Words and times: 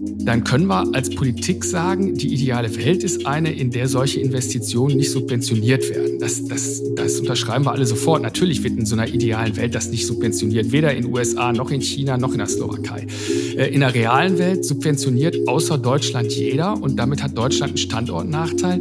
dann 0.00 0.42
können 0.42 0.68
wir 0.68 0.94
als 0.94 1.10
Politik 1.10 1.64
sagen, 1.64 2.14
die 2.14 2.32
ideale 2.32 2.74
Welt 2.76 3.04
ist 3.04 3.26
eine, 3.26 3.52
in 3.52 3.70
der 3.70 3.88
solche 3.88 4.20
Investitionen 4.20 4.96
nicht 4.96 5.10
subventioniert 5.10 5.90
werden. 5.90 6.18
Das, 6.18 6.42
das, 6.46 6.80
das 6.96 7.20
unterschreiben 7.20 7.66
wir 7.66 7.72
alle 7.72 7.84
sofort. 7.84 8.22
Natürlich 8.22 8.64
wird 8.64 8.78
in 8.78 8.86
so 8.86 8.94
einer 8.94 9.06
idealen 9.06 9.54
Welt 9.56 9.74
das 9.74 9.90
nicht 9.90 10.06
subventioniert, 10.06 10.72
weder 10.72 10.94
in 10.94 11.02
den 11.02 11.12
USA 11.12 11.52
noch 11.52 11.70
in 11.70 11.82
China 11.82 12.16
noch 12.16 12.32
in 12.32 12.38
der 12.38 12.46
Slowakei. 12.46 13.06
Äh, 13.54 13.74
in 13.74 13.80
der 13.80 13.92
realen 13.92 14.38
Welt 14.38 14.64
subventioniert 14.64 15.46
außer 15.46 15.76
Deutschland 15.76 16.32
jeder 16.32 16.82
und 16.82 16.96
damit 16.96 17.22
hat 17.22 17.36
Deutschland 17.36 17.72
einen 17.72 17.78
Standortnachteil. 17.78 18.80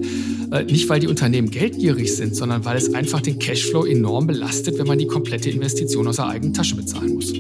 Äh, 0.54 0.64
nicht, 0.64 0.88
weil 0.88 1.02
die 1.02 1.08
Unternehmen 1.08 1.52
geldgierig 1.52 2.16
sind, 2.16 2.38
sondern 2.38 2.64
weil 2.64 2.78
es 2.78 2.94
einfach 2.94 3.20
den 3.20 3.38
Cashflow 3.38 3.84
enorm 3.84 4.28
belastet, 4.28 4.80
wenn 4.80 4.88
man 4.88 4.98
die 4.98 5.08
komplette 5.08 5.50
Investition 5.50 6.08
aus 6.08 6.16
der 6.16 6.28
eigenen 6.28 6.54
Tasche 6.54 6.78
bezahlen 6.78 7.16
muss. 7.16 7.34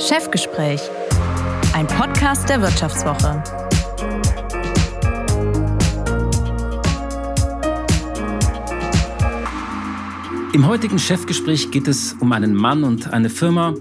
Chefgespräch, 0.00 0.80
ein 1.74 1.88
Podcast 1.88 2.48
der 2.48 2.62
Wirtschaftswoche. 2.62 3.42
Im 10.52 10.68
heutigen 10.68 11.00
Chefgespräch 11.00 11.72
geht 11.72 11.88
es 11.88 12.14
um 12.20 12.30
einen 12.30 12.54
Mann 12.54 12.84
und 12.84 13.12
eine 13.12 13.28
Firma, 13.28 13.74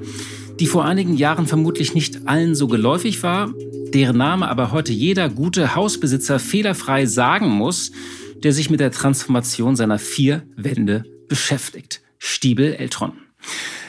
die 0.59 0.65
vor 0.65 0.85
einigen 0.85 1.15
Jahren 1.15 1.45
vermutlich 1.45 1.93
nicht 1.93 2.27
allen 2.27 2.55
so 2.55 2.67
geläufig 2.67 3.21
war, 3.21 3.53
deren 3.93 4.17
Name 4.17 4.47
aber 4.49 4.71
heute 4.71 4.93
jeder 4.93 5.29
gute 5.29 5.75
Hausbesitzer 5.75 6.39
fehlerfrei 6.39 7.05
sagen 7.05 7.47
muss, 7.47 7.91
der 8.43 8.53
sich 8.53 8.71
mit 8.71 8.79
der 8.79 8.91
Transformation 8.91 9.75
seiner 9.75 9.99
vier 9.99 10.47
Wände 10.55 11.05
beschäftigt. 11.29 12.01
Stiebel 12.17 12.73
Eltron. 12.73 13.13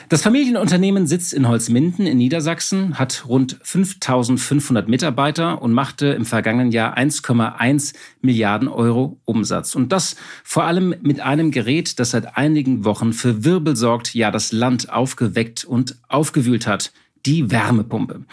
Das 0.09 0.23
Familienunternehmen 0.23 1.05
sitzt 1.05 1.35
in 1.35 1.47
Holzminden 1.47 2.07
in 2.07 2.17
Niedersachsen, 2.17 2.97
hat 2.97 3.25
rund 3.27 3.59
5500 3.61 4.87
Mitarbeiter 4.87 5.61
und 5.61 5.71
machte 5.71 6.07
im 6.07 6.25
vergangenen 6.25 6.71
Jahr 6.71 6.97
1,1 6.97 7.93
Milliarden 8.19 8.69
Euro 8.69 9.19
Umsatz. 9.25 9.75
Und 9.75 9.91
das 9.91 10.15
vor 10.43 10.63
allem 10.63 10.95
mit 11.03 11.19
einem 11.19 11.51
Gerät, 11.51 11.99
das 11.99 12.09
seit 12.09 12.37
einigen 12.37 12.85
Wochen 12.85 13.13
für 13.13 13.43
Wirbel 13.43 13.75
sorgt, 13.75 14.15
ja 14.15 14.31
das 14.31 14.51
Land 14.51 14.91
aufgeweckt 14.91 15.63
und 15.63 15.95
aufgewühlt 16.07 16.65
hat. 16.65 16.91
Die 17.27 17.51
Wärmepumpe. 17.51 18.25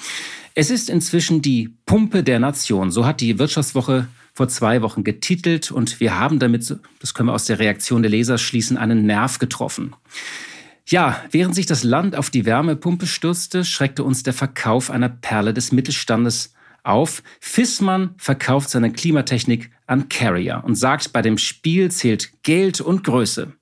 Es 0.54 0.70
ist 0.70 0.88
inzwischen 0.88 1.42
die 1.42 1.74
Pumpe 1.84 2.22
der 2.22 2.38
Nation. 2.38 2.90
So 2.90 3.04
hat 3.04 3.20
die 3.20 3.38
Wirtschaftswoche 3.38 4.08
vor 4.32 4.48
zwei 4.48 4.80
Wochen 4.80 5.04
getitelt 5.04 5.70
und 5.70 6.00
wir 6.00 6.18
haben 6.18 6.38
damit, 6.38 6.74
das 7.00 7.12
können 7.12 7.28
wir 7.28 7.34
aus 7.34 7.44
der 7.44 7.58
Reaktion 7.58 8.00
der 8.00 8.10
Leser 8.10 8.38
schließen, 8.38 8.78
einen 8.78 9.04
Nerv 9.04 9.38
getroffen. 9.38 9.94
Ja, 10.88 11.20
während 11.32 11.56
sich 11.56 11.66
das 11.66 11.82
Land 11.82 12.14
auf 12.14 12.30
die 12.30 12.46
Wärmepumpe 12.46 13.08
stürzte, 13.08 13.64
schreckte 13.64 14.04
uns 14.04 14.22
der 14.22 14.32
Verkauf 14.32 14.88
einer 14.88 15.08
Perle 15.08 15.52
des 15.52 15.72
Mittelstandes 15.72 16.54
auf. 16.84 17.24
Fissmann 17.40 18.14
verkauft 18.18 18.70
seine 18.70 18.92
Klimatechnik 18.92 19.72
an 19.88 20.08
Carrier 20.08 20.62
und 20.64 20.76
sagt, 20.76 21.12
bei 21.12 21.22
dem 21.22 21.38
Spiel 21.38 21.90
zählt 21.90 22.30
Geld 22.44 22.80
und 22.80 23.02
Größe. 23.02 23.52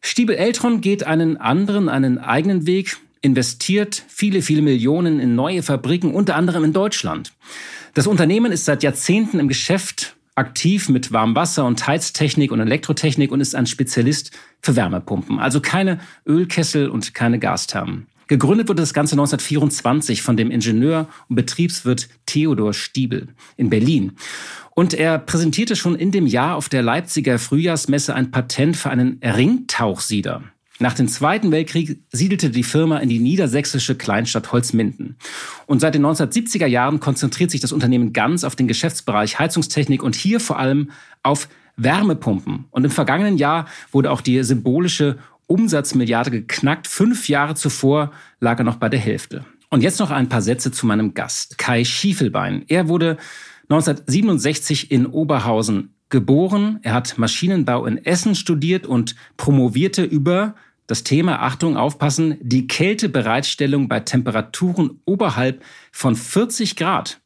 Stiebel 0.00 0.36
Eltron 0.36 0.80
geht 0.80 1.02
einen 1.02 1.38
anderen, 1.38 1.88
einen 1.88 2.18
eigenen 2.18 2.68
Weg, 2.68 2.98
investiert 3.20 4.04
viele, 4.06 4.40
viele 4.40 4.62
Millionen 4.62 5.18
in 5.18 5.34
neue 5.34 5.64
Fabriken, 5.64 6.14
unter 6.14 6.36
anderem 6.36 6.62
in 6.62 6.72
Deutschland. 6.72 7.32
Das 7.94 8.06
Unternehmen 8.06 8.52
ist 8.52 8.64
seit 8.64 8.84
Jahrzehnten 8.84 9.40
im 9.40 9.48
Geschäft 9.48 10.16
aktiv 10.38 10.88
mit 10.88 11.12
Warmwasser 11.12 11.66
und 11.66 11.86
Heiztechnik 11.86 12.52
und 12.52 12.60
Elektrotechnik 12.60 13.30
und 13.30 13.40
ist 13.40 13.54
ein 13.54 13.66
Spezialist 13.66 14.30
für 14.62 14.76
Wärmepumpen. 14.76 15.38
Also 15.38 15.60
keine 15.60 15.98
Ölkessel 16.26 16.88
und 16.88 17.14
keine 17.14 17.38
Gasthermen. 17.38 18.06
Gegründet 18.28 18.68
wurde 18.68 18.82
das 18.82 18.92
Ganze 18.92 19.14
1924 19.14 20.22
von 20.22 20.36
dem 20.36 20.50
Ingenieur 20.50 21.08
und 21.28 21.36
Betriebswirt 21.36 22.08
Theodor 22.26 22.74
Stiebel 22.74 23.28
in 23.56 23.70
Berlin. 23.70 24.12
Und 24.74 24.94
er 24.94 25.18
präsentierte 25.18 25.76
schon 25.76 25.94
in 25.94 26.12
dem 26.12 26.26
Jahr 26.26 26.56
auf 26.56 26.68
der 26.68 26.82
Leipziger 26.82 27.38
Frühjahrsmesse 27.38 28.14
ein 28.14 28.30
Patent 28.30 28.76
für 28.76 28.90
einen 28.90 29.18
Ringtauchsieder. 29.24 30.42
Nach 30.80 30.94
dem 30.94 31.08
Zweiten 31.08 31.50
Weltkrieg 31.50 32.02
siedelte 32.10 32.50
die 32.50 32.62
Firma 32.62 32.98
in 32.98 33.08
die 33.08 33.18
niedersächsische 33.18 33.96
Kleinstadt 33.96 34.52
Holzminden. 34.52 35.16
Und 35.66 35.80
seit 35.80 35.94
den 35.94 36.06
1970er 36.06 36.66
Jahren 36.66 37.00
konzentriert 37.00 37.50
sich 37.50 37.60
das 37.60 37.72
Unternehmen 37.72 38.12
ganz 38.12 38.44
auf 38.44 38.54
den 38.54 38.68
Geschäftsbereich 38.68 39.38
Heizungstechnik 39.38 40.02
und 40.02 40.14
hier 40.14 40.38
vor 40.38 40.58
allem 40.58 40.90
auf 41.24 41.48
Wärmepumpen. 41.76 42.66
Und 42.70 42.84
im 42.84 42.90
vergangenen 42.90 43.38
Jahr 43.38 43.66
wurde 43.90 44.10
auch 44.12 44.20
die 44.20 44.42
symbolische 44.44 45.18
Umsatzmilliarde 45.48 46.30
geknackt. 46.30 46.86
Fünf 46.86 47.28
Jahre 47.28 47.54
zuvor 47.54 48.12
lag 48.38 48.58
er 48.58 48.64
noch 48.64 48.76
bei 48.76 48.88
der 48.88 49.00
Hälfte. 49.00 49.44
Und 49.70 49.82
jetzt 49.82 49.98
noch 49.98 50.10
ein 50.10 50.28
paar 50.28 50.42
Sätze 50.42 50.70
zu 50.70 50.86
meinem 50.86 51.14
Gast, 51.14 51.58
Kai 51.58 51.84
Schiefelbein. 51.84 52.64
Er 52.68 52.88
wurde 52.88 53.16
1967 53.68 54.90
in 54.90 55.06
Oberhausen 55.06 55.94
geboren. 56.08 56.78
Er 56.82 56.94
hat 56.94 57.18
Maschinenbau 57.18 57.84
in 57.84 57.98
Essen 57.98 58.34
studiert 58.34 58.86
und 58.86 59.14
promovierte 59.36 60.04
über 60.04 60.54
das 60.88 61.04
Thema, 61.04 61.42
Achtung, 61.42 61.76
aufpassen, 61.76 62.38
die 62.40 62.66
Kältebereitstellung 62.66 63.88
bei 63.88 64.00
Temperaturen 64.00 65.00
oberhalb 65.04 65.62
von 65.92 66.16
40 66.16 66.74
Grad. 66.74 67.20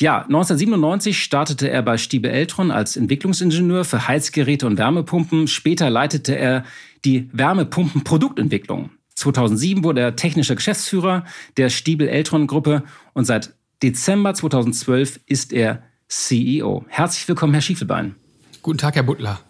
Ja, 0.00 0.22
1997 0.22 1.22
startete 1.22 1.70
er 1.70 1.82
bei 1.82 1.96
Stiebe 1.98 2.30
Eltron 2.30 2.70
als 2.70 2.96
Entwicklungsingenieur 2.96 3.84
für 3.84 4.08
Heizgeräte 4.08 4.66
und 4.66 4.78
Wärmepumpen. 4.78 5.46
Später 5.46 5.90
leitete 5.90 6.36
er 6.36 6.64
die 7.04 7.28
Wärmepumpenproduktentwicklung. 7.32 8.90
2007 9.14 9.84
wurde 9.84 10.00
er 10.00 10.16
technischer 10.16 10.56
Geschäftsführer 10.56 11.24
der 11.56 11.68
Stiebel 11.68 12.08
Eltron 12.08 12.46
Gruppe 12.46 12.82
und 13.12 13.26
seit 13.26 13.54
Dezember 13.82 14.34
2012 14.34 15.20
ist 15.26 15.52
er 15.52 15.82
CEO. 16.08 16.84
Herzlich 16.88 17.28
willkommen, 17.28 17.52
Herr 17.52 17.62
Schiefelbein. 17.62 18.14
Guten 18.62 18.78
Tag, 18.78 18.96
Herr 18.96 19.02
Butler. 19.02 19.40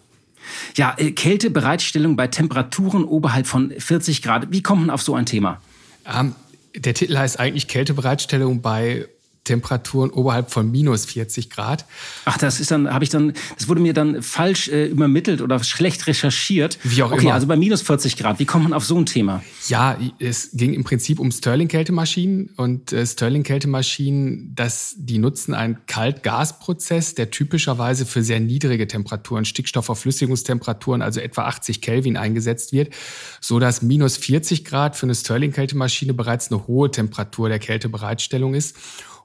Ja, 0.77 0.95
äh, 0.99 1.13
Kältebereitstellung 1.13 2.17
bei 2.17 2.27
Temperaturen 2.27 3.05
oberhalb 3.05 3.47
von 3.47 3.73
40 3.77 4.23
Grad. 4.23 4.49
Wie 4.51 4.63
kommt 4.63 4.83
man 4.83 4.91
auf 4.91 5.03
so 5.03 5.15
ein 5.15 5.27
Thema? 5.27 5.61
Ähm, 6.07 6.35
der 6.77 6.95
Titel 6.95 7.17
heißt 7.17 7.39
eigentlich 7.39 7.69
Kältebereitstellung 7.69 8.61
bei 8.61 9.07
Temperaturen 9.45 10.11
oberhalb 10.11 10.51
von 10.51 10.71
minus 10.71 11.05
40 11.05 11.51
Grad. 11.51 11.85
Ach, 12.25 12.39
das 12.39 12.61
ist 12.61 12.71
dann, 12.71 12.93
habe 12.93 13.05
ich 13.05 13.11
dann, 13.11 13.35
das 13.57 13.69
wurde 13.69 13.81
mir 13.81 13.93
dann 13.93 14.23
falsch 14.23 14.69
äh, 14.69 14.87
übermittelt 14.87 15.43
oder 15.43 15.63
schlecht 15.63 16.07
recherchiert. 16.07 16.79
Wie 16.83 17.03
auch 17.03 17.13
okay, 17.13 17.27
immer. 17.27 17.35
also 17.35 17.47
bei 17.47 17.57
minus 17.57 17.83
40 17.83 18.17
Grad, 18.17 18.39
wie 18.39 18.47
kommt 18.47 18.65
man 18.65 18.73
auf 18.73 18.85
so 18.85 18.97
ein 18.99 19.07
Thema? 19.07 19.43
Ja, 19.69 19.99
es 20.19 20.51
ging 20.55 20.73
im 20.73 20.83
Prinzip 20.83 21.19
um 21.19 21.31
Stirling-Kältemaschinen 21.31 22.51
und 22.57 22.93
äh, 22.93 23.07
Stirling-Kältemaschinen, 23.07 24.55
das, 24.55 24.95
die 24.97 25.19
nutzen 25.19 25.55
einen 25.55 25.79
Kalt-Gas-Prozess, 25.87 27.15
der 27.15 27.31
typischerweise 27.31 28.07
für 28.07 28.23
sehr 28.23 28.41
niedrige 28.41 28.89
Temperaturen, 28.89 29.45
Stickstoffverflüssigungstemperaturen, 29.45 31.03
also 31.03 31.21
etwa 31.21 31.43
80 31.45 31.83
Kelvin 31.83 32.17
eingesetzt 32.17 32.73
wird, 32.73 32.95
so 33.41 33.59
dass 33.59 33.83
minus 33.83 34.17
40 34.17 34.65
Grad 34.65 34.97
für 34.97 35.05
eine 35.05 35.15
Stirling-Kältemaschine 35.15 36.15
bereits 36.15 36.51
eine 36.51 36.67
hohe 36.67 36.91
Temperatur 36.91 37.51
der 37.51 37.59
Kältebereitstellung 37.59 38.55
ist. 38.55 38.77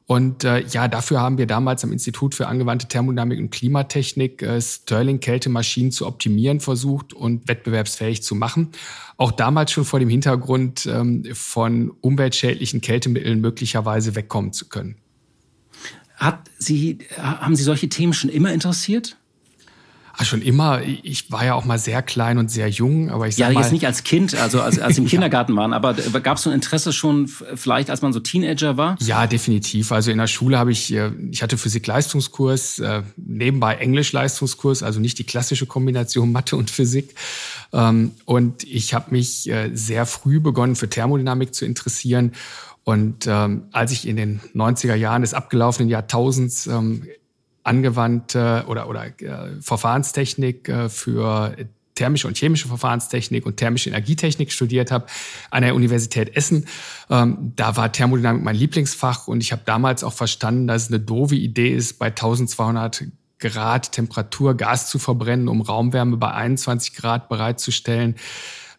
Und 0.10 0.44
äh, 0.44 0.66
ja, 0.66 0.88
dafür 0.88 1.22
haben 1.22 1.38
wir 1.38 1.46
damals 1.46 1.84
am 1.84 1.92
Institut 1.92 2.34
für 2.34 2.48
angewandte 2.48 2.88
Thermodynamik 2.88 3.38
und 3.38 3.52
Klimatechnik 3.52 4.42
äh, 4.42 4.60
Stirling-Kältemaschinen 4.60 5.92
zu 5.92 6.08
optimieren 6.08 6.62
versucht 6.62 7.14
und 7.14 7.48
wettbewerbsfähig 7.48 8.24
zu 8.24 8.34
machen. 8.34 8.72
Auch 9.18 9.32
damals 9.32 9.72
schon 9.72 9.86
vor 9.86 10.00
dem 10.00 10.10
Hintergrund 10.10 10.88
ähm, 10.88 11.26
von 11.34 11.92
umweltschädlichen 12.02 12.82
Kältemitteln 12.82 13.40
möglicherweise 13.40 14.16
wegkommen 14.16 14.52
zu 14.52 14.68
können. 14.68 14.96
Hat 16.16 16.50
Sie, 16.58 16.98
haben 17.16 17.56
Sie 17.56 17.64
solche 17.64 17.88
Themen 17.88 18.14
schon 18.14 18.32
immer 18.32 18.52
interessiert? 18.52 19.16
Ah, 20.22 20.26
schon 20.26 20.42
immer. 20.42 20.82
Ich 20.84 21.32
war 21.32 21.46
ja 21.46 21.54
auch 21.54 21.64
mal 21.64 21.80
sehr 21.80 22.02
klein 22.02 22.40
und 22.40 22.52
sehr 22.52 22.68
jung, 22.68 23.10
aber 23.10 23.30
ich 23.30 23.38
sag 23.38 23.54
Ja, 23.54 23.58
jetzt 23.58 23.68
mal, 23.68 23.72
nicht 23.72 23.86
als 23.86 24.04
Kind, 24.04 24.36
also 24.36 24.62
als, 24.62 24.78
als 24.78 24.96
Sie 24.96 25.02
im 25.02 25.08
Kindergarten 25.08 25.56
waren, 25.56 25.72
aber 25.72 25.94
gab 25.94 26.36
es 26.36 26.44
so 26.44 26.50
ein 26.50 26.56
Interesse 26.56 26.92
schon 26.92 27.30
vielleicht, 27.30 27.90
als 27.90 28.02
man 28.02 28.12
so 28.12 28.20
Teenager 28.20 28.76
war? 28.76 28.98
Ja, 29.00 29.28
definitiv. 29.28 29.94
Also 29.94 30.12
in 30.12 30.18
der 30.18 30.28
Schule 30.28 30.60
habe 30.60 30.74
ich, 30.74 30.94
äh, 30.94 31.12
ich 31.32 31.42
hatte 31.42 31.58
Physik-Leistungskurs, 31.58 32.80
äh, 32.80 33.04
nebenbei 33.16 33.76
Englisch-Leistungskurs, 33.76 34.84
also 34.84 35.00
nicht 35.00 35.18
die 35.20 35.24
klassische 35.24 35.68
Kombination 35.68 36.32
Mathe 36.34 36.58
und 36.58 36.70
Physik. 36.70 37.16
Ähm, 37.72 38.12
und 38.26 38.66
ich 38.66 38.94
habe 38.94 39.12
mich 39.12 39.50
äh, 39.50 39.70
sehr 39.74 40.06
früh 40.06 40.42
begonnen, 40.42 40.76
für 40.76 40.90
Thermodynamik 40.90 41.54
zu 41.54 41.64
interessieren. 41.64 42.34
Und 42.84 43.26
ähm, 43.26 43.68
als 43.72 43.94
ich 43.94 44.06
in 44.06 44.18
den 44.18 44.42
90er 44.54 44.96
Jahren 44.96 45.22
des 45.22 45.34
abgelaufenen 45.34 45.88
Jahrtausends 45.88 46.68
ähm, 46.68 47.04
angewandte 47.64 48.66
oder, 48.68 48.90
oder 48.90 49.06
äh, 49.06 49.62
Verfahrenstechnik 49.62 50.70
äh, 50.70 50.90
für 50.90 51.56
thermische 52.00 52.28
und 52.28 52.38
chemische 52.38 52.70
Verfahrenstechnik 52.70 53.46
und 53.46 53.58
thermische 53.58 53.90
Energietechnik 53.90 54.54
studiert 54.54 54.90
habe 54.90 55.06
an 55.52 55.64
der 55.64 55.76
Universität 55.76 56.36
Essen. 56.36 56.66
Ähm, 57.10 57.52
da 57.58 57.76
war 57.76 57.92
Thermodynamik 57.92 58.42
mein 58.42 58.56
Lieblingsfach 58.56 59.28
und 59.28 59.42
ich 59.42 59.52
habe 59.52 59.64
damals 59.66 60.06
auch 60.06 60.14
verstanden, 60.14 60.68
dass 60.68 60.84
es 60.84 60.88
eine 60.88 61.02
doofe 61.02 61.36
Idee 61.36 61.70
ist, 61.70 62.00
bei 62.00 62.08
1200 62.08 63.04
Grad 63.40 63.92
Temperatur 63.92 64.56
Gas 64.56 64.90
zu 64.90 64.98
verbrennen, 64.98 65.48
um 65.50 65.62
Raumwärme 65.62 66.18
bei 66.18 66.32
21 66.32 66.94
Grad 66.94 67.28
bereitzustellen. 67.28 68.16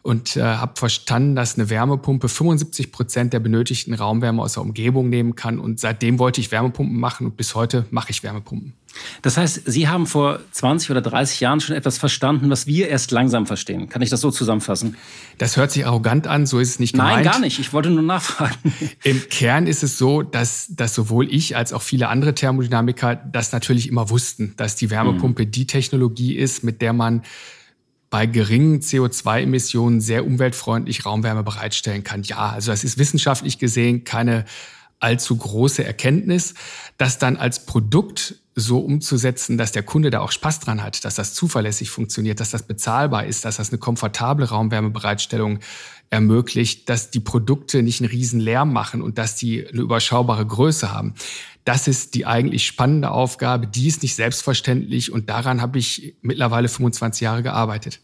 Und 0.03 0.35
äh, 0.35 0.41
habe 0.41 0.73
verstanden, 0.75 1.35
dass 1.35 1.55
eine 1.55 1.69
Wärmepumpe 1.69 2.27
75 2.27 2.91
Prozent 2.91 3.33
der 3.33 3.39
benötigten 3.39 3.93
Raumwärme 3.93 4.41
aus 4.41 4.53
der 4.53 4.63
Umgebung 4.63 5.09
nehmen 5.09 5.35
kann. 5.35 5.59
Und 5.59 5.79
seitdem 5.79 6.17
wollte 6.17 6.41
ich 6.41 6.51
Wärmepumpen 6.51 6.99
machen 6.99 7.27
und 7.27 7.37
bis 7.37 7.53
heute 7.53 7.85
mache 7.91 8.09
ich 8.09 8.23
Wärmepumpen. 8.23 8.73
Das 9.21 9.37
heißt, 9.37 9.61
Sie 9.65 9.87
haben 9.87 10.05
vor 10.05 10.39
20 10.51 10.91
oder 10.91 11.01
30 11.01 11.39
Jahren 11.39 11.61
schon 11.61 11.75
etwas 11.75 11.97
verstanden, 11.97 12.49
was 12.49 12.67
wir 12.67 12.89
erst 12.89 13.11
langsam 13.11 13.45
verstehen. 13.45 13.87
Kann 13.89 14.01
ich 14.01 14.09
das 14.09 14.21
so 14.21 14.31
zusammenfassen? 14.31 14.97
Das 15.37 15.55
hört 15.55 15.71
sich 15.71 15.85
arrogant 15.85 16.27
an, 16.27 16.45
so 16.45 16.59
ist 16.59 16.71
es 16.71 16.79
nicht 16.79 16.93
gemeint. 16.93 17.23
Nein, 17.23 17.31
gar 17.31 17.39
nicht. 17.39 17.59
Ich 17.59 17.71
wollte 17.71 17.89
nur 17.89 18.01
nachfragen. 18.01 18.55
Im 19.03 19.21
Kern 19.29 19.67
ist 19.67 19.83
es 19.83 19.97
so, 19.97 20.23
dass, 20.23 20.67
dass 20.71 20.93
sowohl 20.93 21.33
ich 21.33 21.55
als 21.55 21.73
auch 21.73 21.81
viele 21.81 22.09
andere 22.09 22.35
Thermodynamiker 22.35 23.15
das 23.15 23.51
natürlich 23.51 23.87
immer 23.87 24.09
wussten, 24.09 24.55
dass 24.57 24.75
die 24.75 24.89
Wärmepumpe 24.89 25.45
mhm. 25.45 25.51
die 25.51 25.67
Technologie 25.67 26.35
ist, 26.35 26.63
mit 26.63 26.81
der 26.81 26.91
man 26.93 27.21
bei 28.11 28.27
geringen 28.27 28.81
CO2-Emissionen 28.81 30.01
sehr 30.01 30.27
umweltfreundlich 30.27 31.05
Raumwärme 31.05 31.43
bereitstellen 31.43 32.03
kann. 32.03 32.21
Ja, 32.23 32.49
also 32.49 32.69
das 32.69 32.83
ist 32.83 32.99
wissenschaftlich 32.99 33.57
gesehen 33.57 34.03
keine 34.03 34.45
allzu 34.99 35.35
große 35.35 35.83
Erkenntnis, 35.83 36.53
das 36.97 37.17
dann 37.17 37.37
als 37.37 37.65
Produkt 37.65 38.35
so 38.53 38.79
umzusetzen, 38.79 39.57
dass 39.57 39.71
der 39.71 39.83
Kunde 39.83 40.09
da 40.09 40.19
auch 40.19 40.31
Spaß 40.31 40.59
dran 40.59 40.83
hat, 40.83 41.05
dass 41.05 41.15
das 41.15 41.33
zuverlässig 41.33 41.89
funktioniert, 41.89 42.41
dass 42.41 42.51
das 42.51 42.63
bezahlbar 42.63 43.25
ist, 43.25 43.45
dass 43.45 43.55
das 43.57 43.69
eine 43.69 43.79
komfortable 43.79 44.49
Raumwärmebereitstellung 44.49 45.59
ermöglicht, 46.11 46.89
dass 46.89 47.09
die 47.09 47.21
Produkte 47.21 47.81
nicht 47.81 48.01
einen 48.01 48.11
riesen 48.11 48.39
Lärm 48.39 48.71
machen 48.71 49.01
und 49.01 49.17
dass 49.17 49.35
die 49.35 49.65
eine 49.65 49.81
überschaubare 49.81 50.45
Größe 50.45 50.93
haben. 50.93 51.15
Das 51.63 51.87
ist 51.87 52.15
die 52.15 52.25
eigentlich 52.25 52.65
spannende 52.65 53.11
Aufgabe, 53.11 53.65
die 53.65 53.87
ist 53.87 54.03
nicht 54.03 54.15
selbstverständlich 54.15 55.11
und 55.11 55.29
daran 55.29 55.61
habe 55.61 55.79
ich 55.79 56.15
mittlerweile 56.21 56.67
25 56.67 57.21
Jahre 57.21 57.43
gearbeitet. 57.43 58.01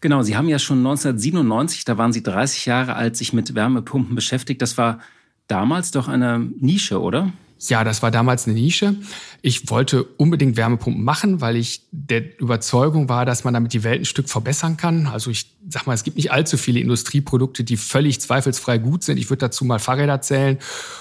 Genau, 0.00 0.22
Sie 0.22 0.36
haben 0.36 0.48
ja 0.48 0.58
schon 0.58 0.78
1997, 0.78 1.84
da 1.84 1.98
waren 1.98 2.12
Sie 2.12 2.22
30 2.22 2.66
Jahre 2.66 2.94
alt, 2.94 3.16
sich 3.16 3.32
mit 3.32 3.54
Wärmepumpen 3.54 4.14
beschäftigt. 4.14 4.62
Das 4.62 4.78
war 4.78 5.00
damals 5.48 5.90
doch 5.90 6.08
eine 6.08 6.38
Nische, 6.38 7.00
oder? 7.00 7.32
Ja, 7.58 7.84
das 7.84 8.02
war 8.02 8.10
damals 8.10 8.46
eine 8.46 8.54
Nische. 8.54 8.96
Ich 9.40 9.70
wollte 9.70 10.04
unbedingt 10.04 10.56
Wärmepumpen 10.56 11.02
machen, 11.02 11.40
weil 11.40 11.56
ich 11.56 11.82
der 11.90 12.38
Überzeugung 12.38 13.08
war, 13.08 13.24
dass 13.24 13.44
man 13.44 13.54
damit 13.54 13.72
die 13.72 13.82
Welt 13.82 14.02
ein 14.02 14.04
Stück 14.04 14.28
verbessern 14.28 14.76
kann. 14.76 15.06
Also 15.06 15.30
ich 15.30 15.55
sag 15.68 15.86
mal, 15.86 15.94
es 15.94 16.04
gibt 16.04 16.16
nicht 16.16 16.32
allzu 16.32 16.56
viele 16.56 16.80
Industrieprodukte, 16.80 17.64
die 17.64 17.76
völlig 17.76 18.20
zweifelsfrei 18.20 18.78
gut 18.78 19.04
sind. 19.04 19.18
Ich 19.18 19.30
würde 19.30 19.40
dazu 19.40 19.64
mal 19.64 19.78
Fahrräder 19.78 20.20
zählen 20.20 20.58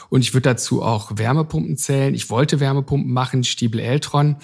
und 0.09 0.21
ich 0.21 0.33
würde 0.33 0.49
dazu 0.49 0.81
auch 0.81 1.11
Wärmepumpen 1.15 1.77
zählen. 1.77 2.13
Ich 2.13 2.29
wollte 2.29 2.59
Wärmepumpen 2.59 3.11
machen. 3.11 3.43
Stiebel 3.43 3.79
Eltron 3.79 4.37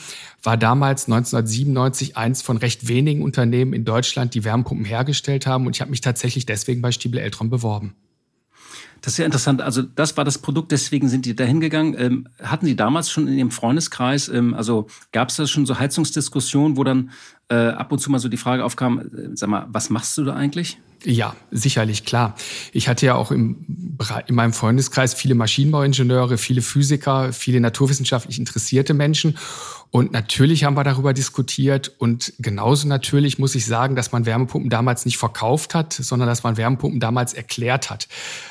war 0.44 0.58
damals 0.58 1.06
1997 1.06 2.18
eins 2.18 2.42
von 2.42 2.58
recht 2.58 2.88
wenigen 2.88 3.24
Unternehmen 3.24 3.74
in 3.74 3.86
Deutschland, 3.86 4.34
die 4.34 4.44
Wärmepumpen 4.44 4.86
hergestellt 4.86 5.48
haben 5.48 5.66
und 5.66 5.76
ich 5.76 5.82
habe 5.82 5.92
mich 5.92 6.02
tatsächlich 6.02 6.46
deswegen 6.46 6.82
bei 6.82 6.92
Stiebel 6.92 7.20
Eltron 7.20 7.50
beworben. 7.50 7.96
Das 9.02 9.14
ist 9.14 9.18
ja 9.18 9.26
interessant. 9.26 9.62
Also 9.62 9.82
das 9.82 10.16
war 10.16 10.24
das 10.24 10.38
Produkt, 10.38 10.72
deswegen 10.72 11.10
sind 11.10 11.26
die 11.26 11.36
da 11.36 11.44
hingegangen. 11.44 11.96
Ähm, 11.98 12.28
hatten 12.42 12.68
Sie 12.68 12.76
damals 12.76 13.10
schon 13.10 13.28
in 13.28 13.34
Ihrem 13.34 13.52
Freundeskreis, 13.52 14.30
ähm, 14.30 14.54
also 14.54 14.88
gab 15.12 15.30
es 15.30 15.38
da 15.38 15.48
schon 15.48 15.66
so 15.66 15.80
Heizungsdiskussionen, 15.80 16.78
wo 16.78 16.84
dann 16.84 17.12
äh, 17.50 17.56
ab 17.56 17.92
und 17.92 18.00
zu 18.00 18.12
mal 18.12 18.20
so 18.20 18.30
die 18.30 18.38
Frage 18.38 18.64
aufkam, 18.64 19.00
äh, 19.00 19.04
sag 19.34 19.50
mal, 19.50 19.68
was 19.70 19.90
machst 19.90 20.18
du 20.18 20.24
da 20.24 20.36
eigentlich? 20.36 20.78
Ja, 21.04 21.36
sicherlich, 21.50 22.06
klar. 22.06 22.36
Ich 22.74 22.88
hatte 22.88 23.08
ja 23.08 23.16
auch 23.16 23.32
im, 23.32 23.98
in 24.28 24.36
meinem 24.36 24.54
Freundeskreis 24.54 25.16
viele 25.16 25.34
Maschinenbauingenieure, 25.34 26.38
viele 26.38 26.62
Physiker, 26.62 27.34
viele 27.34 27.60
naturwissenschaftlich 27.60 28.38
interessierte 28.38 28.94
Menschen. 28.94 29.36
Und 29.92 30.14
natürlich 30.14 30.64
haben 30.64 30.78
wir 30.78 30.86
darüber 30.86 31.14
diskutiert. 31.14 31.94
Und 31.98 32.34
genauso 32.40 32.88
natürlich 32.88 33.40
muss 33.40 33.56
ich 33.56 33.66
sagen, 33.66 33.98
dass 33.98 34.14
man 34.14 34.26
Wärmepumpen 34.26 34.70
damals 34.70 35.06
nicht 35.06 35.18
verkauft 35.18 35.76
hat, 35.76 35.92
sondern 35.92 36.30
dass 36.30 36.44
man 36.44 36.56
Wärmepumpen 36.56 37.02
damals 37.02 37.34
erklärt 37.34 37.90
hat. 37.90 38.08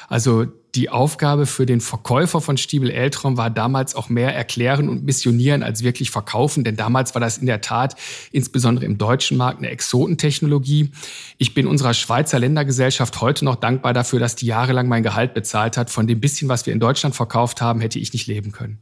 Also 0.09 0.47
die 0.75 0.91
Aufgabe 0.91 1.47
für 1.47 1.67
den 1.67 1.81
Verkäufer 1.81 2.41
von 2.41 2.57
Stiebel 2.59 2.91
Eltron 2.91 3.39
war 3.39 3.51
damals 3.51 3.95
auch 3.95 4.09
mehr 4.09 4.35
erklären 4.35 4.89
und 4.89 5.03
missionieren 5.03 5.63
als 5.63 5.83
wirklich 5.83 6.11
verkaufen, 6.11 6.63
denn 6.63 6.77
damals 6.77 7.15
war 7.15 7.21
das 7.21 7.39
in 7.39 7.47
der 7.47 7.61
Tat 7.61 7.97
insbesondere 8.31 8.85
im 8.85 8.97
deutschen 8.97 9.37
Markt 9.37 9.59
eine 9.59 9.71
Exotentechnologie. 9.71 10.93
Ich 11.39 11.55
bin 11.55 11.67
unserer 11.67 11.95
Schweizer 11.95 12.39
Ländergesellschaft 12.39 13.21
heute 13.21 13.45
noch 13.45 13.57
dankbar 13.57 13.95
dafür, 13.95 14.21
dass 14.21 14.37
die 14.37 14.47
jahrelang 14.47 14.87
mein 14.87 15.03
Gehalt 15.03 15.35
bezahlt 15.35 15.77
hat. 15.77 15.91
Von 15.91 16.07
dem 16.07 16.21
bisschen, 16.21 16.49
was 16.49 16.67
wir 16.67 16.73
in 16.73 16.81
Deutschland 16.81 17.17
verkauft 17.17 17.61
haben, 17.61 17.81
hätte 17.81 17.99
ich 17.99 18.13
nicht 18.13 18.29
leben 18.29 18.53
können. 18.53 18.79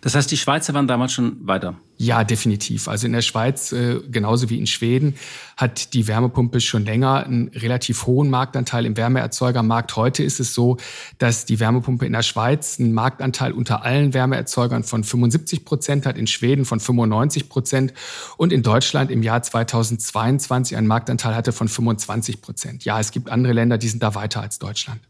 Das 0.00 0.14
heißt, 0.14 0.30
die 0.30 0.36
Schweizer 0.36 0.74
waren 0.74 0.86
damals 0.86 1.12
schon 1.12 1.46
weiter? 1.46 1.74
Ja, 1.96 2.24
definitiv. 2.24 2.88
Also 2.88 3.06
in 3.06 3.12
der 3.12 3.20
Schweiz, 3.20 3.72
äh, 3.72 4.00
genauso 4.10 4.48
wie 4.48 4.58
in 4.58 4.66
Schweden, 4.66 5.16
hat 5.56 5.92
die 5.92 6.08
Wärmepumpe 6.08 6.60
schon 6.60 6.86
länger 6.86 7.24
einen 7.26 7.48
relativ 7.48 8.06
hohen 8.06 8.30
Marktanteil 8.30 8.86
im 8.86 8.96
Wärmeerzeugermarkt. 8.96 9.96
Heute 9.96 10.22
ist 10.22 10.40
es 10.40 10.54
so, 10.54 10.78
dass 11.18 11.44
die 11.44 11.60
Wärmepumpe 11.60 12.06
in 12.06 12.12
der 12.12 12.22
Schweiz 12.22 12.80
einen 12.80 12.94
Marktanteil 12.94 13.52
unter 13.52 13.84
allen 13.84 14.14
Wärmeerzeugern 14.14 14.82
von 14.82 15.04
75 15.04 15.64
Prozent 15.66 16.06
hat, 16.06 16.16
in 16.16 16.26
Schweden 16.26 16.64
von 16.64 16.80
95 16.80 17.50
Prozent 17.50 17.92
und 18.38 18.52
in 18.52 18.62
Deutschland 18.62 19.10
im 19.10 19.22
Jahr 19.22 19.42
2022 19.42 20.76
einen 20.76 20.86
Marktanteil 20.86 21.34
hatte 21.34 21.52
von 21.52 21.68
25 21.68 22.40
Prozent. 22.40 22.84
Ja, 22.86 22.98
es 22.98 23.10
gibt 23.10 23.28
andere 23.28 23.52
Länder, 23.52 23.76
die 23.76 23.88
sind 23.88 24.02
da 24.02 24.14
weiter 24.14 24.40
als 24.40 24.58
Deutschland. 24.58 25.00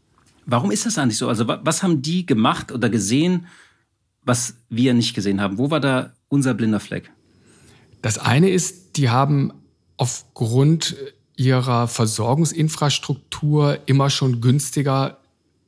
Warum 0.45 0.71
ist 0.71 0.85
das 0.85 0.97
eigentlich 0.97 1.17
so? 1.17 1.29
Also 1.29 1.47
was 1.47 1.83
haben 1.83 2.01
die 2.01 2.25
gemacht 2.25 2.71
oder 2.71 2.89
gesehen, 2.89 3.47
was 4.23 4.55
wir 4.69 4.93
nicht 4.93 5.13
gesehen 5.13 5.41
haben? 5.41 5.57
Wo 5.57 5.71
war 5.71 5.79
da 5.79 6.13
unser 6.27 6.53
blinder 6.53 6.79
Fleck? 6.79 7.11
Das 8.01 8.17
eine 8.17 8.49
ist, 8.49 8.97
die 8.97 9.09
haben 9.09 9.53
aufgrund 9.97 10.95
ihrer 11.35 11.87
Versorgungsinfrastruktur 11.87 13.79
immer 13.85 14.09
schon 14.09 14.41
günstiger 14.41 15.20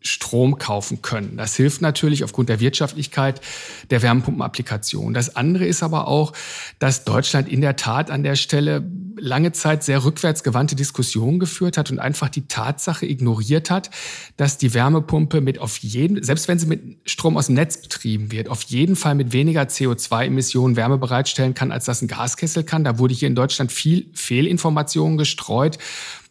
Strom 0.03 0.57
kaufen 0.57 1.01
können. 1.01 1.37
Das 1.37 1.55
hilft 1.55 1.81
natürlich 1.81 2.23
aufgrund 2.23 2.49
der 2.49 2.59
Wirtschaftlichkeit 2.59 3.41
der 3.89 4.01
Wärmepumpenapplikation. 4.01 5.13
Das 5.13 5.35
andere 5.35 5.65
ist 5.65 5.81
aber 5.81 6.07
auch, 6.07 6.33
dass 6.79 7.05
Deutschland 7.05 7.47
in 7.47 7.61
der 7.61 7.75
Tat 7.75 8.11
an 8.11 8.23
der 8.23 8.35
Stelle 8.35 8.83
lange 9.17 9.51
Zeit 9.51 9.83
sehr 9.83 10.03
rückwärtsgewandte 10.03 10.75
Diskussionen 10.75 11.39
geführt 11.39 11.77
hat 11.77 11.91
und 11.91 11.99
einfach 11.99 12.29
die 12.29 12.47
Tatsache 12.47 13.05
ignoriert 13.05 13.69
hat, 13.69 13.89
dass 14.37 14.57
die 14.57 14.73
Wärmepumpe 14.73 15.41
mit 15.41 15.59
auf 15.59 15.77
jeden, 15.77 16.21
selbst 16.23 16.47
wenn 16.47 16.59
sie 16.59 16.67
mit 16.67 16.97
Strom 17.05 17.37
aus 17.37 17.47
dem 17.47 17.55
Netz 17.55 17.81
betrieben 17.81 18.31
wird, 18.31 18.49
auf 18.49 18.63
jeden 18.63 18.95
Fall 18.95 19.15
mit 19.15 19.31
weniger 19.31 19.63
CO2-Emissionen 19.63 20.75
Wärme 20.75 20.97
bereitstellen 20.97 21.53
kann, 21.53 21.71
als 21.71 21.85
das 21.85 22.01
ein 22.01 22.07
Gaskessel 22.07 22.63
kann. 22.63 22.83
Da 22.83 22.99
wurde 22.99 23.13
hier 23.13 23.27
in 23.27 23.35
Deutschland 23.35 23.71
viel 23.71 24.07
Fehlinformationen 24.13 25.17
gestreut. 25.17 25.77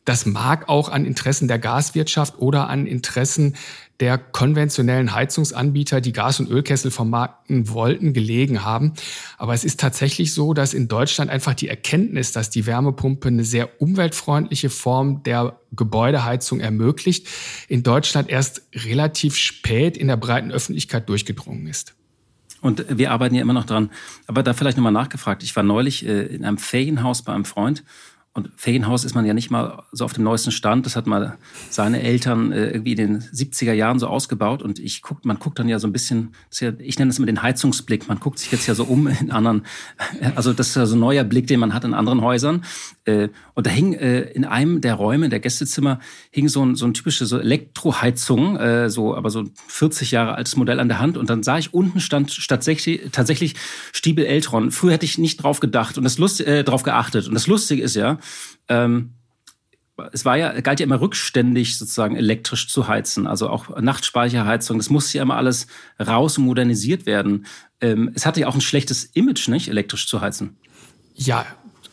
Das 0.04 0.26
mag 0.26 0.68
auch 0.68 0.88
an 0.88 1.04
Interessen 1.04 1.46
der 1.46 1.60
Gaswirtschaft 1.60 2.38
oder 2.38 2.68
an 2.68 2.86
Interessen 2.86 3.54
der 4.00 4.18
konventionellen 4.18 5.14
Heizungsanbieter, 5.14 6.00
die 6.00 6.12
Gas- 6.12 6.40
und 6.40 6.50
Ölkessel 6.50 6.90
vermarkten 6.90 7.68
wollten, 7.68 8.12
gelegen 8.12 8.64
haben. 8.64 8.94
Aber 9.38 9.54
es 9.54 9.62
ist 9.62 9.78
tatsächlich 9.78 10.34
so, 10.34 10.54
dass 10.54 10.74
in 10.74 10.88
Deutschland 10.88 11.30
einfach 11.30 11.54
die 11.54 11.68
Erkenntnis, 11.68 12.32
dass 12.32 12.50
die 12.50 12.66
Wärmepumpe 12.66 13.28
eine 13.28 13.44
sehr 13.44 13.80
umweltfreundliche 13.80 14.70
Form 14.70 15.22
der 15.22 15.60
Gebäudeheizung 15.70 16.58
ermöglicht, 16.58 17.28
in 17.68 17.84
Deutschland 17.84 18.28
erst 18.28 18.62
relativ 18.74 19.36
spät 19.36 19.96
in 19.96 20.08
der 20.08 20.16
breiten 20.16 20.50
Öffentlichkeit 20.50 21.08
durchgedrungen 21.08 21.68
ist. 21.68 21.94
Und 22.60 22.84
wir 22.88 23.10
arbeiten 23.10 23.34
ja 23.34 23.42
immer 23.42 23.52
noch 23.52 23.66
dran. 23.66 23.90
Aber 24.26 24.42
da 24.42 24.54
vielleicht 24.54 24.76
nochmal 24.76 24.92
nachgefragt. 24.92 25.42
Ich 25.42 25.54
war 25.54 25.64
neulich 25.64 26.06
äh, 26.06 26.22
in 26.22 26.44
einem 26.44 26.58
Ferienhaus 26.58 27.22
bei 27.22 27.32
einem 27.32 27.44
Freund 27.44 27.82
und 28.34 28.48
Ferienhaus 28.56 29.04
ist 29.04 29.14
man 29.14 29.26
ja 29.26 29.34
nicht 29.34 29.50
mal 29.50 29.82
so 29.92 30.06
auf 30.06 30.14
dem 30.14 30.24
neuesten 30.24 30.52
Stand. 30.52 30.86
Das 30.86 30.96
hat 30.96 31.06
mal 31.06 31.36
seine 31.68 32.00
Eltern 32.02 32.50
äh, 32.50 32.70
irgendwie 32.70 32.92
in 32.92 32.96
den 32.96 33.20
70er 33.20 33.74
Jahren 33.74 33.98
so 33.98 34.06
ausgebaut. 34.06 34.62
Und 34.62 34.78
ich 34.78 35.02
guck, 35.02 35.26
man 35.26 35.38
guckt 35.38 35.58
dann 35.58 35.68
ja 35.68 35.78
so 35.78 35.86
ein 35.86 35.92
bisschen, 35.92 36.34
ich 36.78 36.98
nenne 36.98 37.10
es 37.10 37.18
immer 37.18 37.26
den 37.26 37.42
Heizungsblick. 37.42 38.08
Man 38.08 38.20
guckt 38.20 38.38
sich 38.38 38.50
jetzt 38.50 38.66
ja 38.66 38.74
so 38.74 38.84
um 38.84 39.06
in 39.06 39.32
anderen, 39.32 39.66
also 40.34 40.54
das 40.54 40.68
ist 40.68 40.76
ja 40.76 40.86
so 40.86 40.96
ein 40.96 41.00
neuer 41.00 41.24
Blick, 41.24 41.46
den 41.46 41.60
man 41.60 41.74
hat 41.74 41.84
in 41.84 41.92
anderen 41.92 42.22
Häusern. 42.22 42.64
Äh, 43.04 43.28
und 43.52 43.66
da 43.66 43.70
hing 43.70 43.92
äh, 43.92 44.20
in 44.20 44.46
einem 44.46 44.80
der 44.80 44.94
Räume, 44.94 45.28
der 45.28 45.40
Gästezimmer, 45.40 46.00
hing 46.30 46.48
so 46.48 46.64
ein, 46.64 46.74
so 46.74 46.86
ein 46.86 46.94
typische 46.94 47.26
so 47.26 47.38
Elektroheizung, 47.38 48.58
so, 48.88 49.14
aber 49.14 49.28
so 49.28 49.40
ein 49.40 49.50
40 49.68 50.10
Jahre 50.10 50.34
altes 50.34 50.56
Modell 50.56 50.80
an 50.80 50.88
der 50.88 51.00
Hand. 51.00 51.18
Und 51.18 51.28
dann 51.28 51.42
sah 51.42 51.58
ich 51.58 51.74
unten 51.74 52.00
stand 52.00 52.48
tatsächlich, 52.48 53.10
tatsächlich 53.12 53.56
Stiebel 53.92 54.24
Eltron. 54.24 54.70
Früher 54.70 54.92
hätte 54.92 55.04
ich 55.04 55.18
nicht 55.18 55.42
drauf 55.42 55.60
gedacht 55.60 55.98
und 55.98 56.04
das 56.04 56.16
Lust, 56.16 56.42
drauf 56.64 56.82
geachtet. 56.82 57.28
Und 57.28 57.34
das 57.34 57.46
Lustige 57.46 57.82
ist 57.82 57.94
ja, 57.94 58.18
ähm, 58.68 59.14
es 60.12 60.24
war 60.24 60.36
ja, 60.36 60.60
galt 60.60 60.80
ja 60.80 60.84
immer 60.84 61.00
rückständig 61.00 61.78
sozusagen 61.78 62.16
elektrisch 62.16 62.68
zu 62.68 62.88
heizen, 62.88 63.26
also 63.26 63.48
auch 63.48 63.80
Nachtspeicherheizung, 63.80 64.78
das 64.78 64.90
musste 64.90 65.18
ja 65.18 65.22
immer 65.22 65.36
alles 65.36 65.66
raus 66.00 66.38
und 66.38 66.44
modernisiert 66.44 67.06
werden. 67.06 67.46
Ähm, 67.80 68.10
es 68.14 68.26
hatte 68.26 68.40
ja 68.40 68.48
auch 68.48 68.54
ein 68.54 68.60
schlechtes 68.60 69.04
Image, 69.04 69.48
nicht, 69.48 69.68
elektrisch 69.68 70.08
zu 70.08 70.20
heizen. 70.20 70.56
Ja, 71.14 71.44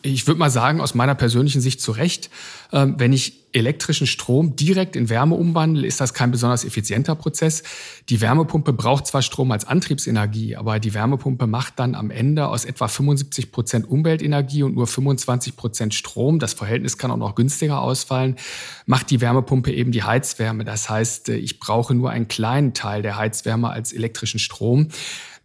ich 0.01 0.27
würde 0.27 0.39
mal 0.39 0.49
sagen, 0.49 0.81
aus 0.81 0.95
meiner 0.95 1.15
persönlichen 1.15 1.61
Sicht 1.61 1.81
zu 1.81 1.91
Recht, 1.91 2.29
ähm, 2.71 2.95
wenn 2.97 3.13
ich 3.13 3.39
elektrischen 3.51 4.05
Strom 4.05 4.55
direkt 4.55 4.95
in 4.95 5.09
Wärme 5.09 5.35
umwandle, 5.35 5.87
ist 5.87 5.99
das 5.99 6.13
kein 6.13 6.29
besonders 6.29 6.63
effizienter 6.63 7.15
Prozess. 7.15 7.63
Die 8.09 8.21
Wärmepumpe 8.21 8.73
braucht 8.73 9.07
zwar 9.07 9.21
Strom 9.23 9.51
als 9.51 9.65
Antriebsenergie, 9.65 10.55
aber 10.55 10.79
die 10.79 10.93
Wärmepumpe 10.93 11.47
macht 11.47 11.79
dann 11.79 11.95
am 11.95 12.11
Ende 12.11 12.47
aus 12.47 12.65
etwa 12.65 12.87
75 12.87 13.51
Prozent 13.51 13.89
Umweltenergie 13.89 14.63
und 14.63 14.75
nur 14.75 14.85
25 14.85 15.55
Prozent 15.55 15.93
Strom. 15.95 16.37
Das 16.37 16.53
Verhältnis 16.53 16.97
kann 16.97 17.09
auch 17.09 17.17
noch 17.17 17.33
günstiger 17.33 17.81
ausfallen. 17.81 18.35
Macht 18.85 19.09
die 19.09 19.19
Wärmepumpe 19.19 19.71
eben 19.71 19.91
die 19.91 20.03
Heizwärme. 20.03 20.63
Das 20.63 20.89
heißt, 20.89 21.29
ich 21.29 21.59
brauche 21.59 21.95
nur 21.95 22.11
einen 22.11 22.27
kleinen 22.27 22.75
Teil 22.75 23.01
der 23.01 23.17
Heizwärme 23.17 23.69
als 23.71 23.93
elektrischen 23.93 24.39
Strom 24.39 24.89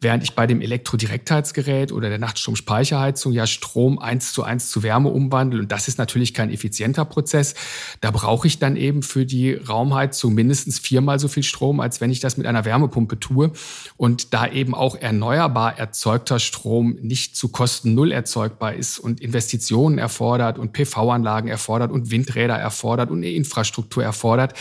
während 0.01 0.23
ich 0.23 0.35
bei 0.35 0.47
dem 0.47 0.61
Elektrodirektheitsgerät 0.61 1.93
oder 1.93 2.09
der 2.09 2.19
Nachtstromspeicherheizung 2.19 3.33
ja 3.33 3.47
Strom 3.47 3.99
eins 3.99 4.33
zu 4.33 4.43
eins 4.43 4.69
zu 4.71 4.83
Wärme 4.83 5.09
umwandle. 5.09 5.61
Und 5.61 5.73
das 5.73 5.89
ist 5.89 5.99
natürlich 5.99 6.35
kein 6.35 6.51
effizienter 6.51 7.05
Prozess. 7.05 7.55
Da 8.01 8.11
brauche 8.11 8.47
ich 8.47 8.59
dann 8.59 8.77
eben 8.77 9.03
für 9.03 9.27
die 9.27 9.55
Raumheizung 9.55 10.35
mindestens 10.35 10.79
viermal 10.79 11.19
so 11.19 11.29
viel 11.29 11.43
Strom, 11.43 11.81
als 11.81 12.01
wenn 12.01 12.11
ich 12.11 12.21
das 12.21 12.37
mit 12.37 12.47
einer 12.47 12.65
Wärmepumpe 12.65 13.19
tue. 13.19 13.53
Und 13.97 14.35
da 14.35 14.47
eben 14.47 14.75
auch 14.75 14.97
erneuerbar 14.97 15.79
erzeugter 15.79 16.39
Strom 16.39 16.99
nicht 17.01 17.37
zu 17.37 17.49
Kosten 17.49 17.95
Null 17.95 18.13
erzeugbar 18.13 18.75
ist 18.75 18.99
und 18.99 19.21
Investitionen 19.21 19.99
erfordert 19.99 20.59
und 20.59 20.73
PV-Anlagen 20.73 21.49
erfordert 21.49 21.91
und 21.93 22.11
Windräder 22.11 22.57
erfordert 22.57 23.11
und 23.11 23.19
eine 23.19 23.31
Infrastruktur 23.31 24.03
erfordert, 24.03 24.55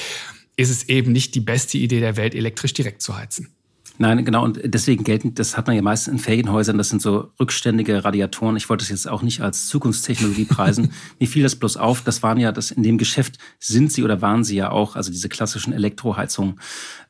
ist 0.55 0.69
es 0.69 0.89
eben 0.89 1.11
nicht 1.11 1.35
die 1.35 1.39
beste 1.39 1.77
Idee 1.77 1.99
der 1.99 2.17
Welt, 2.17 2.35
elektrisch 2.35 2.73
direkt 2.73 3.01
zu 3.01 3.17
heizen. 3.17 3.49
Nein, 3.99 4.25
genau. 4.25 4.43
Und 4.43 4.59
deswegen 4.63 5.03
gelten, 5.03 5.35
das 5.35 5.55
hat 5.55 5.67
man 5.67 5.75
ja 5.75 5.81
meistens 5.81 6.13
in 6.13 6.19
Ferienhäusern, 6.19 6.77
das 6.77 6.89
sind 6.89 7.01
so 7.01 7.31
rückständige 7.39 8.03
Radiatoren. 8.03 8.57
Ich 8.57 8.67
wollte 8.69 8.83
das 8.83 8.89
jetzt 8.89 9.07
auch 9.07 9.21
nicht 9.21 9.41
als 9.41 9.67
Zukunftstechnologie 9.67 10.45
preisen. 10.45 10.91
Mir 11.19 11.27
fiel 11.27 11.43
das 11.43 11.55
bloß 11.55 11.77
auf. 11.77 12.01
Das 12.01 12.23
waren 12.23 12.39
ja, 12.39 12.51
das 12.51 12.71
in 12.71 12.81
dem 12.81 12.97
Geschäft 12.97 13.37
sind 13.59 13.91
sie 13.91 14.03
oder 14.03 14.21
waren 14.21 14.43
sie 14.43 14.55
ja 14.55 14.71
auch, 14.71 14.95
also 14.95 15.11
diese 15.11 15.29
klassischen 15.29 15.73
Elektroheizungen. 15.73 16.59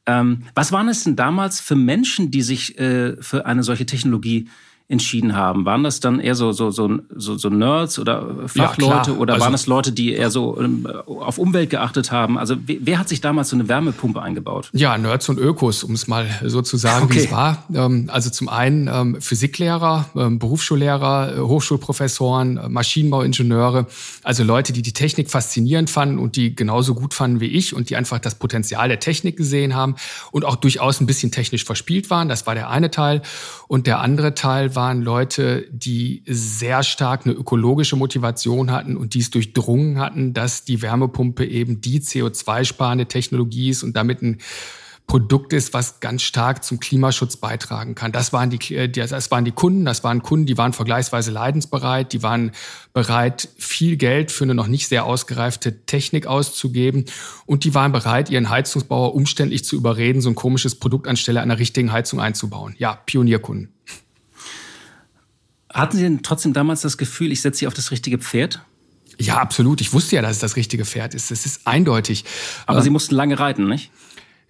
Ähm, 0.06 0.44
was 0.56 0.74
waren 0.74 0.90
es 0.90 1.06
denn 1.06 1.16
damals 1.16 1.62
für 1.62 1.75
Menschen, 1.75 2.32
die 2.32 2.42
sich 2.42 2.78
äh, 2.78 3.16
für 3.22 3.46
eine 3.46 3.63
solche 3.63 3.86
Technologie 3.86 4.50
entschieden 4.88 5.36
haben? 5.36 5.66
Waren 5.66 5.84
das 5.84 6.00
dann 6.00 6.20
eher 6.20 6.36
so, 6.36 6.52
so, 6.52 6.72
so, 6.72 7.00
so, 7.16 7.38
so 7.38 7.50
Nerds 7.50 8.00
oder 8.00 8.48
Fachleute 8.48 9.12
ja, 9.12 9.18
oder 9.18 9.34
also, 9.34 9.46
waren 9.46 9.54
es 9.54 9.68
Leute, 9.68 9.92
die 9.92 10.13
eher 10.13 10.30
so 10.30 10.60
ähm, 10.60 10.86
auf 11.06 11.38
Umwelt 11.38 11.70
geachtet 11.70 12.12
haben? 12.12 12.38
Also 12.38 12.56
wer 12.66 13.00
hat 13.00 13.10
sich 13.10 13.22
damals 13.22 13.50
so 13.50 13.56
eine 13.56 13.68
Wärmepumpe 13.68 14.22
eingebaut? 14.22 14.70
Ja, 14.74 14.98
Nerds 14.98 15.30
und 15.30 15.40
Ökos, 15.40 15.84
um 15.84 15.94
es 15.94 16.08
mal 16.08 16.28
so 16.44 16.62
zu 16.62 16.78
sagen, 16.78 17.06
okay. 17.06 17.16
wie 17.16 17.20
es 17.20 17.32
war. 17.32 17.63
Ähm, 17.74 18.10
also 18.12 18.30
zum 18.30 18.50
einen 18.50 18.88
ähm, 18.88 19.22
Physiklehrer, 19.22 20.10
Berufsschullehrer, 20.13 21.38
äh, 21.38 21.40
Hochschulprofessoren, 21.40 22.58
äh, 22.58 22.70
Maschinenbauingenieure, 22.70 23.88
also 24.24 24.44
Leute, 24.44 24.74
die 24.74 24.82
die 24.82 24.94
Technik 24.94 25.32
faszinierend 25.32 25.90
fanden 25.90 26.20
und 26.20 26.36
die 26.36 26.56
genauso 26.56 26.94
gut 26.94 27.13
fanden 27.13 27.40
wie 27.40 27.48
ich 27.48 27.75
und 27.75 27.90
die 27.90 27.96
einfach 27.96 28.20
das 28.20 28.36
Potenzial 28.36 28.88
der 28.90 29.00
Technik 29.00 29.38
gesehen 29.38 29.75
haben 29.75 29.96
und 30.32 30.46
auch 30.46 30.56
durchaus 30.56 31.00
ein 31.02 31.06
bisschen 31.06 31.32
technisch 31.32 31.66
verspielt 31.66 32.10
waren. 32.10 32.30
Das 32.30 32.46
war 32.46 32.56
der 32.56 32.70
eine 32.70 32.92
Teil. 32.92 33.22
Und 33.68 33.88
der 33.88 34.02
andere 34.02 34.36
Teil 34.36 34.73
waren 34.75 35.01
Leute, 35.01 35.68
die 35.72 36.24
sehr 36.27 36.84
stark 36.84 37.25
eine 37.25 37.34
ökologische 37.34 37.96
Motivation 37.96 38.72
hatten 38.72 38.98
und 38.98 39.13
dies 39.13 39.32
durchdrungen 39.32 40.00
hatten, 40.00 40.34
dass 40.34 40.65
die 40.65 40.82
Wärmepumpe 40.82 41.46
eben 41.46 41.82
die 41.82 42.01
CO2-sparende 42.01 43.08
Technologie 43.08 43.70
ist 43.70 43.84
und 43.84 43.96
damit 43.96 44.22
ein 44.22 44.39
Produkt 45.06 45.51
ist, 45.51 45.74
was 45.74 46.00
ganz 46.00 46.22
stark 46.22 46.63
zum 46.63 46.80
Klimaschutz 46.80 47.36
beitragen 47.36 47.94
kann. 47.94 48.12
Das 48.12 48.32
waren 48.32 48.50
die, 48.50 48.74
äh, 48.74 48.88
das 48.89 49.32
waren 49.32 49.44
die 49.44 49.51
Kunden, 49.51 49.86
das 49.86 50.03
waren 50.03 50.24
Kunden, 50.24 50.46
die 50.46 50.58
waren 50.58 50.72
vergleichsweise 50.72 51.30
leidensbereit, 51.32 52.13
die 52.13 52.24
waren 52.24 52.51
bereit, 52.94 53.50
viel 53.58 53.98
Geld 53.98 54.32
für 54.32 54.46
eine 54.46 54.56
noch 54.56 54.68
nicht 54.68 54.88
sehr 54.88 55.06
ausgereifte 55.06 55.86
Technik 55.86 56.25
auszugeben 56.25 57.06
und 57.46 57.65
die 57.65 57.75
waren 57.75 57.92
bereit, 57.92 58.30
ihren 58.30 58.50
Heizungsbauer 58.50 59.13
umständlich 59.13 59.65
zu 59.65 59.75
überreden, 59.75 60.22
so 60.22 60.30
ein 60.30 60.36
komisches 60.36 60.75
Produkt 60.75 61.08
anstelle 61.08 61.42
einer 61.42 61.60
richtigen 61.60 61.92
Heizung 61.92 62.22
einzubauen. 62.22 62.74
Ja, 62.77 62.96
Pionierkunden. 63.06 63.73
Hatten 65.74 65.98
Sie 65.98 66.03
denn 66.03 66.24
trotzdem 66.24 66.53
damals 66.53 66.82
das 66.82 66.98
Gefühl, 66.98 67.32
ich 67.32 67.42
setze 67.42 67.60
Sie 67.60 67.68
auf 67.68 67.74
das 67.74 67.92
richtige 67.92 68.20
Pferd? 68.20 68.62
Ja, 69.20 69.38
absolut. 69.38 69.82
Ich 69.82 69.94
wusste 69.94 70.15
ja, 70.15 70.22
dass 70.22 70.32
es 70.32 70.39
das 70.39 70.56
richtige 70.56 70.86
Pferd 70.86 71.13
ist. 71.13 71.32
Es 71.32 71.46
ist 71.46 71.68
eindeutig. 71.68 72.25
Aber 72.65 72.82
Sie 72.82 72.89
mussten 72.89 73.15
lange 73.15 73.39
reiten, 73.39 73.68
nicht? 73.68 73.92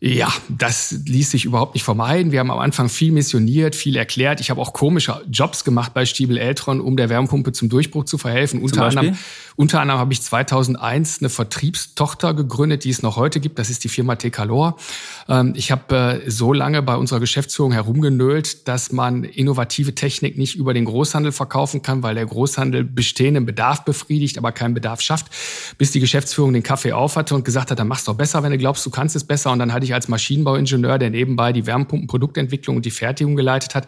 Ja, 0.06 0.34
das 0.50 0.92
ließ 1.06 1.32
sich 1.32 1.46
überhaupt 1.46 1.76
nicht 1.76 1.86
vermeiden. 1.86 2.34
Wir 2.34 2.42
haben 2.42 2.52
am 2.52 2.60
Anfang 2.60 2.90
viel 2.90 3.14
missioniert, 3.14 3.74
viel 3.74 3.96
erklärt. 3.96 4.42
Ich 4.42 4.50
habe 4.50 4.60
auch 4.60 4.74
komische 4.74 5.22
Jobs 5.32 5.64
gemacht 5.64 5.94
bei 5.94 6.06
Stiebel 6.06 6.38
Eltron, 6.38 6.82
um 6.82 6.98
der 6.98 7.08
Wärmepumpe 7.08 7.54
zum 7.54 7.70
Durchbruch 7.70 8.04
zu 8.04 8.18
verhelfen. 8.18 8.62
Unter 8.62 8.84
anderem, 8.84 9.18
unter 9.56 9.80
anderem 9.80 10.02
habe 10.02 10.12
ich 10.12 10.22
2001 10.22 11.20
eine 11.22 11.30
Vertriebstochter 11.30 12.34
gegründet, 12.34 12.84
die 12.84 12.90
es 12.90 13.02
noch 13.02 13.16
heute 13.16 13.40
gibt. 13.40 13.58
Das 13.60 13.70
ist 13.70 13.86
die 13.86 13.88
Firma 13.88 14.18
Tecalor. 14.18 14.76
Ähm, 15.30 15.54
ich 15.56 15.72
habe 15.72 16.22
äh, 16.26 16.30
so 16.30 16.52
lange 16.52 16.82
bei 16.82 16.98
unserer 16.98 17.22
Geschäftsführung 17.22 17.72
herumgenölt, 17.72 18.68
dass 18.68 18.92
man 18.92 19.24
innovative 19.24 19.96
Technik 19.96 20.38
nicht 20.38 20.56
über 20.58 20.74
den 20.74 20.84
Großhandel 20.84 21.32
verkaufen 21.32 21.82
kann, 21.82 22.04
weil 22.04 22.16
der 22.16 22.26
Großhandel 22.26 22.84
bestehenden 22.84 23.46
Bedarf 23.46 23.86
befriedigt, 23.86 24.38
aber 24.38 24.52
keinen 24.52 24.74
Bedarf 24.74 25.00
schafft, 25.00 25.28
bis 25.78 25.92
die 25.92 26.02
Geschäftsführung 26.02 26.52
den 26.52 26.64
Kaffee 26.64 26.92
aufhatte 26.92 27.36
und 27.36 27.46
gesagt 27.46 27.72
hat, 27.72 27.80
dann 27.80 27.88
mach's 27.88 28.04
doch 28.04 28.16
besser, 28.16 28.44
wenn 28.44 28.52
du 28.52 28.58
glaubst, 28.58 28.86
du 28.86 28.90
kannst 28.90 29.16
es 29.16 29.24
besser. 29.24 29.50
Und 29.54 29.60
dann 29.60 29.72
hatte 29.72 29.86
ich 29.86 29.93
als 29.94 30.08
Maschinenbauingenieur, 30.08 30.98
der 30.98 31.10
nebenbei 31.10 31.54
die 31.54 31.66
Wärmepumpenproduktentwicklung 31.66 32.78
und 32.78 32.86
die 32.86 32.92
Fertigung 32.92 33.36
geleitet 33.36 33.76
hat, 33.76 33.88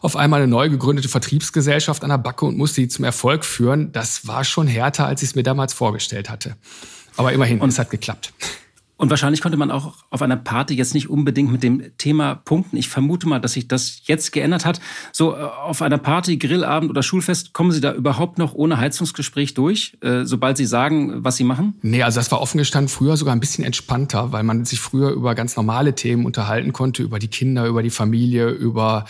auf 0.00 0.16
einmal 0.16 0.40
eine 0.40 0.50
neu 0.50 0.68
gegründete 0.68 1.08
Vertriebsgesellschaft 1.08 2.02
an 2.04 2.10
der 2.10 2.18
Backe 2.18 2.46
und 2.46 2.56
musste 2.56 2.80
die 2.80 2.88
zum 2.88 3.04
Erfolg 3.04 3.44
führen. 3.44 3.92
Das 3.92 4.26
war 4.26 4.44
schon 4.44 4.66
härter, 4.66 5.06
als 5.06 5.22
ich 5.22 5.30
es 5.30 5.34
mir 5.34 5.42
damals 5.42 5.72
vorgestellt 5.72 6.30
hatte. 6.30 6.56
Aber 7.16 7.32
immerhin, 7.32 7.60
und 7.60 7.70
es 7.70 7.78
hat 7.78 7.90
geklappt. 7.90 8.32
Und 8.98 9.10
wahrscheinlich 9.10 9.40
konnte 9.40 9.56
man 9.56 9.70
auch 9.70 9.94
auf 10.10 10.22
einer 10.22 10.36
Party 10.36 10.74
jetzt 10.74 10.92
nicht 10.92 11.08
unbedingt 11.08 11.52
mit 11.52 11.62
dem 11.62 11.96
Thema 11.98 12.34
punkten. 12.34 12.76
Ich 12.76 12.88
vermute 12.88 13.28
mal, 13.28 13.38
dass 13.38 13.52
sich 13.52 13.68
das 13.68 14.00
jetzt 14.06 14.32
geändert 14.32 14.66
hat. 14.66 14.80
So 15.12 15.36
äh, 15.36 15.38
auf 15.38 15.82
einer 15.82 15.98
Party, 15.98 16.36
Grillabend 16.36 16.90
oder 16.90 17.04
Schulfest, 17.04 17.52
kommen 17.52 17.70
Sie 17.70 17.80
da 17.80 17.94
überhaupt 17.94 18.38
noch 18.38 18.54
ohne 18.54 18.78
Heizungsgespräch 18.78 19.54
durch, 19.54 19.96
äh, 20.00 20.24
sobald 20.24 20.56
Sie 20.56 20.66
sagen, 20.66 21.24
was 21.24 21.36
Sie 21.36 21.44
machen? 21.44 21.74
Nee, 21.80 22.02
also 22.02 22.18
das 22.18 22.32
war 22.32 22.40
offen 22.40 22.58
gestanden 22.58 22.88
früher 22.88 23.16
sogar 23.16 23.36
ein 23.36 23.40
bisschen 23.40 23.64
entspannter, 23.64 24.32
weil 24.32 24.42
man 24.42 24.64
sich 24.64 24.80
früher 24.80 25.10
über 25.10 25.36
ganz 25.36 25.54
normale 25.54 25.94
Themen 25.94 26.26
unterhalten 26.26 26.72
konnte, 26.72 27.04
über 27.04 27.20
die 27.20 27.28
Kinder, 27.28 27.66
über 27.66 27.84
die 27.84 27.90
Familie, 27.90 28.50
über 28.50 29.04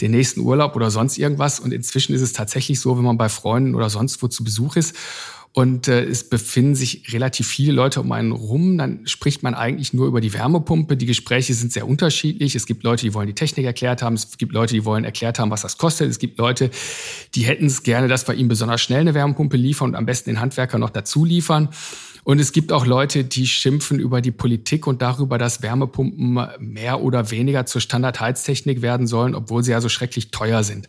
den 0.00 0.12
nächsten 0.12 0.40
Urlaub 0.40 0.74
oder 0.74 0.90
sonst 0.90 1.18
irgendwas. 1.18 1.60
Und 1.60 1.74
inzwischen 1.74 2.14
ist 2.14 2.22
es 2.22 2.32
tatsächlich 2.32 2.80
so, 2.80 2.96
wenn 2.96 3.04
man 3.04 3.18
bei 3.18 3.28
Freunden 3.28 3.74
oder 3.74 3.90
sonst 3.90 4.22
wo 4.22 4.28
zu 4.28 4.42
Besuch 4.42 4.76
ist 4.76 4.96
und 5.56 5.86
äh, 5.86 6.02
es 6.02 6.28
befinden 6.28 6.74
sich 6.74 7.12
relativ 7.12 7.46
viele 7.46 7.72
Leute 7.72 8.00
um 8.00 8.10
einen 8.10 8.32
rum, 8.32 8.76
dann 8.76 9.06
spricht 9.06 9.44
man 9.44 9.54
eigentlich 9.54 9.92
nur 9.94 10.08
über 10.08 10.20
die 10.20 10.34
Wärmepumpe. 10.34 10.96
Die 10.96 11.06
Gespräche 11.06 11.54
sind 11.54 11.72
sehr 11.72 11.86
unterschiedlich. 11.86 12.56
Es 12.56 12.66
gibt 12.66 12.82
Leute, 12.82 13.06
die 13.06 13.14
wollen 13.14 13.28
die 13.28 13.34
Technik 13.34 13.64
erklärt 13.64 14.02
haben. 14.02 14.14
Es 14.14 14.36
gibt 14.36 14.52
Leute, 14.52 14.74
die 14.74 14.84
wollen 14.84 15.04
erklärt 15.04 15.38
haben, 15.38 15.52
was 15.52 15.62
das 15.62 15.78
kostet. 15.78 16.10
Es 16.10 16.18
gibt 16.18 16.38
Leute, 16.38 16.72
die 17.36 17.42
hätten 17.42 17.66
es 17.66 17.84
gerne, 17.84 18.08
dass 18.08 18.26
wir 18.26 18.34
ihnen 18.34 18.48
besonders 18.48 18.80
schnell 18.80 19.02
eine 19.02 19.14
Wärmepumpe 19.14 19.56
liefern 19.56 19.90
und 19.90 19.94
am 19.94 20.06
besten 20.06 20.30
den 20.30 20.40
Handwerker 20.40 20.78
noch 20.78 20.90
dazu 20.90 21.24
liefern. 21.24 21.68
Und 22.24 22.40
es 22.40 22.50
gibt 22.50 22.72
auch 22.72 22.84
Leute, 22.84 23.22
die 23.22 23.46
schimpfen 23.46 24.00
über 24.00 24.20
die 24.20 24.32
Politik 24.32 24.88
und 24.88 25.02
darüber, 25.02 25.38
dass 25.38 25.62
Wärmepumpen 25.62 26.48
mehr 26.58 27.00
oder 27.00 27.30
weniger 27.30 27.64
zur 27.64 27.80
Standardheiztechnik 27.80 28.82
werden 28.82 29.06
sollen, 29.06 29.36
obwohl 29.36 29.62
sie 29.62 29.70
ja 29.70 29.80
so 29.80 29.88
schrecklich 29.88 30.32
teuer 30.32 30.64
sind. 30.64 30.88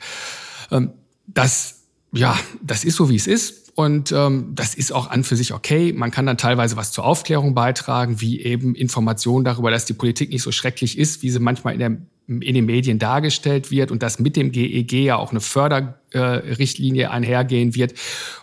Ähm, 0.72 0.90
das, 1.28 1.84
ja, 2.12 2.36
das 2.64 2.84
ist 2.84 2.96
so, 2.96 3.10
wie 3.12 3.16
es 3.16 3.28
ist. 3.28 3.65
Und 3.76 4.14
ähm, 4.14 4.54
das 4.56 4.74
ist 4.74 4.94
auch 4.94 5.10
an 5.10 5.26
für 5.26 5.36
sich 5.36 5.54
okay. 5.54 5.92
Man 5.94 6.10
kann 6.10 6.26
dann 6.26 6.38
teilweise 6.38 6.78
was 6.78 6.94
zur 6.94 7.04
Aufklärung 7.04 7.54
beitragen, 7.54 8.22
wie 8.22 8.42
eben 8.42 8.74
Informationen 8.74 9.44
darüber, 9.44 9.70
dass 9.70 9.84
die 9.84 9.94
Politik 9.94 10.30
nicht 10.32 10.44
so 10.44 10.54
schrecklich 10.54 10.98
ist, 10.98 11.24
wie 11.24 11.30
sie 11.30 11.40
manchmal 11.40 11.74
in 11.74 11.80
der 11.80 11.98
in 12.28 12.56
den 12.56 12.66
Medien 12.66 12.98
dargestellt 12.98 13.70
wird 13.70 13.92
und 13.92 14.02
dass 14.02 14.18
mit 14.18 14.36
dem 14.36 14.52
GEG 14.52 14.94
e 14.94 15.06
ja 15.06 15.16
auch 15.16 15.30
eine 15.30 15.42
Förderrichtlinie 15.42 17.12
einhergehen 17.12 17.76
wird 17.76 17.94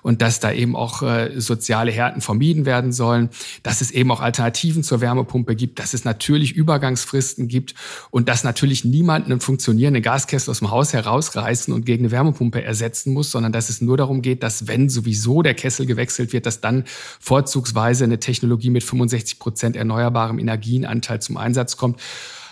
und 0.03 0.23
dass 0.23 0.39
da 0.39 0.53
eben 0.53 0.77
auch 0.77 1.03
äh, 1.03 1.41
soziale 1.41 1.91
Härten 1.91 2.21
vermieden 2.21 2.65
werden 2.65 2.93
sollen, 2.93 3.31
dass 3.65 3.81
es 3.81 3.91
eben 3.91 4.12
auch 4.12 4.21
Alternativen 4.21 4.85
zur 4.85 5.01
Wärmepumpe 5.01 5.57
gibt, 5.57 5.81
dass 5.81 5.95
es 5.95 6.05
natürlich 6.05 6.53
Übergangsfristen 6.53 7.49
gibt 7.49 7.75
und 8.11 8.29
dass 8.29 8.45
natürlich 8.45 8.85
niemand 8.85 9.27
einen 9.27 9.41
funktionierenden 9.41 10.03
Gaskessel 10.03 10.53
aus 10.53 10.61
dem 10.61 10.71
Haus 10.71 10.93
herausreißen 10.93 11.75
und 11.75 11.85
gegen 11.85 12.05
eine 12.05 12.12
Wärmepumpe 12.12 12.62
ersetzen 12.62 13.12
muss, 13.12 13.33
sondern 13.33 13.51
dass 13.51 13.69
es 13.69 13.81
nur 13.81 13.97
darum 13.97 14.23
geht, 14.23 14.45
dass 14.45 14.69
wenn 14.69 14.91
sowieso 14.91 15.22
der 15.43 15.55
Kessel 15.55 15.87
gewechselt 15.87 16.33
wird, 16.33 16.47
dass 16.47 16.61
dann 16.61 16.85
vorzugsweise 17.21 18.05
eine 18.05 18.19
Technologie 18.19 18.71
mit 18.71 18.83
65 18.83 19.38
Prozent 19.38 19.76
erneuerbarem 19.76 20.38
Energienanteil 20.38 21.23
zum 21.23 21.37
Einsatz 21.37 21.76
kommt. 21.76 22.00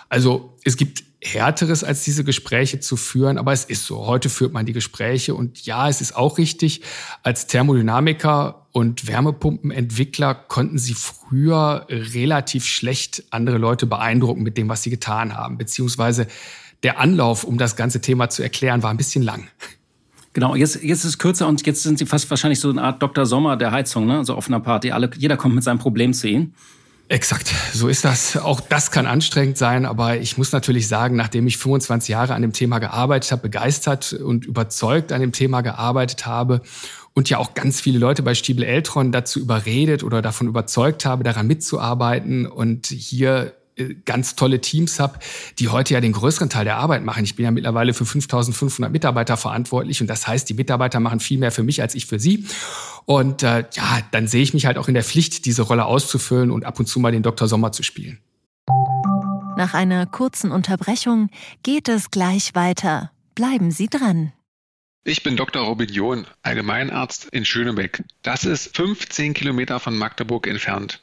Also 0.09 0.57
es 0.65 0.77
gibt 0.77 1.05
härteres 1.23 1.85
als 1.85 2.05
diese 2.05 2.25
Gespräche 2.25 2.81
zu 2.81 2.97
führen, 2.97 3.37
aber 3.39 3.53
es 3.53 3.65
ist 3.65 3.85
so. 3.85 4.07
Heute 4.07 4.29
führt 4.29 4.53
man 4.53 4.65
die 4.65 4.73
Gespräche 4.73 5.35
und 5.35 5.65
ja, 5.67 5.89
es 5.89 6.01
ist 6.01 6.17
auch 6.17 6.39
richtig, 6.39 6.83
als 7.23 7.47
Thermodynamiker 7.47 8.67
und 8.73 9.07
Wärmepumpenentwickler 9.07 10.35
konnten 10.35 10.79
sie 10.79 10.95
früher 10.95 11.87
relativ 11.91 12.65
schlecht 12.65 13.25
andere 13.31 13.59
Leute 13.59 13.87
beeindrucken 13.87 14.43
mit 14.43 14.57
dem, 14.57 14.69
was 14.69 14.83
sie 14.83 14.91
getan 14.91 15.37
haben, 15.37 15.59
beziehungsweise 15.59 16.27
der 16.83 16.99
Anlauf, 16.99 17.45
um 17.45 17.59
das 17.59 17.77
ganze 17.77 18.01
Thema 18.01 18.31
zu 18.31 18.43
erklären, 18.43 18.83
war 18.83 18.91
ein 18.91 18.97
bisschen 18.97 19.23
lang. 19.23 19.49
Genau, 20.33 20.55
jetzt, 20.55 20.77
jetzt 20.77 21.01
ist 21.01 21.05
es 21.05 21.19
kürzer 21.19 21.49
und 21.49 21.67
jetzt 21.67 21.83
sind 21.83 21.99
Sie 21.99 22.07
fast 22.07 22.31
wahrscheinlich 22.31 22.61
so 22.61 22.71
eine 22.71 22.83
Art 22.83 23.03
Dr. 23.03 23.27
Sommer 23.27 23.57
der 23.57 23.73
Heizung, 23.73 24.07
ne? 24.07 24.25
so 24.25 24.37
offener 24.37 24.61
Party. 24.61 24.93
Alle, 24.93 25.11
jeder 25.17 25.37
kommt 25.37 25.57
mit 25.57 25.65
seinem 25.65 25.79
Problem 25.79 26.13
zu 26.13 26.29
Ihnen. 26.29 26.55
Exakt, 27.09 27.53
so 27.73 27.89
ist 27.89 28.05
das. 28.05 28.37
Auch 28.37 28.61
das 28.61 28.93
kann 28.93 29.07
anstrengend 29.07 29.59
sein, 29.59 29.85
aber 29.85 30.19
ich 30.19 30.39
muss 30.39 30.53
natürlich 30.53 30.87
sagen, 30.87 31.17
nachdem 31.17 31.49
ich 31.49 31.59
25 31.59 32.11
Jahre 32.11 32.35
an 32.35 32.43
dem 32.43 32.53
Thema 32.53 32.79
gearbeitet 32.79 33.33
habe, 33.33 33.43
begeistert 33.43 34.13
und 34.13 34.45
überzeugt 34.47 35.11
an 35.11 35.21
dem 35.21 35.33
Thema 35.33 35.63
gearbeitet 35.63 36.27
habe 36.27 36.63
und 37.13 37.29
ja 37.29 37.39
auch 37.39 37.55
ganz 37.55 37.81
viele 37.81 37.99
Leute 37.99 38.23
bei 38.23 38.37
Stiebel 38.37 38.63
Eltron 38.63 39.11
dazu 39.11 39.41
überredet 39.41 40.05
oder 40.05 40.23
davon 40.23 40.47
überzeugt 40.47 41.05
habe, 41.05 41.25
daran 41.25 41.49
mitzuarbeiten 41.49 42.47
und 42.47 42.87
hier 42.87 43.55
ganz 44.05 44.37
tolle 44.37 44.61
Teams 44.61 45.01
habe, 45.01 45.19
die 45.59 45.69
heute 45.69 45.95
ja 45.95 46.01
den 46.01 46.13
größeren 46.13 46.51
Teil 46.51 46.65
der 46.65 46.77
Arbeit 46.77 47.05
machen. 47.05 47.25
Ich 47.25 47.37
bin 47.37 47.45
ja 47.45 47.51
mittlerweile 47.51 47.95
für 47.95 48.05
5500 48.05 48.93
Mitarbeiter 48.93 49.37
verantwortlich 49.37 50.01
und 50.01 50.07
das 50.07 50.27
heißt, 50.27 50.49
die 50.49 50.55
Mitarbeiter 50.55 51.01
machen 51.01 51.21
viel 51.21 51.39
mehr 51.39 51.53
für 51.53 51.63
mich 51.63 51.83
als 51.83 51.95
ich 51.95 52.07
für 52.07 52.19
sie. 52.19 52.47
Und 53.07 53.43
äh, 53.43 53.65
ja, 53.73 54.01
dann 54.11 54.29
sehe 54.29 54.43
ich 54.43 54.55
mich 54.55 54.67
halt 54.67 54.79
auch 54.79 54.89
in 54.89 54.95
der 54.95 55.05
Pflicht, 55.05 55.47
diese 55.47 55.63
Rolle 55.63 55.87
auszufüllen 55.87 56.51
und 56.51 56.65
ab 56.65 56.79
und 56.79 56.87
zu 56.87 57.01
mal 57.01 57.13
den 57.13 57.23
Dr. 57.23 57.49
Sommer 57.49 57.73
zu 57.73 57.83
spielen. 57.83 58.19
Nach 59.57 59.75
einer 59.75 60.07
kurzen 60.07 60.53
Unterbrechung 60.53 61.29
geht 61.63 61.89
es 61.89 62.11
gleich 62.11 62.55
weiter. 62.55 63.11
Bleiben 63.35 63.71
Sie 63.71 63.89
dran. 63.89 64.33
Ich 65.05 65.23
bin 65.23 65.37
Dr. 65.37 65.63
Robin 65.63 65.89
John, 65.89 66.27
Allgemeinarzt 66.43 67.27
in 67.33 67.45
Schönebeck. 67.45 68.05
Das 68.23 68.45
ist 68.45 68.77
15 68.77 69.33
Kilometer 69.33 69.81
von 69.81 69.97
Magdeburg 69.97 70.47
entfernt 70.47 71.03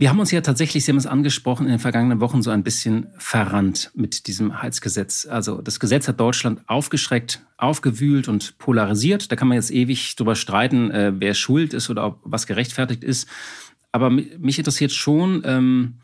Wir 0.00 0.10
haben 0.10 0.20
uns 0.20 0.30
ja 0.30 0.40
tatsächlich, 0.40 0.84
Sie 0.84 0.92
haben 0.92 0.96
es 0.96 1.08
angesprochen, 1.08 1.66
in 1.66 1.72
den 1.72 1.80
vergangenen 1.80 2.20
Wochen 2.20 2.40
so 2.40 2.50
ein 2.50 2.62
bisschen 2.62 3.08
verrannt 3.18 3.90
mit 3.94 4.28
diesem 4.28 4.62
Heizgesetz. 4.62 5.26
Also 5.26 5.60
das 5.60 5.80
Gesetz 5.80 6.06
hat 6.06 6.20
Deutschland 6.20 6.60
aufgeschreckt, 6.68 7.44
aufgewühlt 7.56 8.28
und 8.28 8.58
polarisiert. 8.58 9.32
Da 9.32 9.34
kann 9.34 9.48
man 9.48 9.56
jetzt 9.56 9.72
ewig 9.72 10.14
drüber 10.14 10.36
streiten, 10.36 10.92
äh, 10.92 11.14
wer 11.16 11.34
schuld 11.34 11.74
ist 11.74 11.90
oder 11.90 12.06
ob 12.06 12.20
was 12.22 12.46
gerechtfertigt 12.46 13.02
ist. 13.02 13.28
Aber 13.90 14.08
mich 14.08 14.58
interessiert 14.58 14.92
schon, 14.92 15.42
ähm, 15.44 15.94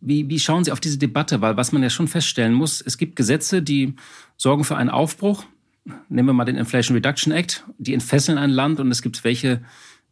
wie, 0.00 0.28
wie 0.28 0.38
schauen 0.38 0.62
Sie 0.62 0.70
auf 0.70 0.78
diese 0.78 0.98
Debatte? 0.98 1.40
Weil 1.40 1.56
was 1.56 1.72
man 1.72 1.82
ja 1.82 1.90
schon 1.90 2.06
feststellen 2.06 2.54
muss, 2.54 2.80
es 2.80 2.96
gibt 2.96 3.16
Gesetze, 3.16 3.60
die 3.60 3.96
sorgen 4.36 4.62
für 4.62 4.76
einen 4.76 4.90
Aufbruch. 4.90 5.44
Nehmen 6.08 6.28
wir 6.28 6.32
mal 6.32 6.44
den 6.44 6.56
Inflation 6.56 6.94
Reduction 6.94 7.32
Act. 7.32 7.64
Die 7.78 7.92
entfesseln 7.92 8.38
ein 8.38 8.50
Land 8.50 8.78
und 8.78 8.92
es 8.92 9.02
gibt 9.02 9.24
welche, 9.24 9.62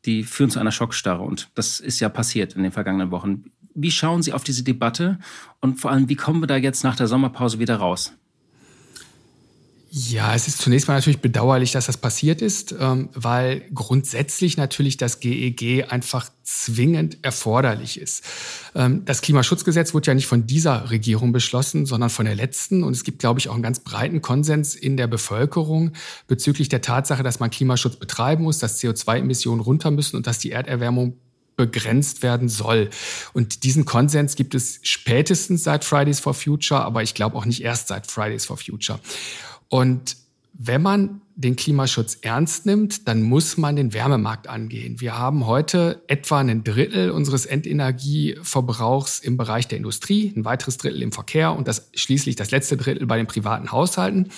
die 0.04 0.24
führen 0.24 0.50
zu 0.50 0.58
einer 0.58 0.72
Schockstarre. 0.72 1.22
Und 1.22 1.50
das 1.54 1.80
ist 1.80 2.00
ja 2.00 2.08
passiert 2.08 2.54
in 2.54 2.62
den 2.62 2.72
vergangenen 2.72 3.10
Wochen. 3.10 3.44
Wie 3.74 3.90
schauen 3.90 4.22
Sie 4.22 4.32
auf 4.32 4.44
diese 4.44 4.64
Debatte 4.64 5.18
und 5.60 5.80
vor 5.80 5.90
allem, 5.90 6.08
wie 6.08 6.16
kommen 6.16 6.42
wir 6.42 6.46
da 6.46 6.56
jetzt 6.56 6.84
nach 6.84 6.96
der 6.96 7.08
Sommerpause 7.08 7.58
wieder 7.58 7.76
raus? 7.76 8.12
Ja, 9.94 10.34
es 10.34 10.48
ist 10.48 10.56
zunächst 10.56 10.88
mal 10.88 10.94
natürlich 10.94 11.20
bedauerlich, 11.20 11.72
dass 11.72 11.84
das 11.84 11.98
passiert 11.98 12.40
ist, 12.40 12.74
ähm, 12.80 13.10
weil 13.12 13.60
grundsätzlich 13.74 14.56
natürlich 14.56 14.96
das 14.96 15.20
GEG 15.20 15.60
e 15.60 15.84
einfach 15.84 16.30
zwingend 16.44 17.18
erforderlich 17.20 18.00
ist. 18.00 18.24
Ähm, 18.74 19.04
das 19.04 19.20
Klimaschutzgesetz 19.20 19.92
wurde 19.92 20.06
ja 20.06 20.14
nicht 20.14 20.26
von 20.26 20.46
dieser 20.46 20.90
Regierung 20.90 21.32
beschlossen, 21.32 21.84
sondern 21.84 22.08
von 22.08 22.24
der 22.24 22.34
letzten. 22.34 22.84
Und 22.84 22.94
es 22.94 23.04
gibt, 23.04 23.18
glaube 23.18 23.38
ich, 23.38 23.50
auch 23.50 23.54
einen 23.54 23.62
ganz 23.62 23.80
breiten 23.80 24.22
Konsens 24.22 24.74
in 24.74 24.96
der 24.96 25.08
Bevölkerung 25.08 25.92
bezüglich 26.26 26.70
der 26.70 26.80
Tatsache, 26.80 27.22
dass 27.22 27.38
man 27.38 27.50
Klimaschutz 27.50 27.96
betreiben 27.96 28.44
muss, 28.44 28.58
dass 28.58 28.80
CO2-Emissionen 28.80 29.60
runter 29.60 29.90
müssen 29.90 30.16
und 30.16 30.26
dass 30.26 30.38
die 30.38 30.52
Erderwärmung 30.52 31.18
begrenzt 31.56 32.22
werden 32.22 32.48
soll. 32.48 32.88
Und 33.34 33.64
diesen 33.64 33.84
Konsens 33.84 34.36
gibt 34.36 34.54
es 34.54 34.80
spätestens 34.84 35.64
seit 35.64 35.84
Fridays 35.84 36.18
for 36.18 36.32
Future, 36.32 36.80
aber 36.82 37.02
ich 37.02 37.12
glaube 37.12 37.36
auch 37.36 37.44
nicht 37.44 37.62
erst 37.62 37.88
seit 37.88 38.10
Fridays 38.10 38.46
for 38.46 38.56
Future. 38.56 38.98
Und 39.72 40.18
wenn 40.52 40.82
man 40.82 41.22
den 41.34 41.56
Klimaschutz 41.56 42.18
ernst 42.20 42.66
nimmt, 42.66 43.08
dann 43.08 43.22
muss 43.22 43.56
man 43.56 43.74
den 43.74 43.94
Wärmemarkt 43.94 44.46
angehen. 44.46 45.00
Wir 45.00 45.18
haben 45.18 45.46
heute 45.46 46.02
etwa 46.08 46.40
ein 46.40 46.62
Drittel 46.62 47.10
unseres 47.10 47.46
Endenergieverbrauchs 47.46 49.20
im 49.20 49.38
Bereich 49.38 49.68
der 49.68 49.78
Industrie, 49.78 50.30
ein 50.36 50.44
weiteres 50.44 50.76
Drittel 50.76 51.00
im 51.00 51.10
Verkehr 51.10 51.56
und 51.56 51.68
das 51.68 51.88
schließlich 51.94 52.36
das 52.36 52.50
letzte 52.50 52.76
Drittel 52.76 53.06
bei 53.06 53.16
den 53.16 53.26
privaten 53.26 53.72
Haushalten. 53.72 54.28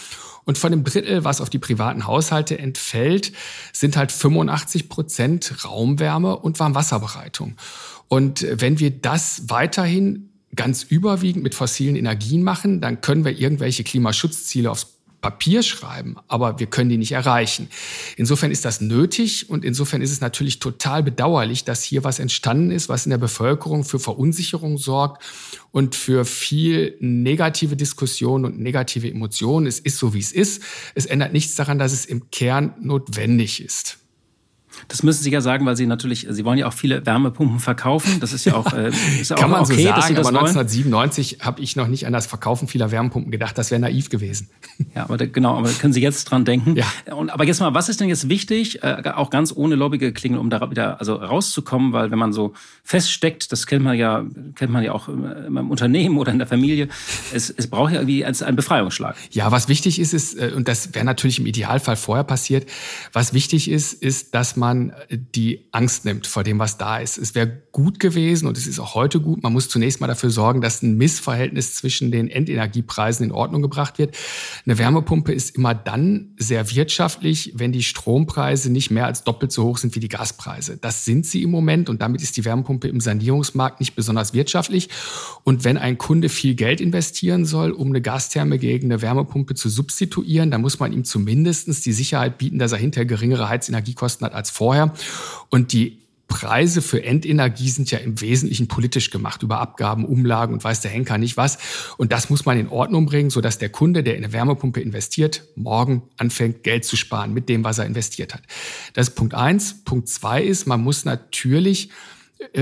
Und 0.44 0.56
von 0.56 0.70
dem 0.70 0.84
Drittel, 0.84 1.24
was 1.24 1.40
auf 1.40 1.50
die 1.50 1.58
privaten 1.58 2.06
Haushalte 2.06 2.56
entfällt, 2.56 3.32
sind 3.72 3.96
halt 3.96 4.12
85 4.12 4.88
Prozent 4.88 5.64
Raumwärme 5.64 6.36
und 6.36 6.60
Warmwasserbereitung. 6.60 7.56
Und 8.06 8.46
wenn 8.48 8.78
wir 8.78 8.92
das 8.92 9.48
weiterhin 9.48 10.28
ganz 10.54 10.84
überwiegend 10.84 11.42
mit 11.42 11.56
fossilen 11.56 11.96
Energien 11.96 12.44
machen, 12.44 12.80
dann 12.80 13.00
können 13.00 13.24
wir 13.24 13.36
irgendwelche 13.36 13.82
Klimaschutzziele 13.82 14.70
aufs 14.70 14.94
Papier 15.24 15.62
schreiben, 15.62 16.16
aber 16.28 16.58
wir 16.58 16.66
können 16.66 16.90
die 16.90 16.98
nicht 16.98 17.12
erreichen. 17.12 17.70
Insofern 18.18 18.50
ist 18.50 18.66
das 18.66 18.82
nötig 18.82 19.48
und 19.48 19.64
insofern 19.64 20.02
ist 20.02 20.12
es 20.12 20.20
natürlich 20.20 20.58
total 20.58 21.02
bedauerlich, 21.02 21.64
dass 21.64 21.82
hier 21.82 22.04
was 22.04 22.18
entstanden 22.18 22.70
ist, 22.70 22.90
was 22.90 23.06
in 23.06 23.10
der 23.10 23.16
Bevölkerung 23.16 23.84
für 23.84 23.98
Verunsicherung 23.98 24.76
sorgt 24.76 25.24
und 25.70 25.94
für 25.94 26.26
viel 26.26 26.98
negative 27.00 27.74
Diskussion 27.74 28.44
und 28.44 28.60
negative 28.60 29.10
Emotionen. 29.10 29.66
Es 29.66 29.80
ist 29.80 29.96
so, 29.96 30.12
wie 30.12 30.18
es 30.18 30.30
ist. 30.30 30.62
Es 30.94 31.06
ändert 31.06 31.32
nichts 31.32 31.54
daran, 31.54 31.78
dass 31.78 31.94
es 31.94 32.04
im 32.04 32.28
Kern 32.30 32.74
notwendig 32.82 33.64
ist. 33.64 34.03
Das 34.88 35.02
müssen 35.02 35.22
Sie 35.22 35.30
ja 35.30 35.40
sagen, 35.40 35.66
weil 35.66 35.76
Sie 35.76 35.86
natürlich, 35.86 36.26
Sie 36.28 36.44
wollen 36.44 36.58
ja 36.58 36.66
auch 36.66 36.72
viele 36.72 37.04
Wärmepumpen 37.04 37.60
verkaufen. 37.60 38.20
Das 38.20 38.32
ist 38.32 38.44
ja 38.44 38.54
auch, 38.54 38.72
äh, 38.72 38.90
ist 39.20 39.30
ja 39.30 39.36
Kann 39.36 39.46
auch 39.46 39.48
man 39.50 39.60
okay, 39.62 39.76
so 39.76 39.82
sagen, 39.82 39.96
dass 39.96 40.06
Sie 40.08 40.14
das 40.14 40.26
aber 40.26 40.40
wollen. 40.40 40.48
1997 40.48 41.38
habe 41.40 41.60
ich 41.60 41.76
noch 41.76 41.88
nicht 41.88 42.06
an 42.06 42.12
das 42.12 42.26
Verkaufen 42.26 42.68
vieler 42.68 42.90
Wärmepumpen 42.90 43.30
gedacht. 43.30 43.56
Das 43.58 43.70
wäre 43.70 43.80
naiv 43.80 44.10
gewesen. 44.10 44.48
Ja, 44.94 45.04
aber 45.04 45.16
da, 45.16 45.26
genau, 45.26 45.56
aber 45.56 45.68
da 45.68 45.74
können 45.74 45.92
Sie 45.92 46.00
jetzt 46.00 46.24
dran 46.24 46.44
denken. 46.44 46.76
Ja. 46.76 47.14
Und, 47.14 47.30
aber 47.30 47.44
jetzt 47.44 47.60
mal, 47.60 47.74
was 47.74 47.88
ist 47.88 48.00
denn 48.00 48.08
jetzt 48.08 48.28
wichtig, 48.28 48.82
äh, 48.82 49.02
auch 49.14 49.30
ganz 49.30 49.52
ohne 49.54 49.74
lobbige 49.74 50.12
Klingel, 50.12 50.38
um 50.38 50.50
da 50.50 50.70
wieder 50.70 50.98
also 51.00 51.14
rauszukommen, 51.14 51.92
weil 51.92 52.10
wenn 52.10 52.18
man 52.18 52.32
so 52.32 52.54
feststeckt, 52.82 53.52
das 53.52 53.66
kennt 53.66 53.84
man 53.84 53.96
ja, 53.96 54.24
kennt 54.54 54.72
man 54.72 54.82
ja 54.82 54.92
auch 54.92 55.08
im, 55.08 55.56
im 55.56 55.70
Unternehmen 55.70 56.18
oder 56.18 56.32
in 56.32 56.38
der 56.38 56.46
Familie, 56.46 56.88
es, 57.32 57.50
es 57.50 57.66
braucht 57.68 57.92
ja 57.92 58.00
irgendwie 58.00 58.24
einen 58.24 58.56
Befreiungsschlag. 58.56 59.16
Ja, 59.30 59.50
was 59.52 59.68
wichtig 59.68 59.98
ist, 59.98 60.12
ist, 60.12 60.34
äh, 60.34 60.52
und 60.54 60.68
das 60.68 60.94
wäre 60.94 61.04
natürlich 61.04 61.38
im 61.38 61.46
Idealfall 61.46 61.96
vorher 61.96 62.24
passiert, 62.24 62.68
was 63.12 63.32
wichtig 63.32 63.70
ist, 63.70 63.92
ist, 63.92 64.34
dass 64.34 64.56
man 64.56 64.63
die 65.10 65.66
Angst 65.72 66.04
nimmt 66.04 66.26
vor 66.26 66.44
dem, 66.44 66.58
was 66.58 66.78
da 66.78 66.98
ist. 66.98 67.18
Es 67.18 67.34
wäre 67.34 67.62
gut 67.72 67.98
gewesen 67.98 68.46
und 68.46 68.56
es 68.56 68.66
ist 68.66 68.78
auch 68.78 68.94
heute 68.94 69.20
gut. 69.20 69.42
Man 69.42 69.52
muss 69.52 69.68
zunächst 69.68 70.00
mal 70.00 70.06
dafür 70.06 70.30
sorgen, 70.30 70.60
dass 70.60 70.82
ein 70.82 70.96
Missverhältnis 70.96 71.74
zwischen 71.74 72.12
den 72.12 72.28
Endenergiepreisen 72.28 73.26
in 73.26 73.32
Ordnung 73.32 73.62
gebracht 73.62 73.98
wird. 73.98 74.16
Eine 74.64 74.78
Wärmepumpe 74.78 75.32
ist 75.32 75.56
immer 75.56 75.74
dann 75.74 76.34
sehr 76.36 76.70
wirtschaftlich, 76.70 77.52
wenn 77.56 77.72
die 77.72 77.82
Strompreise 77.82 78.70
nicht 78.70 78.90
mehr 78.90 79.06
als 79.06 79.24
doppelt 79.24 79.50
so 79.50 79.64
hoch 79.64 79.78
sind 79.78 79.94
wie 79.96 80.00
die 80.00 80.08
Gaspreise. 80.08 80.76
Das 80.76 81.04
sind 81.04 81.26
sie 81.26 81.42
im 81.42 81.50
Moment 81.50 81.88
und 81.88 82.00
damit 82.00 82.22
ist 82.22 82.36
die 82.36 82.44
Wärmepumpe 82.44 82.88
im 82.88 83.00
Sanierungsmarkt 83.00 83.80
nicht 83.80 83.96
besonders 83.96 84.34
wirtschaftlich. 84.34 84.88
Und 85.42 85.64
wenn 85.64 85.76
ein 85.76 85.98
Kunde 85.98 86.28
viel 86.28 86.54
Geld 86.54 86.80
investieren 86.80 87.44
soll, 87.44 87.72
um 87.72 87.88
eine 87.88 88.00
Gastherme 88.00 88.58
gegen 88.58 88.92
eine 88.92 89.02
Wärmepumpe 89.02 89.54
zu 89.54 89.68
substituieren, 89.68 90.50
dann 90.50 90.60
muss 90.60 90.78
man 90.78 90.92
ihm 90.92 91.04
zumindest 91.04 91.84
die 91.84 91.92
Sicherheit 91.92 92.38
bieten, 92.38 92.58
dass 92.58 92.72
er 92.72 92.78
hinterher 92.78 93.06
geringere 93.06 93.48
Heizenergiekosten 93.48 94.24
hat 94.24 94.34
als 94.34 94.50
vorher. 94.54 94.94
Und 95.50 95.72
die 95.72 95.98
Preise 96.28 96.82
für 96.82 97.04
Endenergie 97.04 97.68
sind 97.68 97.90
ja 97.90 97.98
im 97.98 98.20
Wesentlichen 98.20 98.66
politisch 98.66 99.10
gemacht, 99.10 99.42
über 99.42 99.60
Abgaben, 99.60 100.04
Umlagen 100.04 100.54
und 100.54 100.64
weiß 100.64 100.80
der 100.80 100.90
Henker 100.90 101.18
nicht 101.18 101.36
was. 101.36 101.58
Und 101.96 102.12
das 102.12 102.30
muss 102.30 102.44
man 102.44 102.58
in 102.58 102.68
Ordnung 102.68 103.06
bringen, 103.06 103.30
sodass 103.30 103.58
der 103.58 103.68
Kunde, 103.68 104.02
der 104.02 104.16
in 104.16 104.24
eine 104.24 104.32
Wärmepumpe 104.32 104.80
investiert, 104.80 105.44
morgen 105.54 106.02
anfängt, 106.16 106.62
Geld 106.62 106.84
zu 106.84 106.96
sparen 106.96 107.34
mit 107.34 107.48
dem, 107.48 107.62
was 107.62 107.78
er 107.78 107.86
investiert 107.86 108.34
hat. 108.34 108.42
Das 108.94 109.08
ist 109.08 109.14
Punkt 109.14 109.34
eins. 109.34 109.84
Punkt 109.84 110.08
zwei 110.08 110.42
ist, 110.42 110.66
man 110.66 110.82
muss 110.82 111.04
natürlich 111.04 111.90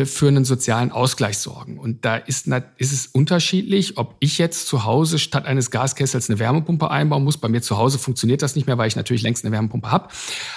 für 0.05 0.29
einen 0.29 0.45
sozialen 0.45 0.91
Ausgleich 0.91 1.39
sorgen. 1.39 1.79
Und 1.79 2.05
da 2.05 2.17
ist, 2.17 2.47
ist 2.77 2.93
es 2.93 3.07
unterschiedlich, 3.07 3.99
ob 3.99 4.17
ich 4.21 4.39
jetzt 4.39 4.67
zu 4.67 4.85
Hause 4.85 5.19
statt 5.19 5.47
eines 5.47 5.71
Gaskessels 5.71 6.31
eine 6.31 6.39
Wärmepumpe 6.39 6.91
einbauen 6.91 7.25
muss. 7.25 7.39
Bei 7.39 7.49
mir 7.49 7.63
zu 7.63 7.77
Hause 7.79 7.99
funktioniert 7.99 8.43
das 8.43 8.57
nicht 8.57 8.67
mehr, 8.67 8.79
weil 8.79 8.89
ich 8.89 8.97
natürlich 8.97 9.23
längst 9.23 9.45
eine 9.45 9.53
Wärmepumpe 9.53 9.91
habe. 9.91 10.09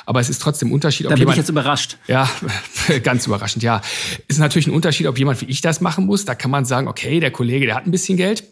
Aber 0.06 0.20
es 0.20 0.30
ist 0.30 0.42
trotzdem 0.42 0.70
ein 0.70 0.74
Unterschied, 0.74 1.08
ob 1.08 1.12
da 1.12 1.16
bin 1.16 1.22
jemand, 1.22 1.36
ich 1.36 1.40
jetzt 1.40 1.50
überrascht. 1.50 1.98
Ja, 2.08 2.30
ganz 3.04 3.28
überraschend, 3.28 3.64
ja. 3.64 3.82
Ist 4.28 4.40
natürlich 4.40 4.68
ein 4.68 4.74
Unterschied, 4.74 5.08
ob 5.08 5.18
jemand 5.18 5.42
wie 5.42 5.46
ich 5.46 5.62
das 5.62 5.82
machen 5.82 6.06
muss. 6.06 6.26
Da 6.26 6.36
kann 6.36 6.52
man 6.52 6.66
sagen, 6.66 6.88
okay, 6.88 7.20
der 7.20 7.32
Kollege, 7.32 7.66
der 7.66 7.76
hat 7.76 7.86
ein 7.86 7.92
bisschen 7.92 8.18
Geld. 8.18 8.44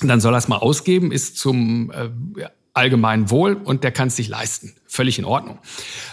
Dann 0.00 0.20
soll 0.20 0.34
er 0.34 0.38
es 0.38 0.48
mal 0.48 0.58
ausgeben, 0.58 1.12
ist 1.12 1.38
zum 1.38 1.90
äh, 1.90 2.08
allgemeinen 2.72 3.30
Wohl 3.30 3.54
und 3.54 3.84
der 3.84 3.92
kann 3.92 4.08
es 4.08 4.16
sich 4.16 4.28
leisten. 4.28 4.74
Völlig 4.86 5.18
in 5.18 5.24
Ordnung. 5.24 5.58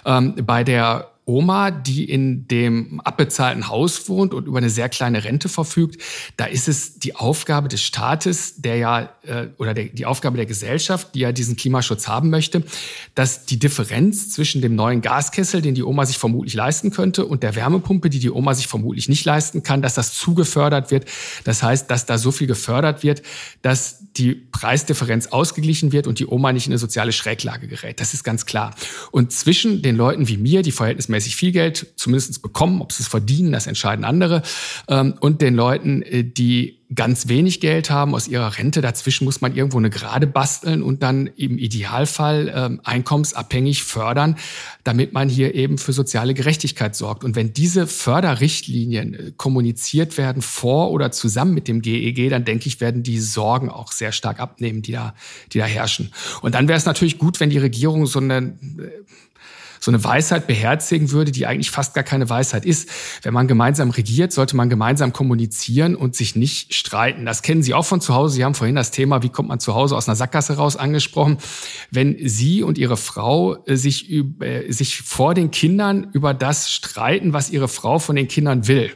Ähm, 0.06 0.36
bei 0.46 0.64
der 0.64 1.15
Oma, 1.26 1.72
die 1.72 2.06
in 2.06 2.48
dem 2.48 3.02
abbezahlten 3.02 3.68
Haus 3.68 4.08
wohnt 4.08 4.34
und 4.34 4.48
über 4.48 4.60
eine 4.60 4.70
sehr 4.70 4.90
kleine 4.90 5.24
Rente 5.24 5.50
verfügt, 5.50 6.02
da 6.38 6.46
ist 6.46 6.68
es 6.68 7.00
die 7.00 7.16
Aufgabe 7.16 7.68
des 7.68 7.82
Staates, 7.82 8.62
der 8.62 8.78
ja 8.78 9.10
äh, 9.24 9.48
oder 9.58 9.74
der, 9.74 9.86
die 9.86 10.06
Aufgabe 10.06 10.38
der 10.38 10.46
Gesellschaft, 10.46 11.16
die 11.16 11.20
ja 11.20 11.32
diesen 11.32 11.56
Klimaschutz 11.56 12.08
haben 12.08 12.30
möchte, 12.30 12.64
dass 13.16 13.46
die 13.46 13.58
Differenz 13.58 14.30
zwischen 14.32 14.62
dem 14.62 14.76
neuen 14.76 15.02
Gaskessel, 15.02 15.64
den 15.64 15.74
die 15.74 15.84
Oma 15.84 16.06
sich 16.06 16.20
vermutlich 16.20 16.54
leisten 16.54 16.92
könnte, 16.92 17.26
und 17.26 17.42
der 17.42 17.56
Wärmepumpe, 17.56 18.12
die 18.12 18.20
die 18.20 18.30
Oma 18.30 18.54
sich 18.54 18.68
vermutlich 18.68 19.10
nicht 19.10 19.26
leisten 19.26 19.64
kann, 19.64 19.82
dass 19.82 19.96
das 19.96 20.14
zugefördert 20.14 20.92
wird. 20.92 21.06
Das 21.44 21.64
heißt, 21.64 21.90
dass 21.90 22.06
da 22.06 22.20
so 22.20 22.32
viel 22.32 22.48
gefördert 22.48 23.02
wird, 23.02 23.24
dass 23.64 24.04
die 24.18 24.36
Preisdifferenz 24.36 25.28
ausgeglichen 25.28 25.92
wird 25.92 26.08
und 26.08 26.20
die 26.20 26.28
Oma 26.28 26.54
nicht 26.54 26.68
in 26.68 26.72
eine 26.72 26.78
soziale 26.78 27.12
Schräglage 27.12 27.68
gerät. 27.68 28.00
Das 28.00 28.14
ist 28.14 28.24
ganz 28.24 28.46
klar. 28.46 28.76
Und 29.12 29.32
zwischen 29.34 29.82
den 29.82 29.98
Leuten 29.98 30.28
wie 30.28 30.38
mir, 30.38 30.62
die 30.62 30.72
verhältnismäßig 30.72 31.15
viel 31.22 31.52
Geld 31.52 31.94
zumindest 31.96 32.42
bekommen, 32.42 32.82
ob 32.82 32.92
sie 32.92 33.04
es 33.04 33.08
verdienen, 33.08 33.52
das 33.52 33.68
entscheiden 33.68 34.06
andere, 34.06 34.42
ähm, 34.88 35.16
und 35.20 35.42
den 35.42 35.56
Leuten, 35.56 36.02
äh, 36.02 36.24
die 36.24 36.80
ganz 36.94 37.28
wenig 37.28 37.62
Geld 37.62 37.90
haben 37.90 38.14
aus 38.14 38.28
ihrer 38.28 38.58
Rente. 38.58 38.82
Dazwischen 38.82 39.26
muss 39.26 39.42
man 39.42 39.56
irgendwo 39.56 39.78
eine 39.78 39.90
Gerade 39.90 40.28
basteln 40.28 40.84
und 40.84 41.02
dann 41.02 41.28
im 41.36 41.58
Idealfall 41.58 42.52
ähm, 42.56 42.82
einkommensabhängig 42.84 43.84
fördern, 43.84 44.36
damit 44.84 45.12
man 45.12 45.28
hier 45.28 45.56
eben 45.56 45.78
für 45.80 45.94
soziale 45.94 46.36
Gerechtigkeit 46.36 46.96
sorgt. 46.96 47.24
Und 47.24 47.36
wenn 47.36 47.54
diese 47.54 47.88
Förderrichtlinien 47.88 49.14
äh, 49.14 49.32
kommuniziert 49.36 50.18
werden 50.18 50.42
vor 50.42 50.92
oder 50.92 51.12
zusammen 51.12 51.54
mit 51.54 51.68
dem 51.68 51.82
GEG, 51.82 52.20
e 52.20 52.30
dann 52.30 52.46
denke 52.46 52.68
ich, 52.68 52.80
werden 52.82 53.02
die 53.02 53.20
Sorgen 53.20 53.70
auch 53.70 53.92
sehr 53.92 54.12
stark 54.12 54.40
abnehmen, 54.40 54.82
die 54.82 54.92
da, 54.92 55.16
die 55.54 55.58
da 55.58 55.66
herrschen. 55.66 56.12
Und 56.42 56.54
dann 56.54 56.68
wäre 56.68 56.78
es 56.78 56.86
natürlich 56.86 57.18
gut, 57.18 57.40
wenn 57.40 57.50
die 57.50 57.58
Regierung 57.58 58.06
so 58.06 58.20
eine 58.20 58.38
äh, 58.38 58.54
so 59.80 59.92
eine 59.92 60.04
Weisheit 60.04 60.48
beherzigen 60.48 61.12
würde, 61.12 61.32
die 61.32 61.46
eigentlich 61.46 61.72
fast 61.72 61.94
gar 61.94 62.04
keine 62.04 62.30
Weisheit 62.30 62.66
ist. 62.66 62.90
Wenn 63.22 63.34
man 63.34 63.48
gemeinsam 63.48 63.90
regiert, 63.90 64.32
sollte 64.32 64.56
man 64.56 64.70
gemeinsam 64.70 65.14
kommunizieren 65.14 65.96
und 65.96 66.16
sich 66.16 66.36
nicht 66.36 66.74
streiten. 66.74 67.26
Das 67.26 67.42
kennen 67.42 67.64
Sie 67.64 67.74
auch 67.74 67.86
von 67.86 68.02
zu 68.02 68.14
Hause. 68.14 68.36
Sie 68.36 68.46
haben 68.46 68.56
vorhin 68.56 68.76
das 68.76 68.92
Thema, 68.92 69.24
wie 69.24 69.30
kommt 69.30 69.50
man 69.50 69.60
zu 69.60 69.76
Hause 69.76 69.96
aus 69.96 70.08
einer 70.08 70.16
Sackgasse 70.16 70.58
raus, 70.58 70.76
angesprochen. 70.76 71.38
Wenn 71.92 72.18
Sie 72.28 72.64
und 72.64 72.78
Ihre 72.78 72.98
Frau 72.98 73.58
äh, 73.66 73.76
sich, 73.76 74.12
äh, 74.12 74.72
sich 74.72 75.02
vor 75.02 75.34
den 75.34 75.52
Kindern 75.52 76.08
über 76.14 76.34
das 76.34 76.72
streiten, 76.72 77.34
was 77.34 77.50
Ihre 77.50 77.68
Frau 77.68 78.00
von 78.00 78.16
den 78.16 78.28
Kindern 78.28 78.68
will, 78.68 78.92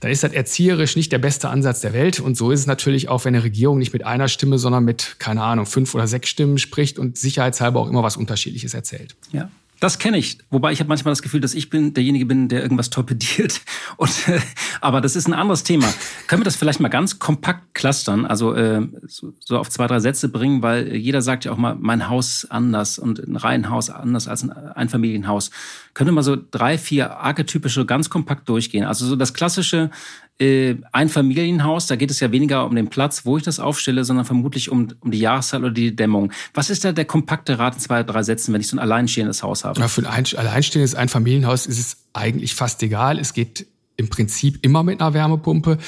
dann 0.00 0.10
ist 0.10 0.22
das 0.22 0.32
erzieherisch 0.32 0.96
nicht 0.96 1.12
der 1.12 1.18
beste 1.18 1.48
Ansatz 1.48 1.80
der 1.80 1.92
Welt. 1.92 2.20
Und 2.20 2.36
so 2.36 2.50
ist 2.50 2.60
es 2.60 2.66
natürlich 2.66 3.08
auch, 3.08 3.24
wenn 3.24 3.34
eine 3.34 3.44
Regierung 3.44 3.78
nicht 3.78 3.92
mit 3.92 4.04
einer 4.04 4.28
Stimme, 4.28 4.58
sondern 4.58 4.84
mit, 4.84 5.16
keine 5.18 5.42
Ahnung, 5.42 5.66
fünf 5.66 5.94
oder 5.94 6.06
sechs 6.06 6.28
Stimmen 6.28 6.58
spricht 6.58 6.98
und 6.98 7.16
sicherheitshalber 7.16 7.80
auch 7.80 7.88
immer 7.88 8.02
was 8.02 8.16
Unterschiedliches 8.16 8.74
erzählt. 8.74 9.16
Ja. 9.32 9.48
Das 9.80 9.98
kenne 9.98 10.16
ich. 10.16 10.38
Wobei 10.50 10.72
ich 10.72 10.80
habe 10.80 10.88
manchmal 10.88 11.12
das 11.12 11.20
Gefühl, 11.22 11.40
dass 11.40 11.54
ich 11.54 11.68
bin 11.68 11.92
derjenige 11.92 12.24
bin, 12.24 12.48
der 12.48 12.62
irgendwas 12.62 12.88
torpediert. 12.88 13.60
Und, 13.96 14.28
äh, 14.28 14.40
aber 14.80 15.00
das 15.00 15.16
ist 15.16 15.26
ein 15.28 15.34
anderes 15.34 15.64
Thema. 15.64 15.92
Können 16.26 16.40
wir 16.40 16.44
das 16.44 16.56
vielleicht 16.56 16.80
mal 16.80 16.88
ganz 16.88 17.18
kompakt 17.18 17.74
clustern, 17.74 18.24
also 18.24 18.54
äh, 18.54 18.86
so, 19.06 19.34
so 19.40 19.58
auf 19.58 19.68
zwei, 19.68 19.86
drei 19.86 20.00
Sätze 20.00 20.28
bringen, 20.28 20.62
weil 20.62 20.96
jeder 20.96 21.20
sagt 21.20 21.44
ja 21.44 21.52
auch 21.52 21.58
mal, 21.58 21.76
mein 21.78 22.08
Haus 22.08 22.46
anders 22.48 22.98
und 22.98 23.18
ein 23.18 23.36
Reihenhaus 23.36 23.90
anders 23.90 24.28
als 24.28 24.42
ein 24.42 24.50
Einfamilienhaus. 24.50 25.50
Können 25.92 26.08
wir 26.08 26.14
mal 26.14 26.22
so 26.22 26.36
drei, 26.50 26.78
vier 26.78 27.18
archetypische 27.18 27.84
ganz 27.84 28.08
kompakt 28.08 28.48
durchgehen? 28.48 28.84
Also 28.84 29.06
so 29.06 29.16
das 29.16 29.34
klassische 29.34 29.90
äh, 30.38 30.76
Einfamilienhaus, 30.92 31.86
da 31.86 31.96
geht 31.96 32.10
es 32.10 32.20
ja 32.20 32.30
weniger 32.30 32.66
um 32.66 32.74
den 32.74 32.88
Platz, 32.88 33.24
wo 33.24 33.38
ich 33.38 33.42
das 33.42 33.58
aufstelle, 33.58 34.04
sondern 34.04 34.24
vermutlich 34.24 34.70
um, 34.70 34.88
um 35.00 35.10
die 35.10 35.18
Jahreszeit 35.18 35.60
oder 35.60 35.70
die 35.70 35.96
Dämmung. 35.96 36.32
Was 36.52 36.70
ist 36.70 36.84
da 36.84 36.92
der 36.92 37.06
kompakte 37.06 37.58
Rat 37.58 37.74
in 37.74 37.80
zwei, 37.80 38.02
drei 38.02 38.22
Sätzen, 38.22 38.52
wenn 38.52 38.60
ich 38.60 38.68
so 38.68 38.76
ein 38.76 38.80
alleinstehendes 38.80 39.42
Haus 39.42 39.64
habe? 39.64 39.80
Ja, 39.80 39.88
für 39.88 40.08
ein 40.08 40.26
alleinstehendes 40.36 40.94
Einfamilienhaus 40.94 41.66
ist 41.66 41.78
es 41.78 41.96
eigentlich 42.12 42.54
fast 42.54 42.82
egal. 42.82 43.18
Es 43.18 43.32
geht 43.32 43.66
im 43.96 44.08
Prinzip 44.08 44.58
immer 44.62 44.82
mit 44.82 45.00
einer 45.00 45.14
Wärmepumpe. 45.14 45.78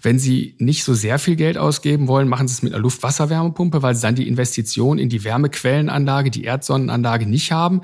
Wenn 0.00 0.18
Sie 0.18 0.56
nicht 0.58 0.82
so 0.82 0.94
sehr 0.94 1.20
viel 1.20 1.36
Geld 1.36 1.56
ausgeben 1.56 2.08
wollen, 2.08 2.28
machen 2.28 2.48
Sie 2.48 2.54
es 2.54 2.62
mit 2.62 2.72
einer 2.72 2.82
Luftwasserwärmepumpe, 2.82 3.82
weil 3.82 3.94
Sie 3.94 4.02
dann 4.02 4.16
die 4.16 4.26
Investition 4.26 4.98
in 4.98 5.08
die 5.08 5.22
Wärmequellenanlage, 5.22 6.30
die 6.30 6.44
Erdsonnenanlage 6.44 7.26
nicht 7.26 7.52
haben. 7.52 7.82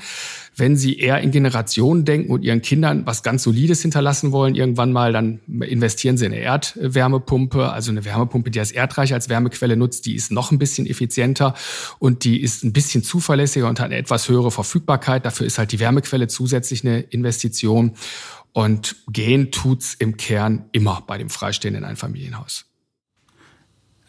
Wenn 0.56 0.76
Sie 0.76 0.98
eher 0.98 1.20
in 1.20 1.30
Generationen 1.30 2.04
denken 2.04 2.32
und 2.32 2.42
Ihren 2.42 2.60
Kindern 2.60 3.06
was 3.06 3.22
ganz 3.22 3.44
Solides 3.44 3.82
hinterlassen 3.82 4.32
wollen, 4.32 4.56
irgendwann 4.56 4.90
mal, 4.90 5.12
dann 5.12 5.40
investieren 5.60 6.16
Sie 6.16 6.26
in 6.26 6.32
eine 6.32 6.40
Erdwärmepumpe, 6.42 7.70
also 7.70 7.92
eine 7.92 8.04
Wärmepumpe, 8.04 8.50
die 8.50 8.58
das 8.58 8.72
Erdreich 8.72 9.14
als 9.14 9.28
Wärmequelle 9.28 9.76
nutzt. 9.76 10.06
Die 10.06 10.16
ist 10.16 10.32
noch 10.32 10.50
ein 10.50 10.58
bisschen 10.58 10.86
effizienter 10.86 11.54
und 12.00 12.24
die 12.24 12.42
ist 12.42 12.64
ein 12.64 12.72
bisschen 12.72 13.04
zuverlässiger 13.04 13.68
und 13.68 13.78
hat 13.78 13.86
eine 13.86 13.96
etwas 13.96 14.28
höhere 14.28 14.50
Verfügbarkeit. 14.50 15.24
Dafür 15.24 15.46
ist 15.46 15.58
halt 15.58 15.70
die 15.70 15.78
Wärmequelle 15.78 16.26
zusätzlich 16.26 16.84
eine 16.84 16.98
Investition. 16.98 17.92
Und 18.52 18.96
gehen 19.08 19.52
tut's 19.52 19.94
im 19.94 20.16
Kern 20.16 20.68
immer 20.72 21.02
bei 21.06 21.18
dem 21.18 21.30
freistehenden 21.30 21.84
Einfamilienhaus. 21.84 22.64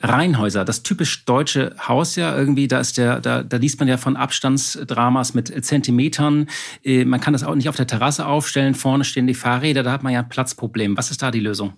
Reihenhäuser, 0.02 0.64
das 0.64 0.82
typisch 0.84 1.26
deutsche 1.26 1.76
Haus 1.86 2.16
ja 2.16 2.36
irgendwie, 2.36 2.68
da 2.70 2.80
ist 2.80 2.98
der, 2.98 3.20
da, 3.20 3.44
da 3.44 3.58
liest 3.58 3.80
man 3.80 3.90
ja 3.90 3.98
von 3.98 4.16
Abstandsdramas 4.16 5.34
mit 5.34 5.66
Zentimetern. 5.66 6.48
Äh, 6.84 7.04
man 7.04 7.20
kann 7.20 7.34
das 7.34 7.44
auch 7.44 7.56
nicht 7.56 7.68
auf 7.68 7.76
der 7.76 7.88
Terrasse 7.88 8.26
aufstellen. 8.26 8.76
Vorne 8.76 9.04
stehen 9.04 9.28
die 9.28 9.34
Fahrräder, 9.34 9.84
da 9.84 9.92
hat 9.92 10.04
man 10.04 10.14
ja 10.14 10.20
ein 10.20 10.30
Platzproblem. 10.30 10.96
Was 10.96 11.12
ist 11.12 11.22
da 11.22 11.32
die 11.32 11.42
Lösung? 11.42 11.74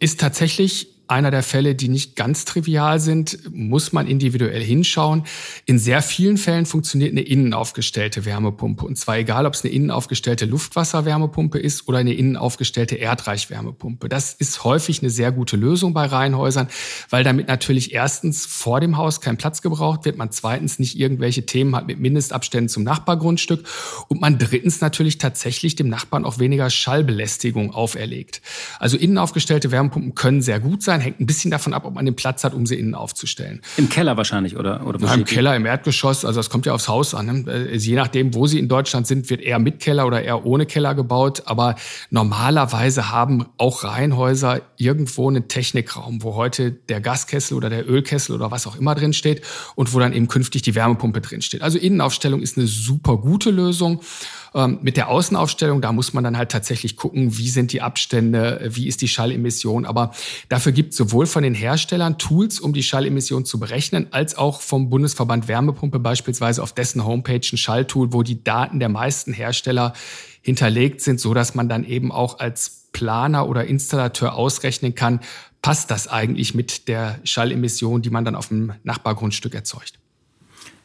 Ist 0.00 0.20
tatsächlich 0.20 0.99
einer 1.10 1.30
der 1.30 1.42
Fälle, 1.42 1.74
die 1.74 1.88
nicht 1.88 2.16
ganz 2.16 2.44
trivial 2.44 3.00
sind, 3.00 3.38
muss 3.52 3.92
man 3.92 4.06
individuell 4.06 4.62
hinschauen. 4.62 5.24
In 5.66 5.78
sehr 5.78 6.02
vielen 6.02 6.36
Fällen 6.36 6.66
funktioniert 6.66 7.10
eine 7.10 7.22
innen 7.22 7.52
aufgestellte 7.52 8.24
Wärmepumpe. 8.24 8.84
Und 8.84 8.96
zwar 8.96 9.18
egal, 9.18 9.46
ob 9.46 9.54
es 9.54 9.64
eine 9.64 9.72
innen 9.72 9.90
aufgestellte 9.90 10.46
Luftwasserwärmepumpe 10.46 11.58
ist 11.58 11.88
oder 11.88 11.98
eine 11.98 12.14
innen 12.14 12.36
aufgestellte 12.36 12.96
Erdreichwärmepumpe. 12.96 14.08
Das 14.08 14.34
ist 14.34 14.64
häufig 14.64 15.00
eine 15.00 15.10
sehr 15.10 15.32
gute 15.32 15.56
Lösung 15.56 15.92
bei 15.92 16.06
Reihenhäusern, 16.06 16.68
weil 17.10 17.24
damit 17.24 17.48
natürlich 17.48 17.92
erstens 17.92 18.46
vor 18.46 18.80
dem 18.80 18.96
Haus 18.96 19.20
kein 19.20 19.36
Platz 19.36 19.62
gebraucht 19.62 20.04
wird, 20.04 20.16
man 20.16 20.30
zweitens 20.30 20.78
nicht 20.78 20.98
irgendwelche 20.98 21.44
Themen 21.44 21.74
hat 21.74 21.86
mit 21.86 21.98
Mindestabständen 21.98 22.68
zum 22.68 22.84
Nachbargrundstück 22.84 23.66
und 24.08 24.20
man 24.20 24.38
drittens 24.38 24.80
natürlich 24.80 25.18
tatsächlich 25.18 25.76
dem 25.76 25.88
Nachbarn 25.88 26.24
auch 26.24 26.38
weniger 26.38 26.70
Schallbelästigung 26.70 27.72
auferlegt. 27.72 28.42
Also 28.78 28.96
innen 28.96 29.18
aufgestellte 29.18 29.70
Wärmepumpen 29.70 30.14
können 30.14 30.42
sehr 30.42 30.60
gut 30.60 30.82
sein, 30.82 30.99
hängt 31.00 31.20
ein 31.20 31.26
bisschen 31.26 31.50
davon 31.50 31.74
ab, 31.74 31.84
ob 31.84 31.94
man 31.94 32.04
den 32.04 32.16
Platz 32.16 32.44
hat, 32.44 32.54
um 32.54 32.66
sie 32.66 32.76
innen 32.76 32.94
aufzustellen. 32.94 33.60
Im 33.76 33.88
Keller 33.88 34.16
wahrscheinlich, 34.16 34.56
oder? 34.56 34.86
oder 34.86 35.00
ja, 35.00 35.14
Im 35.14 35.24
Keller, 35.24 35.56
im 35.56 35.66
Erdgeschoss, 35.66 36.24
also 36.24 36.38
das 36.38 36.50
kommt 36.50 36.66
ja 36.66 36.74
aufs 36.74 36.88
Haus 36.88 37.14
an. 37.14 37.44
Ne? 37.44 37.52
Äh, 37.52 37.76
je 37.76 37.96
nachdem, 37.96 38.34
wo 38.34 38.46
sie 38.46 38.58
in 38.58 38.68
Deutschland 38.68 39.06
sind, 39.06 39.30
wird 39.30 39.40
eher 39.40 39.58
mit 39.58 39.80
Keller 39.80 40.06
oder 40.06 40.22
eher 40.22 40.44
ohne 40.44 40.66
Keller 40.66 40.94
gebaut. 40.94 41.42
Aber 41.46 41.76
normalerweise 42.10 43.10
haben 43.10 43.46
auch 43.56 43.84
Reihenhäuser 43.84 44.62
irgendwo 44.76 45.28
einen 45.28 45.48
Technikraum, 45.48 46.22
wo 46.22 46.34
heute 46.34 46.70
der 46.72 47.00
Gaskessel 47.00 47.56
oder 47.56 47.70
der 47.70 47.88
Ölkessel 47.88 48.34
oder 48.34 48.50
was 48.50 48.66
auch 48.66 48.76
immer 48.76 48.94
drin 48.94 49.12
steht 49.12 49.42
und 49.74 49.92
wo 49.94 49.98
dann 49.98 50.12
eben 50.12 50.28
künftig 50.28 50.62
die 50.62 50.74
Wärmepumpe 50.74 51.20
drin 51.20 51.42
steht. 51.42 51.62
Also 51.62 51.78
Innenaufstellung 51.78 52.42
ist 52.42 52.56
eine 52.56 52.66
super 52.66 53.16
gute 53.16 53.50
Lösung. 53.50 54.00
Ähm, 54.54 54.78
mit 54.82 54.96
der 54.96 55.08
Außenaufstellung, 55.08 55.80
da 55.80 55.92
muss 55.92 56.12
man 56.12 56.24
dann 56.24 56.36
halt 56.36 56.50
tatsächlich 56.50 56.96
gucken, 56.96 57.38
wie 57.38 57.48
sind 57.48 57.72
die 57.72 57.82
Abstände, 57.82 58.68
wie 58.72 58.88
ist 58.88 59.00
die 59.00 59.08
Schallemission. 59.08 59.84
Aber 59.84 60.12
dafür 60.48 60.72
gibt 60.72 60.90
es 60.90 60.96
sowohl 60.96 61.26
von 61.26 61.42
den 61.42 61.54
Herstellern 61.54 62.18
Tools, 62.18 62.58
um 62.58 62.72
die 62.72 62.82
Schallemission 62.82 63.44
zu 63.44 63.60
berechnen, 63.60 64.08
als 64.10 64.36
auch 64.36 64.60
vom 64.60 64.90
Bundesverband 64.90 65.46
Wärmepumpe 65.46 66.00
beispielsweise 66.00 66.62
auf 66.62 66.72
dessen 66.72 67.04
Homepage 67.04 67.40
ein 67.52 67.56
Schalltool, 67.56 68.12
wo 68.12 68.22
die 68.22 68.42
Daten 68.42 68.80
der 68.80 68.88
meisten 68.88 69.32
Hersteller 69.32 69.92
hinterlegt 70.42 71.00
sind, 71.00 71.20
so 71.20 71.32
dass 71.34 71.54
man 71.54 71.68
dann 71.68 71.84
eben 71.84 72.10
auch 72.10 72.38
als 72.38 72.88
Planer 72.92 73.48
oder 73.48 73.66
Installateur 73.66 74.34
ausrechnen 74.34 74.96
kann, 74.96 75.20
passt 75.62 75.90
das 75.90 76.08
eigentlich 76.08 76.54
mit 76.54 76.88
der 76.88 77.20
Schallemission, 77.22 78.02
die 78.02 78.10
man 78.10 78.24
dann 78.24 78.34
auf 78.34 78.48
dem 78.48 78.72
Nachbargrundstück 78.82 79.54
erzeugt. 79.54 79.99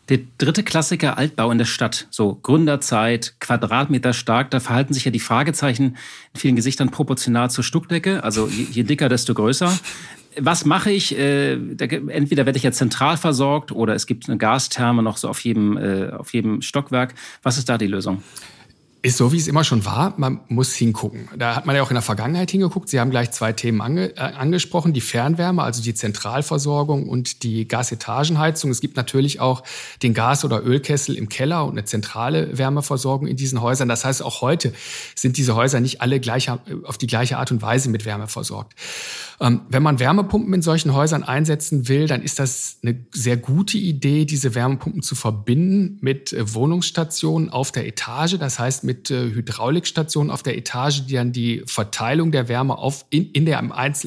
Der 0.09 0.19
dritte 0.37 0.61
Klassiker 0.61 1.17
Altbau 1.17 1.49
in 1.49 1.57
der 1.57 1.65
Stadt, 1.65 2.07
so 2.11 2.35
Gründerzeit, 2.35 3.35
Quadratmeter 3.39 4.13
stark, 4.13 4.51
da 4.51 4.59
verhalten 4.59 4.93
sich 4.93 5.05
ja 5.05 5.11
die 5.11 5.19
Fragezeichen 5.19 5.97
in 6.33 6.39
vielen 6.39 6.55
Gesichtern 6.55 6.91
proportional 6.91 7.49
zur 7.49 7.63
Stuckdecke, 7.63 8.23
also 8.23 8.47
je, 8.47 8.67
je 8.69 8.83
dicker, 8.83 9.09
desto 9.09 9.33
größer. 9.33 9.75
Was 10.37 10.65
mache 10.65 10.91
ich? 10.91 11.17
Äh, 11.17 11.53
entweder 11.53 12.45
werde 12.45 12.57
ich 12.57 12.63
ja 12.63 12.71
zentral 12.71 13.17
versorgt 13.17 13.71
oder 13.71 13.95
es 13.95 14.05
gibt 14.05 14.27
eine 14.27 14.37
Gastherme 14.37 15.01
noch 15.01 15.17
so 15.17 15.29
auf 15.29 15.39
jedem, 15.39 15.77
äh, 15.77 16.11
auf 16.11 16.33
jedem 16.33 16.61
Stockwerk. 16.61 17.15
Was 17.41 17.57
ist 17.57 17.69
da 17.69 17.77
die 17.77 17.87
Lösung? 17.87 18.21
Ist 19.05 19.17
so, 19.17 19.31
wie 19.31 19.37
es 19.37 19.47
immer 19.47 19.63
schon 19.63 19.85
war. 19.85 20.15
Man 20.17 20.39
muss 20.47 20.73
hingucken. 20.73 21.29
Da 21.37 21.55
hat 21.55 21.67
man 21.67 21.75
ja 21.75 21.83
auch 21.83 21.91
in 21.91 21.93
der 21.93 22.01
Vergangenheit 22.01 22.49
hingeguckt. 22.49 22.89
Sie 22.89 22.99
haben 22.99 23.11
gleich 23.11 23.29
zwei 23.29 23.53
Themen 23.53 23.79
ange, 23.79 24.17
äh, 24.17 24.19
angesprochen. 24.19 24.93
Die 24.93 25.01
Fernwärme, 25.01 25.61
also 25.61 25.83
die 25.83 25.93
Zentralversorgung 25.93 27.07
und 27.07 27.43
die 27.43 27.67
Gasetagenheizung. 27.67 28.71
Es 28.71 28.81
gibt 28.81 28.97
natürlich 28.97 29.39
auch 29.39 29.61
den 30.01 30.15
Gas- 30.15 30.43
oder 30.43 30.65
Ölkessel 30.65 31.15
im 31.17 31.29
Keller 31.29 31.65
und 31.65 31.73
eine 31.73 31.85
zentrale 31.85 32.57
Wärmeversorgung 32.57 33.27
in 33.27 33.37
diesen 33.37 33.61
Häusern. 33.61 33.89
Das 33.89 34.05
heißt, 34.05 34.23
auch 34.23 34.41
heute 34.41 34.73
sind 35.13 35.37
diese 35.37 35.55
Häuser 35.55 35.81
nicht 35.81 36.01
alle 36.01 36.19
gleich, 36.19 36.49
auf 36.49 36.97
die 36.97 37.05
gleiche 37.05 37.37
Art 37.37 37.51
und 37.51 37.61
Weise 37.61 37.91
mit 37.91 38.05
Wärme 38.05 38.27
versorgt. 38.27 38.73
Ähm, 39.39 39.61
wenn 39.69 39.83
man 39.83 39.99
Wärmepumpen 39.99 40.51
in 40.51 40.61
solchen 40.63 40.95
Häusern 40.95 41.21
einsetzen 41.21 41.87
will, 41.87 42.07
dann 42.07 42.23
ist 42.23 42.39
das 42.39 42.77
eine 42.81 43.05
sehr 43.11 43.37
gute 43.37 43.77
Idee, 43.77 44.25
diese 44.25 44.55
Wärmepumpen 44.55 45.03
zu 45.03 45.13
verbinden 45.13 45.99
mit 46.01 46.33
äh, 46.33 46.55
Wohnungsstationen 46.55 47.51
auf 47.51 47.71
der 47.71 47.85
Etage. 47.85 48.39
Das 48.39 48.57
heißt, 48.57 48.83
mit 48.83 48.94
mit 48.95 49.11
äh, 49.11 49.31
Hydraulikstationen 49.31 50.31
auf 50.31 50.43
der 50.43 50.57
Etage, 50.57 51.05
die 51.05 51.13
dann 51.13 51.31
die 51.31 51.63
Verteilung 51.65 52.31
der 52.31 52.47
Wärme 52.47 52.77
auf 52.77 53.05
in, 53.09 53.31
in, 53.31 53.45
der, 53.45 53.61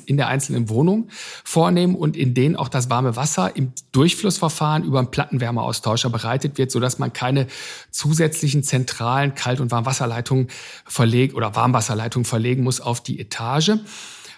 in 0.07 0.17
der 0.17 0.29
einzelnen 0.29 0.69
Wohnung 0.69 1.09
vornehmen 1.45 1.95
und 1.95 2.17
in 2.17 2.35
denen 2.35 2.57
auch 2.57 2.69
das 2.69 2.89
warme 2.89 3.17
Wasser 3.17 3.55
im 3.57 3.73
Durchflussverfahren 3.93 4.85
über 4.85 4.99
einen 4.99 5.11
Plattenwärmeaustauscher 5.11 6.11
bereitet 6.11 6.59
wird, 6.59 6.71
sodass 6.71 6.99
man 6.99 7.13
keine 7.13 7.47
zusätzlichen 7.91 8.63
zentralen 8.63 9.35
Kalt- 9.35 9.61
und 9.61 9.71
Warmwasserleitungen 9.71 10.49
verlegt 10.87 11.35
oder 11.35 11.55
Warmwasserleitungen 11.55 12.25
verlegen 12.25 12.63
muss 12.63 12.81
auf 12.81 13.03
die 13.03 13.21
Etage. 13.21 13.73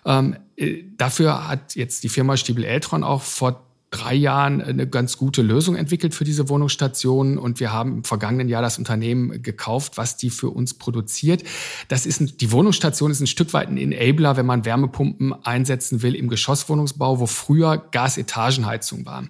Ähm, 0.05 0.37
äh, 0.57 0.85
dafür 0.97 1.49
hat 1.49 1.77
jetzt 1.77 2.03
die 2.03 2.09
Firma 2.09 2.37
Stiebel 2.37 2.65
Eltron 2.65 3.05
auch 3.05 3.23
vor 3.23 3.70
drei 3.91 4.15
Jahren 4.15 4.63
eine 4.63 4.87
ganz 4.87 5.17
gute 5.17 5.43
Lösung 5.43 5.75
entwickelt 5.75 6.15
für 6.15 6.25
diese 6.25 6.49
Wohnungsstationen 6.49 7.39
und 7.39 7.59
wir 7.59 7.73
haben 7.73 7.99
im 7.99 8.05
vergangenen 8.05 8.49
Jahr 8.49 8.63
das 8.63 8.79
Unternehmen 8.79 9.43
gekauft, 9.43 9.97
was 9.97 10.17
die 10.17 10.31
für 10.31 10.51
uns 10.51 10.75
produziert. 10.75 11.43
Das 11.89 12.07
ist 12.07 12.21
ein, 12.21 12.33
die 12.39 12.53
Wohnungsstation 12.53 13.11
ist 13.11 13.21
ein 13.21 13.27
Stück 13.27 13.53
weit 13.53 13.69
ein 13.69 13.77
Enabler, 13.77 14.37
wenn 14.37 14.47
man 14.47 14.65
Wärmepumpen 14.65 15.35
einsetzen 15.45 16.03
will 16.03 16.15
im 16.15 16.29
Geschosswohnungsbau, 16.29 17.19
wo 17.19 17.27
früher 17.27 17.79
Gasetagenheizung 17.79 19.07
war. 19.07 19.25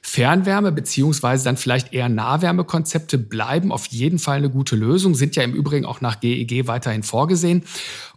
Fernwärme 0.00 0.72
beziehungsweise 0.72 1.44
dann 1.44 1.58
vielleicht 1.58 1.92
eher 1.92 2.08
Nahwärmekonzepte 2.08 3.18
bleiben 3.18 3.70
auf 3.70 3.86
jeden 3.86 4.18
Fall 4.18 4.38
eine 4.38 4.48
gute 4.48 4.74
Lösung, 4.74 5.14
sind 5.14 5.36
ja 5.36 5.42
im 5.42 5.52
Übrigen 5.52 5.84
auch 5.84 6.00
nach 6.00 6.20
GEG 6.20 6.52
e 6.52 6.66
weiterhin 6.66 7.02
vorgesehen. 7.02 7.62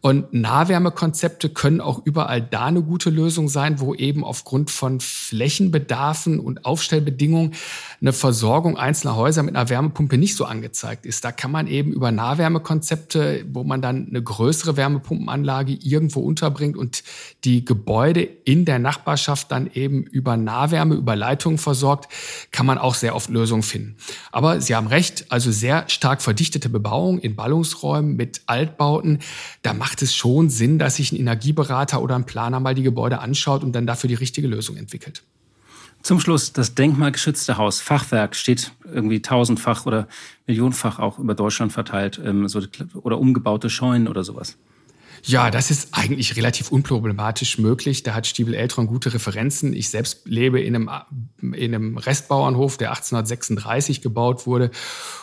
Und 0.01 0.33
Nahwärmekonzepte 0.33 1.49
können 1.49 1.79
auch 1.79 2.01
überall 2.05 2.41
da 2.41 2.65
eine 2.65 2.81
gute 2.81 3.11
Lösung 3.11 3.49
sein, 3.49 3.79
wo 3.79 3.93
eben 3.93 4.23
aufgrund 4.23 4.71
von 4.71 4.99
Flächenbedarfen 4.99 6.39
und 6.39 6.65
Aufstellbedingungen 6.65 7.53
eine 8.01 8.11
Versorgung 8.11 8.77
einzelner 8.77 9.15
Häuser 9.15 9.43
mit 9.43 9.55
einer 9.55 9.69
Wärmepumpe 9.69 10.17
nicht 10.17 10.35
so 10.35 10.45
angezeigt 10.45 11.05
ist. 11.05 11.23
Da 11.23 11.31
kann 11.31 11.51
man 11.51 11.67
eben 11.67 11.91
über 11.91 12.11
Nahwärmekonzepte, 12.11 13.45
wo 13.53 13.63
man 13.63 13.83
dann 13.83 14.07
eine 14.09 14.23
größere 14.23 14.75
Wärmepumpenanlage 14.75 15.73
irgendwo 15.73 16.21
unterbringt 16.21 16.77
und 16.77 17.03
die 17.43 17.63
Gebäude 17.63 18.21
in 18.21 18.65
der 18.65 18.79
Nachbarschaft 18.79 19.51
dann 19.51 19.69
eben 19.71 20.01
über 20.03 20.35
Nahwärme, 20.35 20.95
über 20.95 21.15
Leitungen 21.15 21.59
versorgt, 21.59 22.11
kann 22.51 22.65
man 22.65 22.79
auch 22.79 22.95
sehr 22.95 23.15
oft 23.15 23.29
Lösungen 23.29 23.61
finden. 23.61 23.97
Aber 24.31 24.61
Sie 24.61 24.75
haben 24.75 24.87
recht, 24.87 25.25
also 25.29 25.51
sehr 25.51 25.87
stark 25.89 26.23
verdichtete 26.23 26.69
Bebauung 26.69 27.19
in 27.19 27.35
Ballungsräumen 27.35 28.15
mit 28.15 28.41
Altbauten, 28.47 29.19
da 29.61 29.73
macht 29.73 29.90
es 29.99 30.15
schon 30.15 30.49
Sinn, 30.49 30.79
dass 30.79 30.95
sich 30.95 31.11
ein 31.11 31.17
Energieberater 31.17 32.01
oder 32.01 32.15
ein 32.15 32.25
Planer 32.25 32.59
mal 32.59 32.75
die 32.75 32.83
Gebäude 32.83 33.19
anschaut 33.19 33.63
und 33.63 33.73
dann 33.73 33.87
dafür 33.87 34.07
die 34.07 34.15
richtige 34.15 34.47
Lösung 34.47 34.77
entwickelt. 34.77 35.23
Zum 36.03 36.19
Schluss, 36.19 36.51
das 36.53 36.73
denkmalgeschützte 36.73 37.57
Haus 37.57 37.79
Fachwerk 37.79 38.35
steht 38.35 38.71
irgendwie 38.85 39.21
tausendfach 39.21 39.85
oder 39.85 40.07
millionenfach 40.47 40.97
auch 40.99 41.19
über 41.19 41.35
Deutschland 41.35 41.71
verteilt, 41.71 42.19
ähm, 42.23 42.47
so, 42.47 42.61
oder 43.01 43.19
umgebaute 43.19 43.69
Scheunen 43.69 44.07
oder 44.07 44.23
sowas. 44.23 44.57
Ja, 45.23 45.51
das 45.51 45.69
ist 45.69 45.89
eigentlich 45.91 46.35
relativ 46.35 46.71
unproblematisch 46.71 47.59
möglich. 47.59 48.01
Da 48.01 48.15
hat 48.15 48.25
Stiebel 48.25 48.55
Eltron 48.55 48.87
gute 48.87 49.13
Referenzen. 49.13 49.73
Ich 49.73 49.89
selbst 49.89 50.27
lebe 50.27 50.59
in 50.59 50.75
einem, 50.75 50.89
in 51.41 51.75
einem 51.75 51.97
Restbauernhof, 51.97 52.77
der 52.77 52.89
1836 52.89 54.01
gebaut 54.01 54.47
wurde 54.47 54.71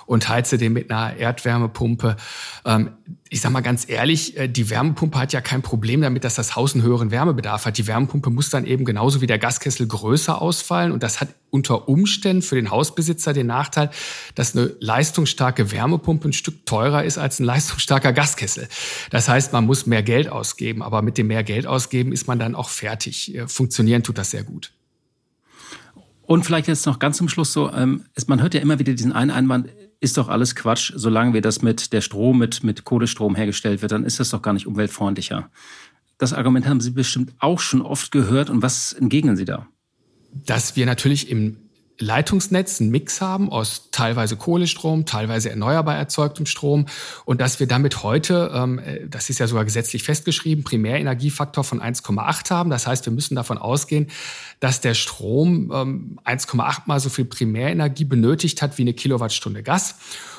und 0.07 0.29
heize 0.29 0.57
den 0.57 0.73
mit 0.73 0.91
einer 0.91 1.17
Erdwärmepumpe. 1.17 2.17
Ähm, 2.65 2.93
ich 3.31 3.41
sage 3.41 3.53
mal 3.53 3.61
ganz 3.61 3.89
ehrlich, 3.89 4.37
äh, 4.37 4.49
die 4.49 4.71
Wärmepumpe 4.71 5.19
hat 5.19 5.33
ja 5.33 5.41
kein 5.41 5.63
Problem 5.63 6.01
damit, 6.01 6.25
dass 6.25 6.35
das 6.35 6.57
Haus 6.57 6.75
einen 6.75 6.83
höheren 6.83 7.11
Wärmebedarf 7.11 7.67
hat. 7.67 7.77
Die 7.79 7.87
Wärmepumpe 7.87 8.31
muss 8.31 8.51
dann 8.51 8.65
eben 8.65 8.85
genauso 8.85 9.21
wie 9.21 9.27
der 9.27 9.39
Gaskessel 9.39 9.87
größer 9.87 10.41
ausfallen. 10.41 10.93
Und 10.93 11.03
das 11.03 11.21
hat 11.21 11.29
unter 11.51 11.89
Umständen 11.89 12.43
für 12.43 12.55
den 12.55 12.71
Hausbesitzer 12.71 13.33
den 13.33 13.47
Nachteil, 13.47 13.91
dass 14.35 14.57
eine 14.57 14.75
leistungsstarke 14.81 15.71
Wärmepumpe 15.71 16.29
ein 16.29 16.33
Stück 16.33 16.65
teurer 16.67 17.05
ist 17.05 17.19
als 17.19 17.39
ein 17.39 17.45
leistungsstarker 17.45 18.13
Gaskessel. 18.13 18.69
Das 19.11 19.29
heißt, 19.29 19.53
man 19.53 19.67
muss 19.67 19.87
mehr 19.87 20.03
Geld 20.03 20.29
ausgeben. 20.29 20.83
Aber 20.83 21.03
mit 21.03 21.19
dem 21.19 21.27
mehr 21.27 21.45
Geld 21.45 21.67
ausgeben 21.67 22.13
ist 22.13 22.27
man 22.27 22.39
dann 22.39 22.55
auch 22.55 22.71
fertig. 22.71 23.35
Äh, 23.35 23.49
funktionieren 23.49 24.03
tut 24.03 24.19
das 24.19 24.31
sehr 24.31 24.43
gut. 24.43 24.73
Und 26.23 26.45
vielleicht 26.45 26.69
jetzt 26.69 26.85
noch 26.85 26.99
ganz 26.99 27.17
zum 27.17 27.29
Schluss 27.29 27.55
so, 27.55 27.73
ähm, 27.73 28.05
man 28.27 28.43
hört 28.43 28.53
ja 28.53 28.61
immer 28.61 28.79
wieder 28.79 28.93
diesen 28.93 29.13
einen 29.13 29.31
Einwand, 29.31 29.71
ist 30.01 30.17
doch 30.17 30.29
alles 30.29 30.55
Quatsch, 30.55 30.93
solange 30.95 31.35
wir 31.35 31.41
das 31.41 31.63
mit 31.63 31.93
der 31.93 32.01
Strom, 32.01 32.39
mit, 32.39 32.63
mit 32.63 32.85
Kohlestrom 32.85 33.35
hergestellt 33.35 33.83
wird, 33.83 33.93
dann 33.93 34.05
ist 34.05 34.21
das 34.21 34.31
doch 34.31 34.43
gar 34.43 34.53
nicht 34.53 34.67
umweltfreundlicher. 34.67 35.51
Das 36.19 36.33
Argument 36.33 36.67
haben 36.67 36.81
Sie 36.81 36.91
bestimmt 36.91 37.33
auch 37.39 37.61
schon 37.61 37.83
oft 37.83 38.11
gehört. 38.11 38.51
Und 38.51 38.63
was 38.63 38.93
entgegnen 38.93 39.37
Sie 39.37 39.45
da? 39.45 39.69
Dass 40.33 40.77
wir 40.77 40.87
natürlich 40.87 41.31
im 41.31 41.68
Leitungsnetz 42.01 42.81
einen 42.81 42.91
Mix 42.91 43.21
haben 43.21 43.51
aus 43.51 43.91
teilweise 43.91 44.37
Kohlestrom, 44.37 45.05
teilweise 45.05 45.51
erneuerbar 45.51 45.97
erzeugtem 45.97 46.47
Strom 46.47 46.87
und 47.25 47.41
dass 47.41 47.61
wir 47.61 47.67
damit 47.67 48.03
heute, 48.03 48.51
ähm, 48.55 48.79
äh, 48.79 49.07
das 49.09 49.31
ist 49.31 49.39
ja 49.39 49.47
sogar 49.47 49.65
gesetzlich 49.65 50.05
festgeschrieben, 50.05 50.65
Primärenergiefaktor 50.65 51.65
von 51.65 51.81
1,8 51.81 52.51
haben. 52.51 52.71
Das 52.71 52.87
heißt, 52.87 53.05
wir 53.07 53.13
müssen 53.13 53.35
davon 53.35 53.59
ausgehen, 53.59 54.09
dass 54.61 54.81
der 54.81 54.95
Strom 54.95 55.73
ähm, 55.75 56.19
1,8 56.25 56.83
mal 56.87 57.01
so 57.01 57.09
viel 57.09 57.25
Primärenergie 57.25 58.05
benötigt 58.05 58.63
hat 58.63 58.79
wie 58.79 58.83
eine 58.83 58.95
Kilowattstunde 58.95 59.63
Gas. 59.63 59.97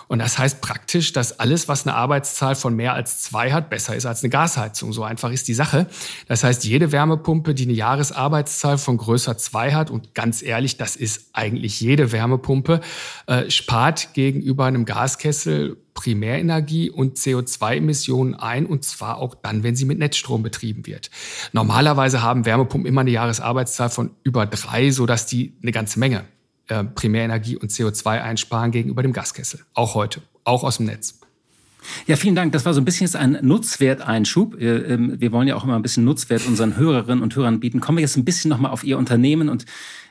Und 0.09 0.17
das 0.17 0.39
heißt 0.39 0.59
praktisch, 0.61 1.13
dass 1.13 1.39
alles, 1.39 1.67
was 1.67 1.85
eine 1.85 1.95
Arbeitszahl 1.95 2.55
von 2.55 2.75
mehr 2.75 2.95
als 2.95 3.21
zwei 3.21 3.51
hat, 3.51 3.69
besser 3.69 3.95
ist 3.95 4.07
als 4.07 4.23
eine 4.23 4.31
Gasheizung. 4.31 4.91
So 4.91 5.03
einfach 5.03 5.31
ist 5.31 5.47
die 5.47 5.53
Sache. 5.53 5.85
Das 6.27 6.43
heißt, 6.43 6.63
jede 6.63 6.91
Wärmepumpe, 6.91 7.53
die 7.53 7.65
eine 7.65 7.73
Jahresarbeitszahl 7.73 8.79
von 8.79 8.97
größer 8.97 9.37
zwei 9.37 9.71
hat, 9.71 9.91
und 9.91 10.15
ganz 10.15 10.41
ehrlich, 10.41 10.77
das 10.77 10.95
ist 10.95 11.29
eigentlich 11.33 11.79
jede 11.79 12.11
Wärmepumpe, 12.11 12.81
äh, 13.27 13.51
spart 13.51 14.15
gegenüber 14.15 14.65
einem 14.65 14.85
Gaskessel 14.85 15.77
Primärenergie 15.93 16.89
und 16.89 17.17
CO2-Emissionen 17.17 18.33
ein, 18.33 18.65
und 18.65 18.83
zwar 18.83 19.17
auch 19.17 19.35
dann, 19.35 19.61
wenn 19.61 19.75
sie 19.75 19.85
mit 19.85 19.99
Netzstrom 19.99 20.41
betrieben 20.41 20.87
wird. 20.87 21.11
Normalerweise 21.51 22.23
haben 22.23 22.45
Wärmepumpen 22.45 22.87
immer 22.87 23.01
eine 23.01 23.11
Jahresarbeitszahl 23.11 23.91
von 23.91 24.09
über 24.23 24.47
drei, 24.47 24.89
sodass 24.89 25.27
die 25.27 25.53
eine 25.61 25.71
ganze 25.71 25.99
Menge 25.99 26.25
äh, 26.69 26.84
Primärenergie 26.84 27.58
und 27.58 27.71
CO2 27.71 28.21
einsparen 28.21 28.71
gegenüber 28.71 29.03
dem 29.03 29.13
Gaskessel. 29.13 29.62
Auch 29.73 29.95
heute, 29.95 30.21
auch 30.43 30.63
aus 30.63 30.77
dem 30.77 30.86
Netz. 30.86 31.19
Ja, 32.08 32.15
vielen 32.15 32.36
Dank. 32.36 32.51
Das 32.51 32.65
war 32.65 32.73
so 32.73 32.82
ein 32.82 32.86
bisschen 32.86 33.05
jetzt 33.05 33.15
ein 33.15 33.38
Nutzwerteinschub. 33.41 34.60
Ähm, 34.62 35.19
wir 35.19 35.32
wollen 35.32 35.47
ja 35.47 35.55
auch 35.55 35.63
immer 35.63 35.75
ein 35.75 35.82
bisschen 35.82 36.03
Nutzwert 36.03 36.45
unseren 36.45 36.77
Hörerinnen 36.77 37.23
und 37.23 37.36
Hörern 37.36 37.60
bieten. 37.60 37.79
Kommen 37.79 37.97
wir 37.97 38.01
jetzt 38.01 38.17
ein 38.17 38.25
bisschen 38.25 38.49
nochmal 38.49 38.71
auf 38.71 38.84
Ihr 38.84 38.97
Unternehmen 38.97 39.49
und 39.49 39.65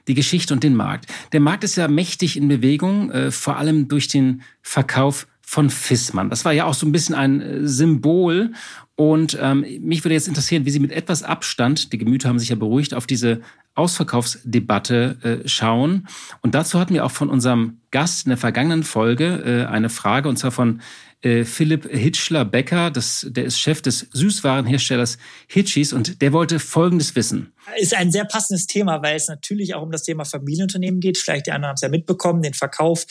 die 0.07 0.15
Geschichte 0.15 0.55
und 0.55 0.63
den 0.63 0.75
Markt. 0.75 1.07
Der 1.33 1.41
Markt 1.41 1.65
ist 1.65 1.77
ja 1.77 1.87
mächtig 1.87 2.37
in 2.37 2.49
Bewegung, 2.49 3.11
äh, 3.11 3.31
vor 3.31 3.57
allem 3.57 3.89
durch 3.89 4.09
den 4.09 4.43
Verkauf 4.63 5.27
von 5.49 5.71
Fissmann. 5.71 6.29
Das 6.29 6.45
war 6.45 6.53
ja 6.53 6.67
auch 6.67 6.75
so 6.75 6.87
ein 6.87 6.93
bisschen 6.93 7.15
ein 7.15 7.41
äh, 7.41 7.67
Symbol. 7.67 8.53
Und 8.97 9.39
ähm, 9.41 9.65
mich 9.81 10.05
würde 10.05 10.13
jetzt 10.13 10.29
interessieren, 10.29 10.67
wie 10.67 10.71
Sie 10.71 10.79
mit 10.79 10.93
etwas 10.93 11.23
Abstand, 11.23 11.91
die 11.91 11.97
Gemüter 11.97 12.29
haben 12.29 12.39
sich 12.39 12.51
ja 12.51 12.57
beruhigt, 12.57 12.93
auf 12.93 13.07
diese 13.07 13.41
Ausverkaufsdebatte 13.75 15.17
äh, 15.45 15.49
schauen. 15.49 16.07
Und 16.43 16.55
dazu 16.55 16.79
hatten 16.79 16.93
wir 16.93 17.07
auch 17.07 17.13
von 17.13 17.31
unserem 17.31 17.79
Gast 17.93 18.27
in 18.27 18.29
der 18.29 18.37
vergangenen 18.37 18.83
Folge 18.83 19.65
äh, 19.67 19.73
eine 19.73 19.89
Frage, 19.89 20.29
und 20.29 20.37
zwar 20.37 20.51
von 20.51 20.83
äh, 21.23 21.45
Philipp 21.45 21.89
Hitschler-Becker, 21.91 22.91
der 22.91 23.45
ist 23.45 23.59
Chef 23.59 23.83
des 23.83 24.07
Süßwarenherstellers 24.13 25.19
Hitchis 25.49 25.93
und 25.93 26.23
der 26.23 26.33
wollte 26.33 26.61
Folgendes 26.61 27.17
wissen. 27.17 27.53
Ist 27.77 27.95
ein 27.95 28.13
sehr 28.13 28.25
passendes 28.25 28.67
Thema, 28.67 29.03
weil 29.03 29.17
es 29.17 29.29
natürlich 29.29 29.75
auch 29.75 29.83
um 29.83 29.91
das 29.91 30.05
Thema 30.05 30.25
Familienunternehmen 30.25 31.01
geht. 31.01 31.19
Vielleicht 31.19 31.47
die 31.47 31.51
anderen 31.51 31.71
haben 31.71 31.75
es 31.75 31.83
ja 31.83 31.89
mitbekommen, 31.89 32.41
den 32.41 32.55
Verkauf 32.55 33.05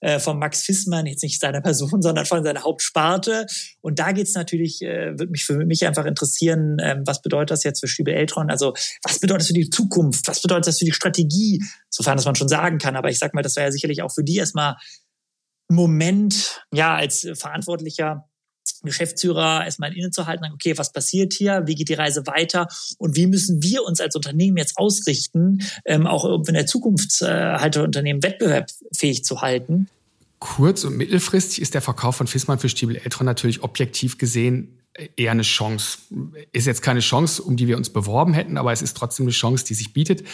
äh, 0.00 0.18
von 0.18 0.38
Max 0.38 0.62
Fissmann, 0.62 1.06
jetzt 1.06 1.22
nicht 1.22 1.40
seiner 1.40 1.60
Person, 1.60 2.02
sondern 2.02 2.26
von 2.26 2.42
seiner 2.44 2.62
Hauptsparte. 2.62 3.46
Und 3.80 3.98
da 3.98 4.12
geht 4.12 4.26
es 4.26 4.34
natürlich, 4.34 4.82
äh, 4.82 5.18
würde 5.18 5.30
mich 5.30 5.44
für 5.44 5.64
mich 5.64 5.86
einfach 5.86 6.04
interessieren, 6.04 6.78
äh, 6.78 6.96
was 7.06 7.22
bedeutet 7.22 7.52
das 7.52 7.64
jetzt 7.64 7.80
für 7.80 7.88
Stiebel 7.88 8.14
Eltron? 8.14 8.50
Also 8.50 8.74
was 9.02 9.20
bedeutet 9.20 9.42
das 9.42 9.48
für 9.48 9.54
die 9.54 9.70
Zukunft? 9.70 10.26
Was 10.26 10.42
bedeutet 10.42 10.66
das 10.66 10.78
für 10.78 10.84
die 10.84 10.92
Strategie? 10.92 11.62
Sofern 11.88 12.16
das 12.16 12.26
man 12.26 12.34
schon 12.34 12.48
sagen 12.48 12.78
kann. 12.78 12.96
Aber 12.96 13.08
ich 13.08 13.18
sag 13.18 13.34
mal, 13.34 13.42
das 13.42 13.56
wäre 13.56 13.66
ja 13.66 13.72
sicherlich 13.72 14.02
auch 14.02 14.12
für 14.12 14.24
die 14.24 14.36
erstmal 14.36 14.76
Moment, 15.68 16.64
ja, 16.72 16.94
als 16.94 17.26
verantwortlicher 17.34 18.28
Geschäftsführer 18.82 19.64
erstmal 19.64 19.96
innezuhalten, 19.96 20.46
okay, 20.52 20.76
was 20.76 20.92
passiert 20.92 21.32
hier, 21.32 21.62
wie 21.66 21.74
geht 21.74 21.88
die 21.88 21.94
Reise 21.94 22.26
weiter 22.26 22.68
und 22.98 23.16
wie 23.16 23.26
müssen 23.26 23.62
wir 23.62 23.84
uns 23.84 24.00
als 24.00 24.16
Unternehmen 24.16 24.56
jetzt 24.56 24.76
ausrichten, 24.76 25.62
ähm, 25.84 26.06
auch 26.06 26.24
in 26.46 26.54
der 26.54 26.66
Zukunft 26.66 27.22
äh, 27.22 27.26
halt 27.26 27.76
Unternehmen 27.76 28.22
wettbewerbsfähig 28.22 29.24
zu 29.24 29.40
halten. 29.40 29.88
Kurz- 30.38 30.84
und 30.84 30.96
mittelfristig 30.96 31.62
ist 31.62 31.74
der 31.74 31.82
Verkauf 31.82 32.16
von 32.16 32.26
Fissmann 32.26 32.58
für 32.58 32.68
Stiebel 32.68 32.96
Eltron 32.96 33.26
natürlich 33.26 33.62
objektiv 33.62 34.18
gesehen 34.18 34.78
eher 35.16 35.30
eine 35.30 35.42
Chance. 35.42 35.98
Ist 36.52 36.66
jetzt 36.66 36.82
keine 36.82 37.00
Chance, 37.00 37.42
um 37.42 37.56
die 37.56 37.66
wir 37.66 37.76
uns 37.76 37.90
beworben 37.90 38.34
hätten, 38.34 38.58
aber 38.58 38.72
es 38.72 38.82
ist 38.82 38.96
trotzdem 38.96 39.24
eine 39.24 39.32
Chance, 39.32 39.64
die 39.64 39.74
sich 39.74 39.92
bietet, 39.92 40.24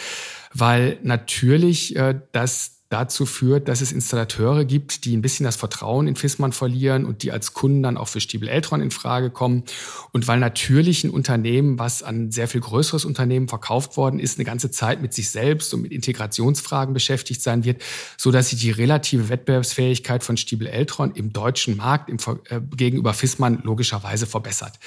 weil 0.53 0.99
natürlich 1.03 1.95
äh, 1.95 2.19
das 2.31 2.78
dazu 2.89 3.27
führt, 3.27 3.67
dass 3.67 3.81
es 3.81 3.91
Installateure 3.91 4.65
gibt, 4.65 5.05
die 5.05 5.15
ein 5.15 5.21
bisschen 5.21 5.43
das 5.43 5.55
Vertrauen 5.55 6.07
in 6.07 6.15
Fissmann 6.15 6.51
verlieren 6.51 7.05
und 7.05 7.21
die 7.21 7.31
als 7.31 7.53
Kunden 7.53 7.83
dann 7.83 7.97
auch 7.97 8.07
für 8.07 8.19
Stiebel 8.19 8.49
Eltron 8.49 8.81
in 8.81 8.89
Frage 8.89 9.29
kommen. 9.29 9.63
Und 10.11 10.27
weil 10.27 10.39
natürlich 10.39 11.03
ein 11.03 11.11
Unternehmen, 11.11 11.77
was 11.77 12.01
an 12.01 12.31
sehr 12.31 12.47
viel 12.47 12.61
größeres 12.61 13.05
Unternehmen 13.05 13.47
verkauft 13.47 13.95
worden 13.95 14.19
ist, 14.19 14.39
eine 14.39 14.45
ganze 14.45 14.71
Zeit 14.71 15.03
mit 15.03 15.13
sich 15.13 15.29
selbst 15.29 15.71
und 15.75 15.83
mit 15.83 15.91
Integrationsfragen 15.91 16.93
beschäftigt 16.93 17.43
sein 17.43 17.63
wird, 17.63 17.83
so 18.17 18.31
dass 18.31 18.49
sich 18.49 18.59
die 18.59 18.71
relative 18.71 19.29
Wettbewerbsfähigkeit 19.29 20.23
von 20.23 20.35
Stiebel 20.35 20.65
Eltron 20.65 21.11
im 21.11 21.31
deutschen 21.31 21.77
Markt 21.77 22.09
im, 22.09 22.17
äh, 22.49 22.59
gegenüber 22.75 23.13
Fissmann 23.13 23.61
logischerweise 23.63 24.25
verbessert. 24.25 24.79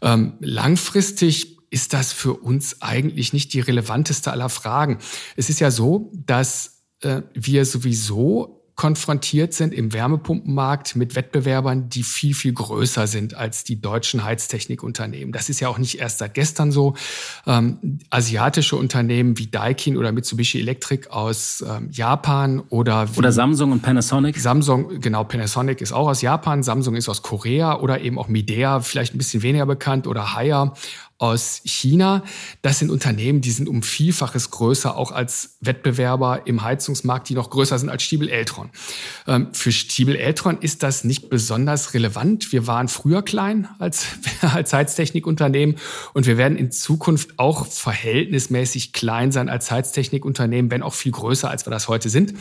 Ähm, 0.00 0.34
langfristig 0.40 1.58
ist 1.68 1.92
das 1.92 2.12
für 2.12 2.32
uns 2.32 2.80
eigentlich 2.80 3.34
nicht 3.34 3.52
die 3.52 3.60
relevanteste 3.60 4.30
aller 4.32 4.48
Fragen. 4.48 4.98
Es 5.36 5.50
ist 5.50 5.60
ja 5.60 5.70
so, 5.70 6.10
dass 6.14 6.75
äh, 7.02 7.22
wir 7.34 7.64
sowieso 7.64 8.56
konfrontiert 8.76 9.54
sind 9.54 9.72
im 9.72 9.94
Wärmepumpenmarkt 9.94 10.96
mit 10.96 11.16
Wettbewerbern, 11.16 11.88
die 11.88 12.02
viel, 12.02 12.34
viel 12.34 12.52
größer 12.52 13.06
sind 13.06 13.34
als 13.34 13.64
die 13.64 13.80
deutschen 13.80 14.22
Heiztechnikunternehmen. 14.22 15.32
Das 15.32 15.48
ist 15.48 15.60
ja 15.60 15.68
auch 15.68 15.78
nicht 15.78 15.98
erst 15.98 16.18
seit 16.18 16.34
gestern 16.34 16.70
so. 16.70 16.94
Ähm, 17.46 18.00
asiatische 18.10 18.76
Unternehmen 18.76 19.38
wie 19.38 19.46
Daikin 19.46 19.96
oder 19.96 20.12
Mitsubishi 20.12 20.60
Electric 20.60 21.08
aus 21.08 21.64
ähm, 21.66 21.88
Japan 21.90 22.60
oder 22.68 23.08
oder 23.16 23.32
Samsung 23.32 23.72
und 23.72 23.80
Panasonic. 23.80 24.38
Samsung, 24.38 25.00
genau, 25.00 25.24
Panasonic 25.24 25.80
ist 25.80 25.92
auch 25.92 26.08
aus 26.08 26.20
Japan, 26.20 26.62
Samsung 26.62 26.96
ist 26.96 27.08
aus 27.08 27.22
Korea 27.22 27.80
oder 27.80 28.02
eben 28.02 28.18
auch 28.18 28.28
Midea, 28.28 28.80
vielleicht 28.80 29.14
ein 29.14 29.18
bisschen 29.18 29.42
weniger 29.42 29.64
bekannt 29.64 30.06
oder 30.06 30.34
Haier 30.34 30.74
aus 31.18 31.62
China. 31.64 32.22
Das 32.62 32.78
sind 32.78 32.90
Unternehmen, 32.90 33.40
die 33.40 33.50
sind 33.50 33.68
um 33.68 33.82
Vielfaches 33.82 34.50
größer, 34.50 34.96
auch 34.96 35.12
als 35.12 35.56
Wettbewerber 35.60 36.46
im 36.46 36.62
Heizungsmarkt, 36.62 37.28
die 37.28 37.34
noch 37.34 37.50
größer 37.50 37.78
sind 37.78 37.88
als 37.88 38.02
Stiebel 38.02 38.28
Eltron. 38.28 38.70
Ähm, 39.26 39.48
für 39.52 39.72
Stiebel 39.72 40.16
Eltron 40.16 40.58
ist 40.60 40.82
das 40.82 41.04
nicht 41.04 41.30
besonders 41.30 41.94
relevant. 41.94 42.52
Wir 42.52 42.66
waren 42.66 42.88
früher 42.88 43.22
klein 43.22 43.68
als, 43.78 44.06
als 44.42 44.72
Heiztechnikunternehmen 44.72 45.76
und 46.12 46.26
wir 46.26 46.36
werden 46.36 46.58
in 46.58 46.70
Zukunft 46.70 47.38
auch 47.38 47.66
verhältnismäßig 47.66 48.92
klein 48.92 49.32
sein 49.32 49.48
als 49.48 49.70
Heiztechnikunternehmen, 49.70 50.70
wenn 50.70 50.82
auch 50.82 50.94
viel 50.94 51.12
größer, 51.12 51.48
als 51.50 51.66
wir 51.66 51.70
das 51.70 51.88
heute 51.88 52.10
sind. 52.10 52.34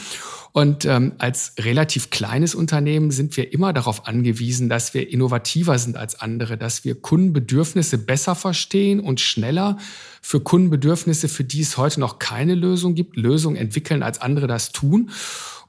Und 0.56 0.86
ähm, 0.86 1.12
als 1.18 1.52
relativ 1.60 2.12
kleines 2.12 2.56
Unternehmen 2.56 3.12
sind 3.12 3.36
wir 3.36 3.52
immer 3.52 3.74
darauf 3.74 4.08
angewiesen, 4.08 4.70
dass 4.70 4.94
wir 4.94 5.12
innovativer 5.12 5.78
sind 5.78 5.98
als 5.98 6.22
andere, 6.22 6.58
dass 6.58 6.86
wir 6.86 6.96
Kundenbedürfnisse 6.96 7.98
besser 7.98 8.36
verstehen 8.36 9.02
und 9.02 9.20
schneller 9.20 9.78
für 10.22 10.39
Kundenbedürfnisse, 10.39 11.28
für 11.28 11.44
die 11.44 11.60
es 11.60 11.76
heute 11.76 12.00
noch 12.00 12.20
keine 12.20 12.56
Lösung 12.56 12.96
gibt, 12.96 13.18
Lösungen 13.18 13.58
entwickeln, 13.58 14.02
als 14.02 14.22
andere 14.22 14.48
das 14.48 14.72
tun. 14.72 15.10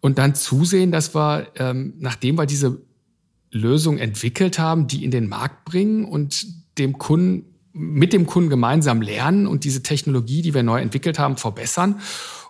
Und 0.03 0.19
dann 0.19 0.37
zusehen, 0.37 0.93
dass 0.93 1.17
wir, 1.17 1.49
ähm, 1.57 1.95
nachdem 1.99 2.39
wir 2.39 2.47
diese 2.47 2.81
Lösung 3.51 3.99
entwickelt 3.99 4.61
haben, 4.61 4.87
die 4.87 5.05
in 5.05 5.11
den 5.11 5.29
Markt 5.29 5.65
bringen 5.65 6.05
und 6.05 6.47
dem 6.79 6.97
Kunden 6.97 7.57
mit 7.73 8.13
dem 8.13 8.25
Kunden 8.25 8.51
gemeinsam 8.51 9.03
lernen 9.03 9.49
und 9.49 9.65
diese 9.65 9.83
Technologie, 9.83 10.43
die 10.43 10.55
wir 10.55 10.63
neu 10.63 10.81
entwickelt 10.81 11.19
haben, 11.19 11.37
verbessern 11.37 12.01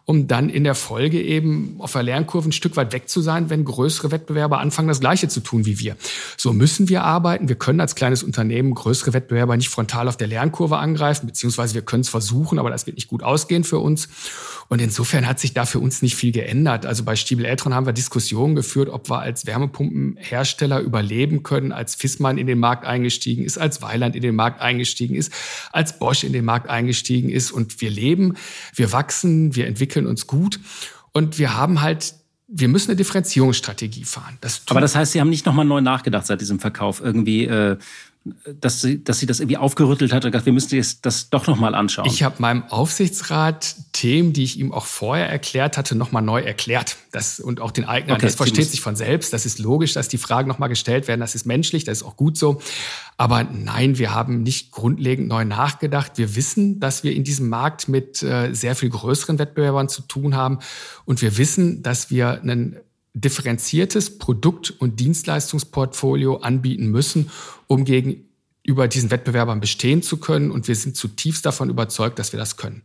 um 0.07 0.29
dann 0.29 0.49
in 0.49 0.63
der 0.63 0.77
Folge 0.77 1.21
eben 1.21 1.75
auf 1.79 1.93
der 1.93 2.05
Lernkurve 2.05 2.49
ein 2.49 2.53
Stück 2.53 2.77
weit 2.77 2.93
weg 2.93 3.09
zu 3.09 3.21
sein, 3.21 3.51
wenn 3.51 3.65
größere 3.65 4.13
Wettbewerber 4.13 4.61
anfangen, 4.61 4.87
das 4.87 5.01
Gleiche 5.01 5.27
zu 5.27 5.41
tun 5.41 5.67
wie 5.67 5.81
wir. 5.81 5.97
So 6.37 6.53
müssen 6.53 6.89
wir 6.89 7.03
arbeiten. 7.03 7.49
Wir 7.49 7.57
können 7.57 7.81
als 7.81 7.97
kleines 7.97 8.23
Unternehmen 8.23 8.73
größere 8.73 9.13
Wettbewerber 9.13 9.57
nicht 9.57 9.69
frontal 9.69 10.07
auf 10.07 10.17
der 10.17 10.29
Lernkurve 10.29 10.79
angreifen, 10.79 11.27
beziehungsweise 11.27 11.75
wir 11.75 11.83
können 11.83 12.03
es 12.03 12.09
versuchen, 12.09 12.61
aber 12.61 12.71
das 12.71 12.87
wird 12.87 12.97
nicht 12.97 13.09
gut 13.09 13.25
ausgehen 13.25 13.65
für 13.65 13.81
uns. 13.81 14.09
Und 14.69 14.81
insofern 14.81 15.27
hat 15.27 15.41
sich 15.41 15.55
da 15.55 15.67
für 15.67 15.81
uns 15.81 16.03
nicht 16.03 16.15
viel 16.15 16.31
geändert. 16.31 16.87
Also 16.87 17.03
bei 17.03 17.17
Stiebel 17.17 17.45
Eltron 17.45 17.75
haben 17.75 17.87
wir 17.87 17.93
Diskussionen 17.93 18.55
geführt, 18.55 18.89
ob 18.89 19.11
wir 19.11 19.19
als 19.19 19.45
Wärmepumpenhersteller 19.47 20.81
überleben 20.81 21.43
können, 21.43 21.73
als 21.73 21.97
Fissmann 21.97 22.39
in 22.39 22.47
den 22.47 22.61
Markt 22.61 22.85
eingestiegen 22.85 23.45
ist, 23.45 23.59
als 23.59 23.83
Weiland 23.83 24.15
in 24.15 24.23
den 24.23 24.37
Markt 24.37 24.61
eingestiegen 24.61 25.17
ist, 25.17 25.33
als 25.73 25.99
Bosch 25.99 26.23
in 26.23 26.33
den 26.33 26.45
Markt 26.45 26.69
eingestiegen 26.69 27.29
ist. 27.29 27.51
Und 27.51 27.81
wir 27.81 27.91
leben, 27.91 28.35
wir 28.75 28.93
wachsen, 28.93 29.57
wir 29.57 29.67
entwickeln 29.67 29.96
entwickeln 29.97 30.07
uns 30.07 30.27
gut. 30.27 30.61
Und 31.13 31.39
wir 31.39 31.57
haben 31.57 31.81
halt 31.81 32.15
wir 32.49 32.69
müssen 32.69 32.91
eine 32.93 32.97
Differenzierungsstrategie 32.97 34.05
fahren. 34.05 34.39
Das 34.41 34.63
Aber 34.71 34.81
das 34.81 34.95
heißt, 34.95 35.11
Sie 35.11 35.21
haben 35.21 35.31
nicht 35.31 35.47
nochmal 35.47 35.65
neu 35.65 35.81
nachgedacht 35.81 36.27
seit 36.27 36.41
diesem 36.41 36.61
Verkauf. 36.61 37.01
Irgendwie 37.01 37.45
äh, 37.45 37.77
dass 38.61 38.81
sie, 38.81 39.03
dass 39.03 39.19
sie 39.19 39.27
das 39.27 39.41
irgendwie 39.41 39.57
aufgerüttelt 39.57 40.13
hat 40.13 40.25
und 40.25 40.33
gesagt, 40.33 40.47
wir 40.47 40.53
müssen 40.53 40.77
das, 40.77 41.01
das 41.01 41.31
doch 41.31 41.47
nochmal 41.47 41.75
anschauen. 41.75 42.07
Ich 42.07 42.23
habe 42.23 42.37
meinem 42.39 42.65
Aufsichtsrat 42.65 43.77
Themen, 43.93 44.33
die 44.33 44.45
ich 44.45 44.59
ihm 44.59 44.73
auch 44.73 44.87
vorher 44.87 45.29
erklärt 45.29 45.77
hatte, 45.77 45.95
nochmal 45.95 46.23
neu 46.23 46.41
erklärt. 46.41 46.97
Das, 47.13 47.41
und 47.41 47.61
auch 47.61 47.71
den 47.71 47.85
Eignern. 47.85 48.17
Okay, 48.17 48.27
das 48.27 48.35
versteht 48.35 48.69
sich 48.71 48.81
von 48.81 48.97
selbst. 48.97 49.33
Das 49.33 49.47
ist 49.47 49.59
logisch, 49.59 49.95
dass 49.95 50.09
die 50.09 50.19
Fragen 50.19 50.49
nochmal 50.49 50.69
gestellt 50.69 51.09
werden. 51.09 51.21
Das 51.21 51.35
ist 51.35 51.47
menschlich, 51.47 51.85
das 51.85 51.99
ist 51.99 52.05
auch 52.05 52.17
gut 52.17 52.37
so. 52.37 52.61
Aber 53.17 53.45
nein, 53.45 53.99
wir 53.99 54.15
haben 54.15 54.43
nicht 54.43 54.73
grundlegend 54.73 55.29
neu 55.29 55.45
nachgedacht. 55.45 56.13
Wir 56.17 56.37
wissen, 56.37 56.81
dass 56.81 57.05
wir 57.05 57.13
in 57.13 57.25
diesem 57.25 57.49
Markt 57.49 57.89
mit 57.89 58.23
äh, 58.23 58.53
sehr 58.53 58.75
viel 58.75 58.91
größeren 58.91 59.39
Wettbewerbern 59.39 59.89
zu 59.89 60.03
tun 60.03 60.35
haben. 60.35 60.59
Und 61.05 61.23
wir 61.23 61.39
wissen, 61.39 61.83
dass 61.83 62.11
wir 62.11 62.41
einen 62.43 62.77
differenziertes 63.17 64.19
Produkt- 64.19 64.71
und 64.71 65.01
Dienstleistungsportfolio 65.01 66.37
anbieten 66.37 66.89
müssen, 66.89 67.31
um 67.67 67.85
gegenüber 67.85 68.89
diesen 68.89 69.11
Wettbewerbern 69.11 69.61
bestehen 69.61 70.03
zu 70.03 70.19
können. 70.19 70.51
Und 70.51 70.69
wir 70.69 70.75
sind 70.75 70.97
zutiefst 70.97 71.45
davon 71.47 71.71
überzeugt, 71.71 72.19
dass 72.19 72.33
wir 72.33 72.39
das 72.39 72.57
können. 72.57 72.83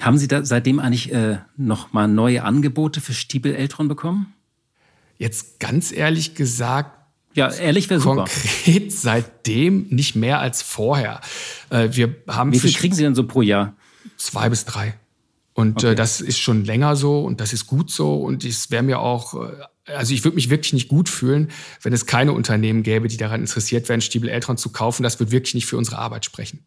Haben 0.00 0.18
Sie 0.18 0.28
da 0.28 0.44
seitdem 0.44 0.78
eigentlich 0.78 1.12
äh, 1.12 1.38
noch 1.56 1.92
mal 1.92 2.08
neue 2.08 2.44
Angebote 2.44 3.00
für 3.00 3.14
Stiebel 3.14 3.54
Eltron 3.54 3.88
bekommen? 3.88 4.32
Jetzt 5.18 5.60
ganz 5.60 5.92
ehrlich 5.92 6.34
gesagt, 6.34 6.98
ja, 7.34 7.50
ehrlich 7.50 7.88
wäre 7.88 8.00
super. 8.00 8.24
Konkret 8.24 8.92
seitdem 8.92 9.86
nicht 9.88 10.16
mehr 10.16 10.40
als 10.40 10.62
vorher. 10.62 11.20
Äh, 11.70 11.90
wir 11.92 12.16
haben 12.28 12.52
Wie 12.52 12.58
viel 12.58 12.72
kriegen 12.72 12.94
Sie 12.94 13.02
denn 13.02 13.14
so 13.14 13.26
pro 13.26 13.42
Jahr? 13.42 13.74
Zwei 14.16 14.48
bis 14.48 14.64
drei. 14.64 14.94
Und 15.54 15.82
äh, 15.82 15.86
okay. 15.86 15.92
äh, 15.92 15.94
das 15.94 16.20
ist 16.20 16.38
schon 16.38 16.64
länger 16.64 16.96
so 16.96 17.22
und 17.24 17.40
das 17.40 17.52
ist 17.52 17.66
gut 17.66 17.90
so. 17.90 18.16
Und 18.16 18.44
es 18.44 18.70
wäre 18.70 18.82
mir 18.82 19.00
auch, 19.00 19.34
äh, 19.34 19.52
also 19.86 20.14
ich 20.14 20.24
würde 20.24 20.36
mich 20.36 20.50
wirklich 20.50 20.72
nicht 20.72 20.88
gut 20.88 21.08
fühlen, 21.08 21.50
wenn 21.82 21.92
es 21.92 22.06
keine 22.06 22.32
Unternehmen 22.32 22.82
gäbe, 22.82 23.08
die 23.08 23.16
daran 23.16 23.40
interessiert 23.40 23.88
wären, 23.88 24.00
Stiebel 24.00 24.28
Eltron 24.28 24.56
zu 24.56 24.70
kaufen. 24.70 25.02
Das 25.02 25.18
würde 25.18 25.32
wirklich 25.32 25.54
nicht 25.54 25.66
für 25.66 25.76
unsere 25.76 25.98
Arbeit 25.98 26.24
sprechen. 26.24 26.64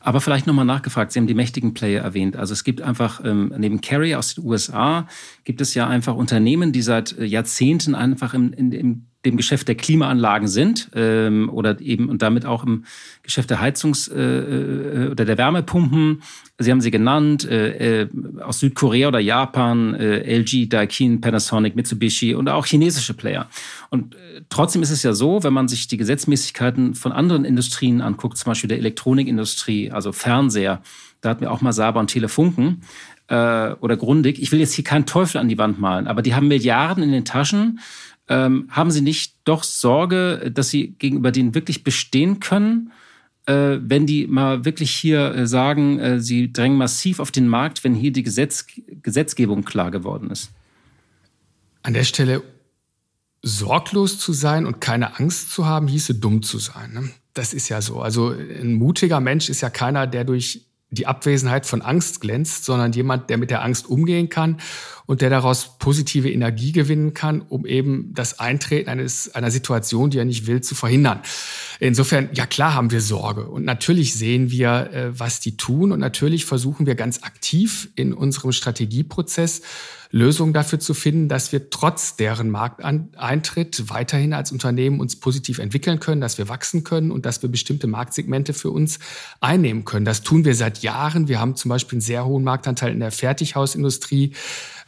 Aber 0.00 0.20
vielleicht 0.20 0.46
nochmal 0.46 0.64
nachgefragt, 0.64 1.12
Sie 1.12 1.18
haben 1.18 1.26
die 1.26 1.34
mächtigen 1.34 1.74
Player 1.74 2.02
erwähnt. 2.02 2.36
Also 2.36 2.52
es 2.52 2.62
gibt 2.62 2.82
einfach, 2.82 3.24
ähm, 3.24 3.52
neben 3.56 3.80
Carrier 3.80 4.18
aus 4.18 4.34
den 4.34 4.44
USA, 4.44 5.08
gibt 5.44 5.60
es 5.60 5.74
ja 5.74 5.88
einfach 5.88 6.14
Unternehmen, 6.14 6.72
die 6.72 6.82
seit 6.82 7.18
äh, 7.18 7.24
Jahrzehnten 7.24 7.94
einfach 7.94 8.34
im, 8.34 8.52
in, 8.52 8.72
im 8.72 9.06
dem 9.26 9.36
Geschäft 9.36 9.68
der 9.68 9.74
Klimaanlagen 9.74 10.48
sind 10.48 10.88
ähm, 10.94 11.50
oder 11.50 11.80
eben 11.80 12.08
und 12.08 12.22
damit 12.22 12.46
auch 12.46 12.64
im 12.64 12.84
Geschäft 13.22 13.50
der 13.50 13.60
Heizungs- 13.60 14.10
äh, 14.10 15.06
äh, 15.06 15.10
oder 15.10 15.24
der 15.24 15.36
Wärmepumpen. 15.36 16.22
Sie 16.58 16.70
haben 16.70 16.80
sie 16.80 16.90
genannt, 16.90 17.44
äh, 17.44 18.02
äh, 18.02 18.08
aus 18.40 18.60
Südkorea 18.60 19.08
oder 19.08 19.18
Japan, 19.18 19.94
äh, 19.94 20.38
LG, 20.38 20.68
Daikin, 20.68 21.20
Panasonic, 21.20 21.76
Mitsubishi 21.76 22.34
und 22.34 22.48
auch 22.48 22.66
chinesische 22.66 23.14
Player. 23.14 23.48
Und 23.90 24.14
äh, 24.14 24.42
trotzdem 24.48 24.82
ist 24.82 24.90
es 24.90 25.02
ja 25.02 25.12
so, 25.12 25.42
wenn 25.42 25.52
man 25.52 25.68
sich 25.68 25.88
die 25.88 25.96
Gesetzmäßigkeiten 25.96 26.94
von 26.94 27.12
anderen 27.12 27.44
Industrien 27.44 28.00
anguckt, 28.00 28.38
zum 28.38 28.50
Beispiel 28.50 28.68
der 28.68 28.78
Elektronikindustrie, 28.78 29.90
also 29.90 30.12
Fernseher, 30.12 30.80
da 31.20 31.30
hatten 31.30 31.40
wir 31.40 31.50
auch 31.50 31.60
mal 31.60 31.72
Saber 31.72 32.00
und 32.00 32.08
Telefunken, 32.08 32.82
oder 33.28 33.96
Grundig. 33.96 34.40
Ich 34.40 34.52
will 34.52 34.60
jetzt 34.60 34.74
hier 34.74 34.84
keinen 34.84 35.04
Teufel 35.04 35.38
an 35.38 35.48
die 35.48 35.58
Wand 35.58 35.80
malen, 35.80 36.06
aber 36.06 36.22
die 36.22 36.36
haben 36.36 36.46
Milliarden 36.46 37.02
in 37.02 37.10
den 37.10 37.24
Taschen 37.24 37.80
ähm, 38.28 38.68
haben 38.70 38.90
Sie 38.90 39.02
nicht 39.02 39.36
doch 39.44 39.62
Sorge, 39.62 40.50
dass 40.52 40.70
Sie 40.70 40.94
gegenüber 40.98 41.32
denen 41.32 41.54
wirklich 41.54 41.84
bestehen 41.84 42.40
können, 42.40 42.92
äh, 43.46 43.78
wenn 43.80 44.06
die 44.06 44.26
mal 44.26 44.64
wirklich 44.64 44.90
hier 44.90 45.34
äh, 45.34 45.46
sagen, 45.46 45.98
äh, 46.00 46.20
sie 46.20 46.52
drängen 46.52 46.76
massiv 46.76 47.20
auf 47.20 47.30
den 47.30 47.46
Markt, 47.46 47.84
wenn 47.84 47.94
hier 47.94 48.12
die 48.12 48.24
Gesetz 48.24 48.66
Gesetzgebung 49.02 49.64
klar 49.64 49.90
geworden 49.90 50.30
ist? 50.30 50.50
An 51.82 51.94
der 51.94 52.02
Stelle 52.02 52.42
sorglos 53.42 54.18
zu 54.18 54.32
sein 54.32 54.66
und 54.66 54.80
keine 54.80 55.20
Angst 55.20 55.52
zu 55.52 55.66
haben, 55.66 55.86
hieße 55.86 56.16
dumm 56.16 56.42
zu 56.42 56.58
sein. 56.58 56.92
Ne? 56.92 57.10
Das 57.34 57.54
ist 57.54 57.68
ja 57.68 57.80
so. 57.80 58.00
Also 58.00 58.30
ein 58.30 58.74
mutiger 58.74 59.20
Mensch 59.20 59.48
ist 59.48 59.60
ja 59.60 59.70
keiner, 59.70 60.08
der 60.08 60.24
durch 60.24 60.66
die 60.90 61.06
Abwesenheit 61.06 61.66
von 61.66 61.82
Angst 61.82 62.20
glänzt, 62.20 62.64
sondern 62.64 62.92
jemand, 62.92 63.30
der 63.30 63.38
mit 63.38 63.50
der 63.50 63.62
Angst 63.62 63.88
umgehen 63.88 64.28
kann 64.28 64.58
und 65.06 65.22
der 65.22 65.30
daraus 65.30 65.78
positive 65.78 66.30
Energie 66.30 66.72
gewinnen 66.72 67.14
kann, 67.14 67.40
um 67.40 67.64
eben 67.64 68.12
das 68.12 68.38
Eintreten 68.38 68.90
eines, 68.90 69.34
einer 69.34 69.50
Situation, 69.50 70.10
die 70.10 70.18
er 70.18 70.24
nicht 70.24 70.46
will, 70.46 70.60
zu 70.60 70.74
verhindern. 70.74 71.20
Insofern, 71.80 72.28
ja 72.34 72.46
klar 72.46 72.74
haben 72.74 72.90
wir 72.90 73.00
Sorge 73.00 73.46
und 73.46 73.64
natürlich 73.64 74.14
sehen 74.14 74.50
wir, 74.50 74.90
äh, 74.92 75.18
was 75.18 75.40
die 75.40 75.56
tun 75.56 75.92
und 75.92 76.00
natürlich 76.00 76.44
versuchen 76.44 76.86
wir 76.86 76.94
ganz 76.94 77.22
aktiv 77.22 77.88
in 77.94 78.12
unserem 78.12 78.52
Strategieprozess 78.52 79.62
Lösungen 80.10 80.52
dafür 80.52 80.78
zu 80.78 80.94
finden, 80.94 81.28
dass 81.28 81.52
wir 81.52 81.70
trotz 81.70 82.16
deren 82.16 82.50
Markteintritt 82.50 83.90
weiterhin 83.90 84.32
als 84.32 84.52
Unternehmen 84.52 85.00
uns 85.00 85.16
positiv 85.16 85.58
entwickeln 85.58 86.00
können, 86.00 86.20
dass 86.20 86.38
wir 86.38 86.48
wachsen 86.48 86.84
können 86.84 87.10
und 87.10 87.26
dass 87.26 87.42
wir 87.42 87.50
bestimmte 87.50 87.86
Marktsegmente 87.86 88.54
für 88.54 88.70
uns 88.70 88.98
einnehmen 89.40 89.84
können. 89.84 90.04
Das 90.04 90.22
tun 90.22 90.44
wir 90.44 90.54
seit 90.54 90.78
Jahren. 90.78 91.28
Wir 91.28 91.40
haben 91.40 91.56
zum 91.56 91.68
Beispiel 91.68 91.96
einen 91.96 92.00
sehr 92.02 92.24
hohen 92.24 92.44
Marktanteil 92.44 92.92
in 92.92 93.00
der 93.00 93.12
Fertighausindustrie 93.12 94.32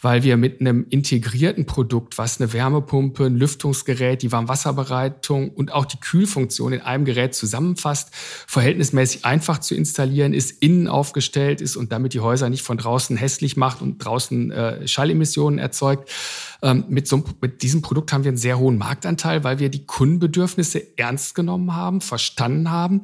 weil 0.01 0.22
wir 0.22 0.36
mit 0.36 0.61
einem 0.61 0.86
integrierten 0.90 1.66
Produkt, 1.66 2.18
was 2.18 2.40
eine 2.40 2.53
Wärmepumpe, 2.53 3.24
ein 3.24 3.36
Lüftungsgerät, 3.36 4.22
die 4.22 4.30
Warmwasserbereitung 4.30 5.51
und 5.51 5.72
auch 5.72 5.84
die 5.84 5.99
Kühlfunktion 5.99 6.72
in 6.72 6.80
einem 6.80 7.05
Gerät 7.05 7.34
zusammenfasst, 7.34 8.11
verhältnismäßig 8.46 9.24
einfach 9.24 9.59
zu 9.59 9.74
installieren 9.74 10.32
ist, 10.32 10.62
innen 10.62 10.88
aufgestellt 10.88 11.61
ist 11.61 11.76
und 11.76 11.92
damit 11.92 12.14
die 12.14 12.20
Häuser 12.20 12.49
nicht 12.49 12.62
von 12.62 12.78
draußen 12.78 13.16
hässlich 13.16 13.57
macht 13.57 13.82
und 13.82 13.99
draußen 13.99 14.51
äh, 14.51 14.88
Schallemissionen 14.88 15.59
erzeugt. 15.59 16.11
Ähm, 16.62 16.84
mit, 16.88 17.09
so, 17.09 17.24
mit 17.40 17.62
diesem 17.62 17.82
Produkt 17.82 18.12
haben 18.12 18.24
wir 18.24 18.30
einen 18.30 18.38
sehr 18.38 18.59
hohen 18.59 18.78
Marktanteil, 18.78 19.44
weil 19.44 19.59
wir 19.59 19.68
die 19.68 19.86
Kundenbedürfnisse 19.86 20.96
ernst 20.96 21.34
genommen 21.34 21.74
haben, 21.74 22.01
verstanden 22.01 22.70
haben 22.70 23.03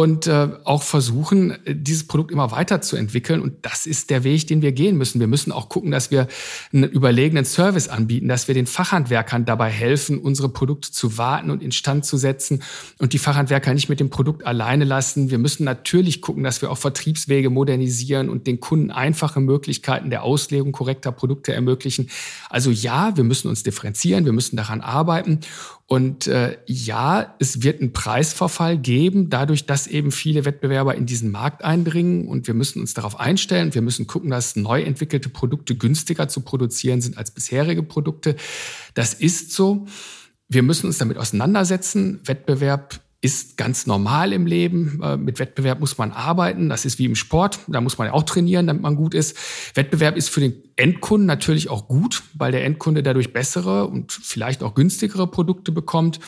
und 0.00 0.28
äh, 0.28 0.50
auch 0.62 0.84
versuchen, 0.84 1.58
dieses 1.66 2.06
Produkt 2.06 2.30
immer 2.30 2.52
weiterzuentwickeln. 2.52 3.40
Und 3.40 3.66
das 3.66 3.84
ist 3.84 4.10
der 4.10 4.22
Weg, 4.22 4.46
den 4.46 4.62
wir 4.62 4.70
gehen 4.70 4.96
müssen. 4.96 5.18
Wir 5.18 5.26
müssen 5.26 5.50
auch 5.50 5.68
gucken, 5.68 5.90
dass 5.90 6.12
wir 6.12 6.28
einen 6.72 6.84
überlegenen 6.84 7.44
Service 7.44 7.88
anbieten, 7.88 8.28
dass 8.28 8.46
wir 8.46 8.54
den 8.54 8.68
Fachhandwerkern 8.68 9.44
dabei 9.44 9.70
helfen, 9.70 10.20
unsere 10.20 10.50
Produkte 10.50 10.92
zu 10.92 11.18
warten 11.18 11.50
und 11.50 11.64
instand 11.64 12.04
zu 12.04 12.16
setzen 12.16 12.62
und 12.98 13.12
die 13.12 13.18
Fachhandwerker 13.18 13.74
nicht 13.74 13.88
mit 13.88 13.98
dem 13.98 14.08
Produkt 14.08 14.46
alleine 14.46 14.84
lassen. 14.84 15.32
Wir 15.32 15.38
müssen 15.38 15.64
natürlich 15.64 16.22
gucken, 16.22 16.44
dass 16.44 16.62
wir 16.62 16.70
auch 16.70 16.78
Vertriebswege 16.78 17.50
modernisieren 17.50 18.28
und 18.28 18.46
den 18.46 18.60
Kunden 18.60 18.92
einfache 18.92 19.40
Möglichkeiten 19.40 20.10
der 20.10 20.22
Auslegung 20.22 20.70
korrekter 20.70 21.10
Produkte 21.10 21.52
ermöglichen. 21.54 22.08
Also 22.50 22.70
ja, 22.70 23.16
wir 23.16 23.24
müssen 23.24 23.48
uns 23.48 23.64
differenzieren, 23.64 24.24
wir 24.24 24.32
müssen 24.32 24.54
daran 24.54 24.80
arbeiten. 24.80 25.40
Und 25.90 26.26
äh, 26.26 26.58
ja, 26.66 27.34
es 27.38 27.62
wird 27.62 27.80
einen 27.80 27.94
Preisverfall 27.94 28.76
geben, 28.76 29.30
dadurch, 29.30 29.64
dass 29.64 29.86
eben 29.86 30.12
viele 30.12 30.44
Wettbewerber 30.44 30.94
in 30.94 31.06
diesen 31.06 31.30
Markt 31.30 31.64
eindringen. 31.64 32.28
Und 32.28 32.46
wir 32.46 32.52
müssen 32.52 32.82
uns 32.82 32.92
darauf 32.92 33.18
einstellen. 33.18 33.72
Wir 33.72 33.80
müssen 33.80 34.06
gucken, 34.06 34.28
dass 34.28 34.54
neu 34.54 34.82
entwickelte 34.82 35.30
Produkte 35.30 35.76
günstiger 35.76 36.28
zu 36.28 36.42
produzieren 36.42 37.00
sind 37.00 37.16
als 37.16 37.30
bisherige 37.30 37.82
Produkte. 37.82 38.36
Das 38.92 39.14
ist 39.14 39.52
so. 39.52 39.86
Wir 40.46 40.62
müssen 40.62 40.88
uns 40.88 40.98
damit 40.98 41.16
auseinandersetzen. 41.16 42.20
Wettbewerb 42.22 43.00
ist 43.20 43.56
ganz 43.56 43.86
normal 43.86 44.32
im 44.32 44.46
Leben. 44.46 45.00
Äh, 45.02 45.16
mit 45.16 45.38
Wettbewerb 45.38 45.80
muss 45.80 45.98
man 45.98 46.12
arbeiten. 46.12 46.68
Das 46.68 46.84
ist 46.84 46.98
wie 46.98 47.04
im 47.04 47.16
Sport. 47.16 47.58
Da 47.66 47.80
muss 47.80 47.98
man 47.98 48.08
ja 48.08 48.12
auch 48.12 48.22
trainieren, 48.22 48.66
damit 48.66 48.82
man 48.82 48.96
gut 48.96 49.14
ist. 49.14 49.36
Wettbewerb 49.74 50.16
ist 50.16 50.30
für 50.30 50.40
den 50.40 50.54
Endkunden 50.76 51.26
natürlich 51.26 51.68
auch 51.68 51.88
gut, 51.88 52.22
weil 52.34 52.52
der 52.52 52.64
Endkunde 52.64 53.02
dadurch 53.02 53.32
bessere 53.32 53.86
und 53.88 54.12
vielleicht 54.12 54.62
auch 54.62 54.74
günstigere 54.74 55.26
Produkte 55.26 55.72
bekommt. 55.72 56.20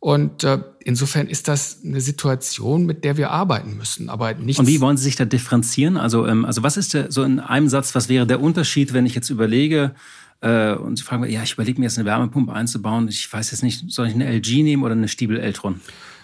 Und 0.00 0.44
äh, 0.44 0.60
insofern 0.84 1.26
ist 1.26 1.48
das 1.48 1.80
eine 1.84 2.00
Situation, 2.00 2.86
mit 2.86 3.04
der 3.04 3.16
wir 3.16 3.30
arbeiten 3.30 3.76
müssen. 3.76 4.10
Aber 4.10 4.34
nichts 4.34 4.60
Und 4.60 4.68
wie 4.68 4.80
wollen 4.80 4.96
Sie 4.96 5.04
sich 5.04 5.16
da 5.16 5.24
differenzieren? 5.24 5.96
Also, 5.96 6.26
ähm, 6.26 6.44
also 6.44 6.62
was 6.62 6.76
ist 6.76 6.96
so 7.08 7.22
in 7.24 7.40
einem 7.40 7.68
Satz, 7.68 7.94
was 7.94 8.08
wäre 8.08 8.26
der 8.26 8.40
Unterschied, 8.40 8.92
wenn 8.92 9.06
ich 9.06 9.14
jetzt 9.14 9.30
überlege, 9.30 9.94
äh, 10.40 10.74
und 10.74 10.96
Sie 10.96 11.02
fragen, 11.02 11.28
ja, 11.28 11.42
ich 11.42 11.54
überlege 11.54 11.80
mir 11.80 11.86
jetzt 11.86 11.98
eine 11.98 12.06
Wärmepumpe 12.06 12.52
einzubauen. 12.52 13.08
Ich 13.08 13.32
weiß 13.32 13.50
jetzt 13.50 13.62
nicht, 13.62 13.90
soll 13.90 14.06
ich 14.06 14.14
eine 14.14 14.30
LG 14.30 14.62
nehmen 14.62 14.84
oder 14.84 14.92
eine 14.92 15.08
Stiebel 15.08 15.40
Eltron? 15.40 15.80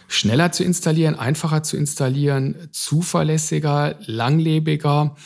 Schneller 0.09 0.53
zu 0.53 0.65
installieren, 0.65 1.19
einfacher 1.19 1.63
zu 1.63 1.77
installieren, 1.77 2.69
zuverlässiger, 2.73 3.97
langlebiger, 4.07 5.17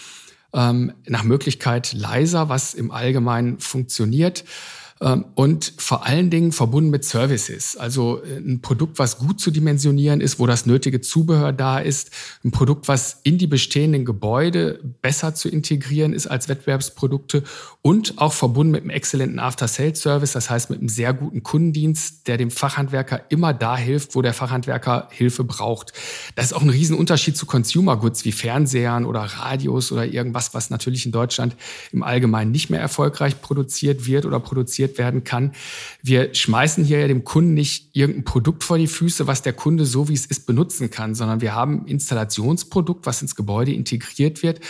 ähm, 0.53 0.93
nach 1.07 1.24
Möglichkeit 1.24 1.93
leiser, 1.93 2.49
was 2.49 2.74
im 2.74 2.91
Allgemeinen 2.91 3.61
funktioniert. 3.61 4.45
Ähm, 5.01 5.26
und 5.34 5.74
vor 5.76 6.07
allen 6.07 6.30
Dingen 6.30 6.53
verbunden 6.53 6.90
mit 6.90 7.05
Services. 7.05 7.76
Also 7.76 8.22
äh, 8.22 8.38
ein 8.38 8.61
Produkt, 8.61 8.99
was 8.99 9.18
gut 9.18 9.40
zu 9.40 9.51
dimensionieren 9.51 10.20
ist, 10.20 10.38
wo 10.38 10.46
das 10.46 10.66
nötige 10.66 11.01
Zubehör 11.01 11.53
da 11.53 11.78
ist, 11.78 12.11
ein 12.44 12.51
Produkt, 12.51 12.88
was 12.88 13.20
in 13.22 13.38
die 13.38 13.46
bestehenden 13.46 14.05
Gebäude 14.05 14.80
besser 15.03 15.34
zu 15.34 15.49
integrieren 15.49 16.12
ist 16.12 16.26
als 16.26 16.49
Wettbewerbsprodukte 16.49 17.44
und 17.82 18.18
auch 18.18 18.32
verbunden 18.32 18.72
mit 18.72 18.82
einem 18.82 18.90
exzellenten 18.90 19.38
After-Sales-Service, 19.38 20.32
das 20.32 20.51
heißt 20.51 20.70
mit 20.70 20.80
einem 20.80 20.88
sehr 20.88 21.14
guten 21.14 21.42
Kundendienst, 21.42 22.26
der 22.26 22.36
dem 22.36 22.51
Fachhandwerker 22.51 23.22
immer 23.28 23.55
da 23.55 23.76
hilft, 23.76 24.14
wo 24.14 24.22
der 24.22 24.34
Fachhandwerker 24.34 25.09
Hilfe 25.11 25.44
braucht. 25.44 25.92
Das 26.34 26.46
ist 26.46 26.53
auch 26.53 26.62
ein 26.62 26.70
Riesenunterschied 26.70 27.36
zu 27.36 27.46
Consumer 27.46 27.96
Goods 27.96 28.24
wie 28.24 28.32
Fernsehern 28.32 29.05
oder 29.05 29.20
Radios 29.20 29.92
oder 29.92 30.07
irgendwas, 30.07 30.55
was 30.55 30.70
natürlich 30.70 31.07
in 31.07 31.12
Deutschland 31.12 31.57
im 31.92 32.03
Allgemeinen 32.03 32.51
nicht 32.51 32.68
mehr 32.68 32.80
erfolgreich 32.80 33.40
produziert 33.40 34.07
wird 34.07 34.26
oder 34.26 34.40
produziert 34.40 34.88
realisiert 34.89 34.99
werden 34.99 35.24
kann. 35.24 35.53
Wir 36.03 36.34
schmeißen 36.34 36.84
hier 36.84 37.01
ja 37.01 37.09
dem 37.09 37.24
Kunden 37.24 37.55
nicht 37.55 37.91
irgendein 37.95 38.24
Produkt 38.24 38.64
vor 38.64 38.78
die 38.78 38.86
Füße, 38.86 39.26
was 39.26 39.43
der 39.43 39.53
Kunde 39.53 39.84
so 39.84 40.09
wie 40.09 40.14
es 40.14 40.26
ist 40.26 40.47
benutzen 40.47 40.91
kann, 40.91 41.14
sondern 41.14 41.41
wir 41.41 41.55
haben 41.55 41.86
Installationsprodukt, 41.86 43.07
was 43.07 43.22
ins 43.22 43.34
Gebäude 43.34 43.72
integriert 43.72 44.43
wird, 44.43 44.61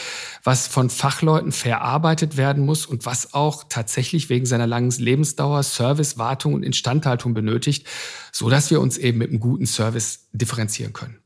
was 0.44 0.66
von 0.66 0.90
Fachleuten 0.90 1.52
verarbeitet 1.52 2.36
werden 2.36 2.64
muss 2.64 2.86
und 2.86 3.06
was 3.06 3.34
auch 3.34 3.64
tatsächlich 3.68 4.28
wegen 4.28 4.46
seiner 4.46 4.66
langen 4.66 4.90
Lebensdauer 4.90 5.62
Service, 5.62 6.18
Wartung 6.18 6.54
und 6.54 6.62
Instandhaltung 6.62 7.34
benötigt, 7.34 7.86
so 8.32 8.50
dass 8.50 8.70
wir 8.70 8.80
uns 8.80 8.96
eben 8.98 9.18
mit 9.18 9.30
einem 9.30 9.40
guten 9.40 9.66
Service 9.66 10.28
differenzieren 10.32 10.92
können. 10.92 11.18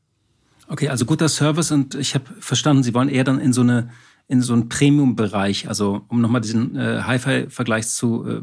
Okay, 0.67 0.89
also 0.89 1.05
guter 1.05 1.29
Service 1.29 1.71
und 1.71 1.95
ich 1.95 2.15
habe 2.15 2.25
verstanden, 2.39 2.83
Sie 2.83 2.93
wollen 2.93 3.09
eher 3.09 3.23
dann 3.23 3.39
in 3.39 3.53
so 3.53 3.61
eine 3.61 3.89
in 4.27 4.41
so 4.41 4.53
einen 4.53 4.69
Premium-Bereich. 4.69 5.67
Also 5.67 6.01
um 6.07 6.21
nochmal 6.21 6.41
diesen 6.41 6.75
äh, 6.75 7.01
Hi-Fi-Vergleich 7.03 7.87
zu 7.87 8.25
äh, 8.25 8.41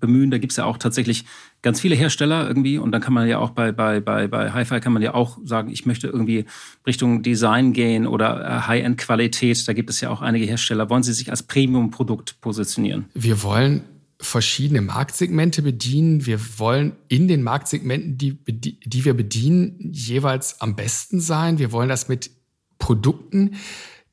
bemühen, 0.00 0.30
da 0.30 0.38
gibt's 0.38 0.56
ja 0.56 0.64
auch 0.64 0.76
tatsächlich 0.76 1.24
ganz 1.62 1.80
viele 1.80 1.94
Hersteller 1.94 2.46
irgendwie 2.46 2.78
und 2.78 2.92
dann 2.92 3.00
kann 3.00 3.14
man 3.14 3.26
ja 3.26 3.38
auch 3.38 3.50
bei, 3.50 3.72
bei, 3.72 4.00
bei, 4.00 4.28
bei 4.28 4.52
Hi-Fi 4.52 4.80
kann 4.80 4.92
man 4.92 5.02
ja 5.02 5.14
auch 5.14 5.38
sagen, 5.44 5.70
ich 5.70 5.86
möchte 5.86 6.06
irgendwie 6.08 6.44
Richtung 6.86 7.22
Design 7.22 7.72
gehen 7.72 8.06
oder 8.06 8.44
äh, 8.44 8.60
High-End-Qualität. 8.66 9.66
Da 9.66 9.72
gibt 9.72 9.90
es 9.90 10.00
ja 10.00 10.10
auch 10.10 10.20
einige 10.20 10.44
Hersteller. 10.44 10.90
Wollen 10.90 11.02
Sie 11.02 11.12
sich 11.12 11.30
als 11.30 11.42
Premium-Produkt 11.42 12.40
positionieren? 12.40 13.06
Wir 13.14 13.42
wollen 13.42 13.84
verschiedene 14.20 14.82
Marktsegmente 14.82 15.62
bedienen. 15.62 16.26
Wir 16.26 16.38
wollen 16.58 16.92
in 17.08 17.26
den 17.26 17.42
Marktsegmenten, 17.42 18.18
die, 18.18 18.38
die 18.46 19.04
wir 19.04 19.14
bedienen, 19.14 19.90
jeweils 19.92 20.60
am 20.60 20.76
besten 20.76 21.20
sein. 21.20 21.58
Wir 21.58 21.72
wollen 21.72 21.88
das 21.88 22.08
mit 22.08 22.30
Produkten, 22.78 23.56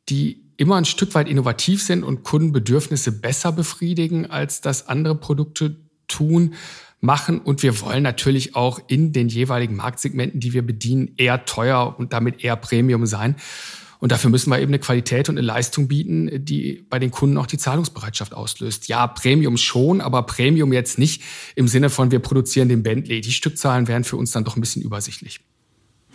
die 0.10 0.49
immer 0.60 0.76
ein 0.76 0.86
Stück 0.86 1.16
weit 1.16 1.30
innovativ 1.30 1.82
sind 1.82 2.04
und 2.04 2.24
Kundenbedürfnisse 2.24 3.14
besser 3.14 3.52
befriedigen, 3.54 4.26
als 4.26 4.60
das 4.60 4.88
andere 4.88 5.16
Produkte 5.16 5.78
tun, 6.08 6.54
machen. 7.00 7.40
Und 7.40 7.64
wir 7.64 7.80
wollen 7.80 8.04
natürlich 8.04 8.56
auch 8.56 8.80
in 8.88 9.14
den 9.14 9.30
jeweiligen 9.30 9.78
Marktsegmenten, 9.78 10.42
die 10.42 10.52
wir 10.52 10.62
bedienen, 10.62 11.14
eher 11.16 11.46
teuer 11.46 11.96
und 11.98 12.12
damit 12.12 12.44
eher 12.44 12.58
Premium 12.58 13.06
sein. 13.06 13.38
Und 14.00 14.12
dafür 14.12 14.30
müssen 14.30 14.50
wir 14.50 14.60
eben 14.60 14.72
eine 14.72 14.80
Qualität 14.80 15.30
und 15.30 15.38
eine 15.38 15.48
Leistung 15.48 15.88
bieten, 15.88 16.44
die 16.44 16.86
bei 16.90 17.00
den 17.00 17.12
Kunden 17.12 17.38
auch 17.38 17.48
die 17.48 17.58
Zahlungsbereitschaft 17.58 18.34
auslöst. 18.34 18.90
Ja, 18.90 19.08
Premium 19.08 19.56
schon, 19.56 20.02
aber 20.02 20.24
Premium 20.24 20.74
jetzt 20.74 20.98
nicht 20.98 21.22
im 21.56 21.70
Sinne 21.70 21.90
von, 21.90 22.12
wir 22.12 22.20
produzieren 22.20 22.68
den 22.68 22.84
Bentley. 22.84 23.22
Die 23.22 23.32
Stückzahlen 23.32 23.88
wären 23.88 24.04
für 24.04 24.18
uns 24.18 24.32
dann 24.32 24.44
doch 24.44 24.58
ein 24.58 24.62
bisschen 24.62 24.82
übersichtlich. 24.82 25.40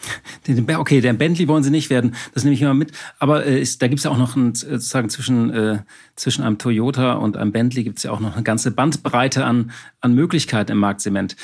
Okay, 0.76 1.00
der 1.00 1.12
Bentley 1.14 1.48
wollen 1.48 1.62
sie 1.62 1.70
nicht 1.70 1.90
werden, 1.90 2.14
das 2.34 2.44
nehme 2.44 2.54
ich 2.54 2.62
immer 2.62 2.74
mit. 2.74 2.92
Aber 3.18 3.44
äh, 3.46 3.60
ist, 3.60 3.80
da 3.80 3.88
gibt 3.88 3.98
es 3.98 4.04
ja 4.04 4.10
auch 4.10 4.18
noch 4.18 4.36
ein, 4.36 4.54
sozusagen 4.54 5.08
zwischen, 5.08 5.50
äh, 5.50 5.78
zwischen 6.16 6.44
einem 6.44 6.58
Toyota 6.58 7.14
und 7.14 7.36
einem 7.36 7.52
Bentley 7.52 7.84
gibt 7.84 7.98
es 7.98 8.04
ja 8.04 8.10
auch 8.10 8.20
noch 8.20 8.34
eine 8.34 8.42
ganze 8.42 8.70
Bandbreite 8.70 9.44
an, 9.44 9.70
an 10.00 10.14
Möglichkeiten 10.14 10.72
im 10.72 10.78
Marktsegment. 10.78 11.36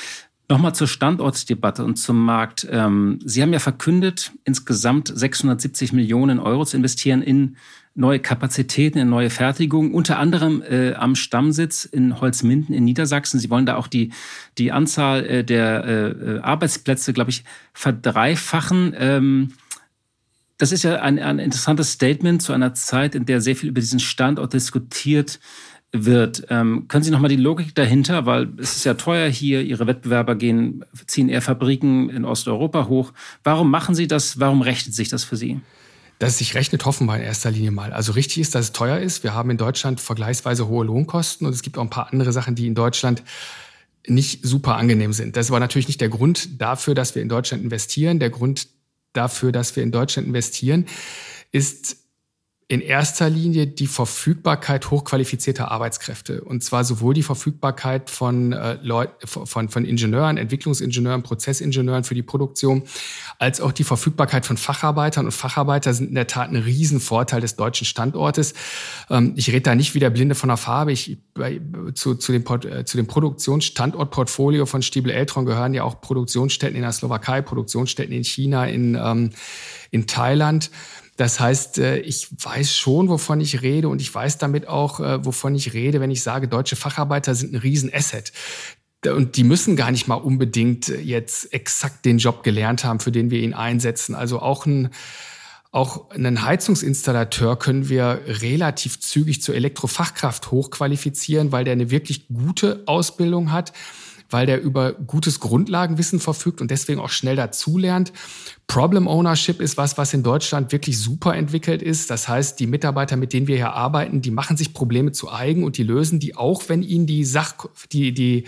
Nochmal 0.49 0.75
zur 0.75 0.87
Standortdebatte 0.87 1.83
und 1.85 1.95
zum 1.95 2.25
Markt. 2.25 2.67
Ähm, 2.69 3.19
sie 3.23 3.41
haben 3.41 3.53
ja 3.53 3.59
verkündet, 3.59 4.33
insgesamt 4.43 5.07
670 5.07 5.93
Millionen 5.93 6.39
Euro 6.39 6.65
zu 6.65 6.75
investieren 6.75 7.21
in 7.21 7.55
neue 7.93 8.19
Kapazitäten, 8.19 8.97
in 8.97 9.09
neue 9.09 9.29
Fertigung, 9.29 9.93
unter 9.93 10.17
anderem 10.17 10.61
äh, 10.61 10.93
am 10.93 11.15
Stammsitz 11.15 11.85
in 11.85 12.21
Holzminden 12.21 12.73
in 12.73 12.85
Niedersachsen. 12.85 13.39
Sie 13.39 13.49
wollen 13.49 13.65
da 13.65 13.75
auch 13.75 13.87
die, 13.87 14.11
die 14.57 14.71
Anzahl 14.71 15.25
äh, 15.25 15.43
der 15.43 15.85
äh, 15.85 16.39
Arbeitsplätze, 16.39 17.11
glaube 17.13 17.31
ich, 17.31 17.43
verdreifachen. 17.73 18.95
Ähm, 18.97 19.53
das 20.57 20.71
ist 20.71 20.83
ja 20.83 21.01
ein, 21.01 21.19
ein 21.19 21.39
interessantes 21.39 21.91
Statement 21.91 22.41
zu 22.41 22.53
einer 22.53 22.73
Zeit, 22.73 23.15
in 23.15 23.25
der 23.25 23.41
sehr 23.41 23.55
viel 23.55 23.69
über 23.69 23.81
diesen 23.81 23.99
Standort 23.99 24.53
diskutiert 24.53 25.39
wird. 25.91 26.45
Ähm, 26.49 26.87
können 26.87 27.03
Sie 27.03 27.11
noch 27.11 27.19
mal 27.19 27.27
die 27.27 27.35
Logik 27.35 27.75
dahinter, 27.75 28.25
weil 28.25 28.47
es 28.57 28.77
ist 28.77 28.85
ja 28.85 28.93
teuer 28.93 29.29
hier, 29.29 29.61
Ihre 29.61 29.87
Wettbewerber 29.87 30.35
gehen, 30.35 30.85
ziehen 31.07 31.27
eher 31.27 31.41
Fabriken 31.41 32.09
in 32.09 32.23
Osteuropa 32.23 32.87
hoch. 32.87 33.11
Warum 33.43 33.69
machen 33.69 33.95
Sie 33.95 34.07
das? 34.07 34.39
Warum 34.39 34.61
rechnet 34.61 34.95
sich 34.95 35.09
das 35.09 35.23
für 35.23 35.35
Sie? 35.35 35.59
Dass 36.21 36.33
es 36.33 36.37
sich 36.37 36.53
rechnet, 36.53 36.85
hoffen 36.85 37.07
wir 37.07 37.15
in 37.15 37.23
erster 37.23 37.49
Linie 37.49 37.71
mal. 37.71 37.93
Also 37.93 38.11
richtig 38.11 38.37
ist, 38.37 38.53
dass 38.53 38.65
es 38.65 38.71
teuer 38.73 38.99
ist. 38.99 39.23
Wir 39.23 39.33
haben 39.33 39.49
in 39.49 39.57
Deutschland 39.57 39.99
vergleichsweise 39.99 40.67
hohe 40.67 40.85
Lohnkosten 40.85 41.47
und 41.47 41.53
es 41.53 41.63
gibt 41.63 41.79
auch 41.79 41.81
ein 41.81 41.89
paar 41.89 42.13
andere 42.13 42.31
Sachen, 42.31 42.53
die 42.53 42.67
in 42.67 42.75
Deutschland 42.75 43.23
nicht 44.05 44.45
super 44.45 44.75
angenehm 44.75 45.13
sind. 45.13 45.35
Das 45.35 45.49
war 45.49 45.59
natürlich 45.59 45.87
nicht 45.87 45.99
der 45.99 46.09
Grund 46.09 46.61
dafür, 46.61 46.93
dass 46.93 47.15
wir 47.15 47.23
in 47.23 47.29
Deutschland 47.29 47.63
investieren. 47.63 48.19
Der 48.19 48.29
Grund 48.29 48.67
dafür, 49.13 49.51
dass 49.51 49.75
wir 49.75 49.81
in 49.81 49.91
Deutschland 49.91 50.27
investieren, 50.27 50.85
ist 51.51 51.97
in 52.71 52.79
erster 52.79 53.29
Linie 53.29 53.67
die 53.67 53.85
Verfügbarkeit 53.85 54.91
hochqualifizierter 54.91 55.71
Arbeitskräfte. 55.71 56.41
Und 56.41 56.63
zwar 56.63 56.85
sowohl 56.85 57.13
die 57.13 57.21
Verfügbarkeit 57.21 58.09
von 58.09 58.53
äh, 58.53 58.77
Leuten, 58.81 59.27
von, 59.27 59.67
von 59.67 59.83
Ingenieuren, 59.83 60.37
Entwicklungsingenieuren, 60.37 61.21
Prozessingenieuren 61.21 62.05
für 62.05 62.15
die 62.15 62.23
Produktion, 62.23 62.83
als 63.39 63.59
auch 63.59 63.73
die 63.73 63.83
Verfügbarkeit 63.83 64.45
von 64.45 64.55
Facharbeitern. 64.55 65.25
Und 65.25 65.33
Facharbeiter 65.33 65.93
sind 65.93 66.07
in 66.07 66.15
der 66.15 66.27
Tat 66.27 66.49
ein 66.49 66.55
Riesenvorteil 66.55 67.41
des 67.41 67.57
deutschen 67.57 67.83
Standortes. 67.83 68.53
Ähm, 69.09 69.33
ich 69.35 69.49
rede 69.49 69.63
da 69.63 69.75
nicht 69.75 69.93
wie 69.93 69.99
der 69.99 70.09
Blinde 70.09 70.35
von 70.35 70.47
der 70.47 70.55
Farbe. 70.55 70.93
Ich, 70.93 71.17
bei, 71.33 71.59
zu, 71.93 72.15
zu, 72.15 72.31
dem, 72.31 72.45
äh, 72.45 72.85
dem 72.85 73.05
Produktionsstandortportfolio 73.05 74.65
von 74.65 74.81
Stiebel 74.81 75.11
Eltron 75.11 75.45
gehören 75.45 75.73
ja 75.73 75.83
auch 75.83 75.99
Produktionsstätten 75.99 76.77
in 76.77 76.83
der 76.83 76.93
Slowakei, 76.93 77.41
Produktionsstätten 77.41 78.13
in 78.13 78.23
China, 78.23 78.65
in, 78.65 78.95
ähm, 78.95 79.31
in 79.91 80.07
Thailand. 80.07 80.71
Das 81.21 81.39
heißt, 81.39 81.77
äh, 81.77 81.99
ich 81.99 82.29
weiß 82.31 82.75
schon, 82.75 83.07
wovon 83.07 83.41
ich 83.41 83.61
rede 83.61 83.89
und 83.89 84.01
ich 84.01 84.11
weiß 84.11 84.39
damit 84.39 84.67
auch, 84.67 84.99
äh, 84.99 85.23
wovon 85.23 85.53
ich 85.53 85.71
rede, 85.71 85.99
wenn 85.99 86.09
ich 86.09 86.23
sage, 86.23 86.47
deutsche 86.47 86.75
Facharbeiter 86.75 87.35
sind 87.35 87.53
ein 87.53 87.57
Riesenasset. 87.59 88.33
Und 89.05 89.37
die 89.37 89.43
müssen 89.43 89.75
gar 89.75 89.91
nicht 89.91 90.07
mal 90.07 90.15
unbedingt 90.15 90.87
jetzt 90.87 91.53
exakt 91.53 92.05
den 92.05 92.17
Job 92.17 92.41
gelernt 92.41 92.83
haben, 92.83 92.99
für 92.99 93.11
den 93.11 93.29
wir 93.29 93.39
ihn 93.39 93.53
einsetzen. 93.53 94.15
Also 94.15 94.39
auch 94.39 94.65
ein, 94.65 94.89
auch 95.69 96.09
einen 96.09 96.43
Heizungsinstallateur 96.43 97.55
können 97.59 97.87
wir 97.87 98.21
relativ 98.25 98.99
zügig 98.99 99.43
zur 99.43 99.53
Elektrofachkraft 99.53 100.49
hochqualifizieren, 100.49 101.51
weil 101.51 101.65
der 101.65 101.73
eine 101.73 101.91
wirklich 101.91 102.29
gute 102.29 102.81
Ausbildung 102.87 103.51
hat, 103.51 103.73
weil 104.31 104.47
der 104.47 104.59
über 104.59 104.93
gutes 104.93 105.39
Grundlagenwissen 105.39 106.19
verfügt 106.19 106.61
und 106.61 106.71
deswegen 106.71 106.99
auch 106.99 107.09
schnell 107.09 107.35
dazulernt. 107.35 108.11
Problem 108.67 109.05
Ownership 109.05 109.59
ist 109.59 109.75
was, 109.75 109.97
was 109.97 110.13
in 110.13 110.23
Deutschland 110.23 110.71
wirklich 110.71 110.97
super 110.97 111.35
entwickelt 111.35 111.81
ist. 111.81 112.09
Das 112.09 112.29
heißt, 112.29 112.57
die 112.57 112.67
Mitarbeiter, 112.67 113.17
mit 113.17 113.33
denen 113.33 113.47
wir 113.47 113.57
hier 113.57 113.73
arbeiten, 113.73 114.21
die 114.21 114.31
machen 114.31 114.55
sich 114.55 114.73
Probleme 114.73 115.11
zu 115.11 115.29
eigen 115.29 115.65
und 115.65 115.77
die 115.77 115.83
lösen 115.83 116.21
die 116.21 116.37
auch, 116.37 116.63
wenn 116.69 116.81
ihnen 116.81 117.05
die 117.05 117.25
Sach, 117.25 117.55
die, 117.91 118.13
die, 118.13 118.45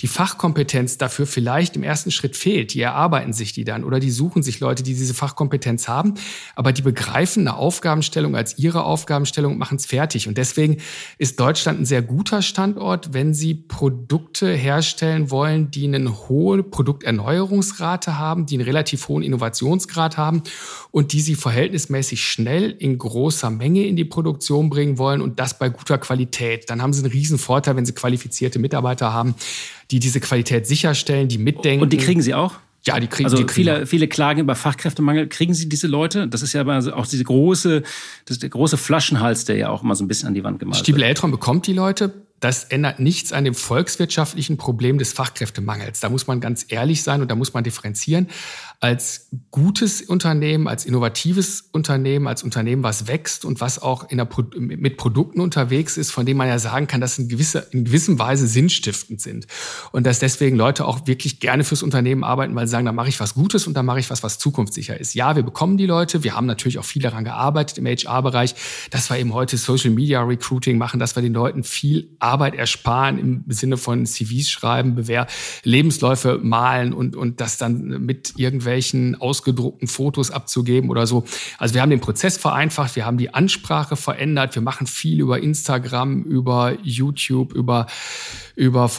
die 0.00 0.06
Fachkompetenz 0.06 0.96
dafür 0.96 1.26
vielleicht 1.26 1.76
im 1.76 1.82
ersten 1.82 2.10
Schritt 2.10 2.38
fehlt. 2.38 2.72
Die 2.72 2.80
erarbeiten 2.80 3.34
sich 3.34 3.52
die 3.52 3.64
dann 3.64 3.84
oder 3.84 4.00
die 4.00 4.10
suchen 4.10 4.42
sich 4.42 4.60
Leute, 4.60 4.82
die 4.82 4.94
diese 4.94 5.12
Fachkompetenz 5.12 5.88
haben, 5.88 6.14
aber 6.54 6.72
die 6.72 6.80
begreifen 6.80 7.46
eine 7.46 7.58
Aufgabenstellung 7.58 8.34
als 8.34 8.58
ihre 8.58 8.82
Aufgabenstellung 8.82 9.52
und 9.52 9.58
machen 9.58 9.76
es 9.76 9.84
fertig. 9.84 10.26
Und 10.26 10.38
deswegen 10.38 10.78
ist 11.18 11.38
Deutschland 11.38 11.80
ein 11.80 11.86
sehr 11.86 12.00
guter 12.00 12.40
Standort, 12.40 13.12
wenn 13.12 13.34
Sie 13.34 13.52
Produkte 13.52 14.50
herstellen 14.54 15.30
wollen, 15.30 15.70
die 15.70 15.86
eine 15.86 16.28
hohe 16.28 16.62
Produkterneuerungsrate 16.62 18.18
haben, 18.18 18.46
die 18.46 18.54
einen 18.54 18.64
relativ 18.64 19.08
hohen 19.08 19.22
Innovations 19.22 19.55
Innovationsgrad 19.56 20.16
haben 20.16 20.42
und 20.90 21.12
die 21.12 21.20
sie 21.20 21.34
verhältnismäßig 21.34 22.22
schnell 22.24 22.70
in 22.70 22.98
großer 22.98 23.50
Menge 23.50 23.86
in 23.86 23.96
die 23.96 24.04
Produktion 24.04 24.70
bringen 24.70 24.98
wollen 24.98 25.20
und 25.20 25.38
das 25.38 25.58
bei 25.58 25.68
guter 25.68 25.98
Qualität. 25.98 26.68
Dann 26.70 26.82
haben 26.82 26.92
sie 26.92 27.02
einen 27.02 27.12
riesen 27.12 27.38
Vorteil, 27.38 27.76
wenn 27.76 27.86
sie 27.86 27.92
qualifizierte 27.92 28.58
Mitarbeiter 28.58 29.12
haben, 29.12 29.34
die 29.90 30.00
diese 30.00 30.20
Qualität 30.20 30.66
sicherstellen, 30.66 31.28
die 31.28 31.38
mitdenken. 31.38 31.82
Und 31.82 31.92
die 31.92 31.98
kriegen 31.98 32.22
sie 32.22 32.34
auch? 32.34 32.54
Ja, 32.84 33.00
die 33.00 33.08
kriegen, 33.08 33.26
also 33.26 33.36
die 33.36 33.44
kriegen 33.44 33.68
viele, 33.68 33.86
viele 33.86 34.06
Klagen 34.06 34.40
über 34.40 34.54
Fachkräftemangel. 34.54 35.28
Kriegen 35.28 35.54
Sie 35.54 35.68
diese 35.68 35.88
Leute? 35.88 36.28
Das 36.28 36.42
ist 36.42 36.52
ja 36.52 36.60
aber 36.60 36.78
auch 36.96 37.06
diese 37.06 37.24
große, 37.24 37.82
das 38.26 38.38
der 38.38 38.48
große 38.48 38.76
Flaschenhals, 38.76 39.44
der 39.44 39.56
ja 39.56 39.70
auch 39.70 39.82
immer 39.82 39.96
so 39.96 40.04
ein 40.04 40.08
bisschen 40.08 40.28
an 40.28 40.34
die 40.34 40.44
Wand 40.44 40.60
gemalt 40.60 40.76
Stiebel 40.76 41.00
wird. 41.00 41.06
Stiebel 41.06 41.08
Eltron 41.08 41.30
bekommt 41.32 41.66
die 41.66 41.72
Leute 41.72 42.25
das 42.40 42.64
ändert 42.64 43.00
nichts 43.00 43.32
an 43.32 43.44
dem 43.44 43.54
volkswirtschaftlichen 43.54 44.58
Problem 44.58 44.98
des 44.98 45.12
Fachkräftemangels. 45.14 46.00
Da 46.00 46.10
muss 46.10 46.26
man 46.26 46.40
ganz 46.40 46.66
ehrlich 46.68 47.02
sein 47.02 47.22
und 47.22 47.30
da 47.30 47.34
muss 47.34 47.54
man 47.54 47.64
differenzieren. 47.64 48.28
Als 48.78 49.30
gutes 49.50 50.02
Unternehmen, 50.02 50.68
als 50.68 50.84
innovatives 50.84 51.62
Unternehmen, 51.72 52.26
als 52.26 52.42
Unternehmen, 52.42 52.82
was 52.82 53.06
wächst 53.06 53.46
und 53.46 53.60
was 53.62 53.80
auch 53.80 54.04
der, 54.08 54.28
mit 54.58 54.98
Produkten 54.98 55.40
unterwegs 55.40 55.96
ist, 55.96 56.10
von 56.10 56.26
dem 56.26 56.36
man 56.36 56.48
ja 56.48 56.58
sagen 56.58 56.86
kann, 56.86 57.00
dass 57.00 57.16
sie 57.16 57.22
in 57.22 57.28
gewisser, 57.28 57.72
in 57.72 57.84
gewissem 57.84 58.18
Weise 58.18 58.46
sinnstiftend 58.46 59.22
sind. 59.22 59.46
Und 59.92 60.04
dass 60.04 60.18
deswegen 60.18 60.56
Leute 60.56 60.84
auch 60.84 61.06
wirklich 61.06 61.40
gerne 61.40 61.64
fürs 61.64 61.82
Unternehmen 61.82 62.22
arbeiten, 62.22 62.54
weil 62.54 62.66
sie 62.66 62.72
sagen, 62.72 62.84
da 62.84 62.92
mache 62.92 63.08
ich 63.08 63.18
was 63.18 63.32
Gutes 63.32 63.66
und 63.66 63.74
da 63.74 63.82
mache 63.82 64.00
ich 64.00 64.10
was, 64.10 64.22
was 64.22 64.38
zukunftssicher 64.38 65.00
ist. 65.00 65.14
Ja, 65.14 65.36
wir 65.36 65.42
bekommen 65.42 65.78
die 65.78 65.86
Leute. 65.86 66.22
Wir 66.22 66.36
haben 66.36 66.46
natürlich 66.46 66.78
auch 66.78 66.84
viel 66.84 67.00
daran 67.00 67.24
gearbeitet 67.24 67.78
im 67.78 67.86
HR-Bereich, 67.86 68.54
dass 68.90 69.08
wir 69.08 69.18
eben 69.18 69.32
heute 69.32 69.56
Social 69.56 69.90
Media 69.90 70.22
Recruiting 70.22 70.76
machen, 70.76 71.00
dass 71.00 71.16
wir 71.16 71.22
den 71.22 71.32
Leuten 71.32 71.64
viel 71.64 72.14
Arbeit 72.26 72.54
ersparen 72.54 73.18
im 73.18 73.44
Sinne 73.48 73.76
von 73.76 74.04
CVs 74.04 74.50
schreiben, 74.50 74.96
Bewehr, 74.96 75.26
Lebensläufe 75.62 76.40
malen 76.42 76.92
und, 76.92 77.14
und 77.14 77.40
das 77.40 77.56
dann 77.56 78.04
mit 78.04 78.34
irgendwelchen 78.36 79.14
ausgedruckten 79.14 79.86
Fotos 79.86 80.30
abzugeben 80.30 80.90
oder 80.90 81.06
so. 81.06 81.24
Also 81.58 81.74
wir 81.74 81.82
haben 81.82 81.90
den 81.90 82.00
Prozess 82.00 82.36
vereinfacht, 82.36 82.96
wir 82.96 83.06
haben 83.06 83.18
die 83.18 83.32
Ansprache 83.32 83.96
verändert, 83.96 84.54
wir 84.56 84.62
machen 84.62 84.86
viel 84.86 85.20
über 85.20 85.40
Instagram, 85.40 86.22
über 86.24 86.76
YouTube, 86.82 87.52
über 87.54 87.86
über, 88.56 88.90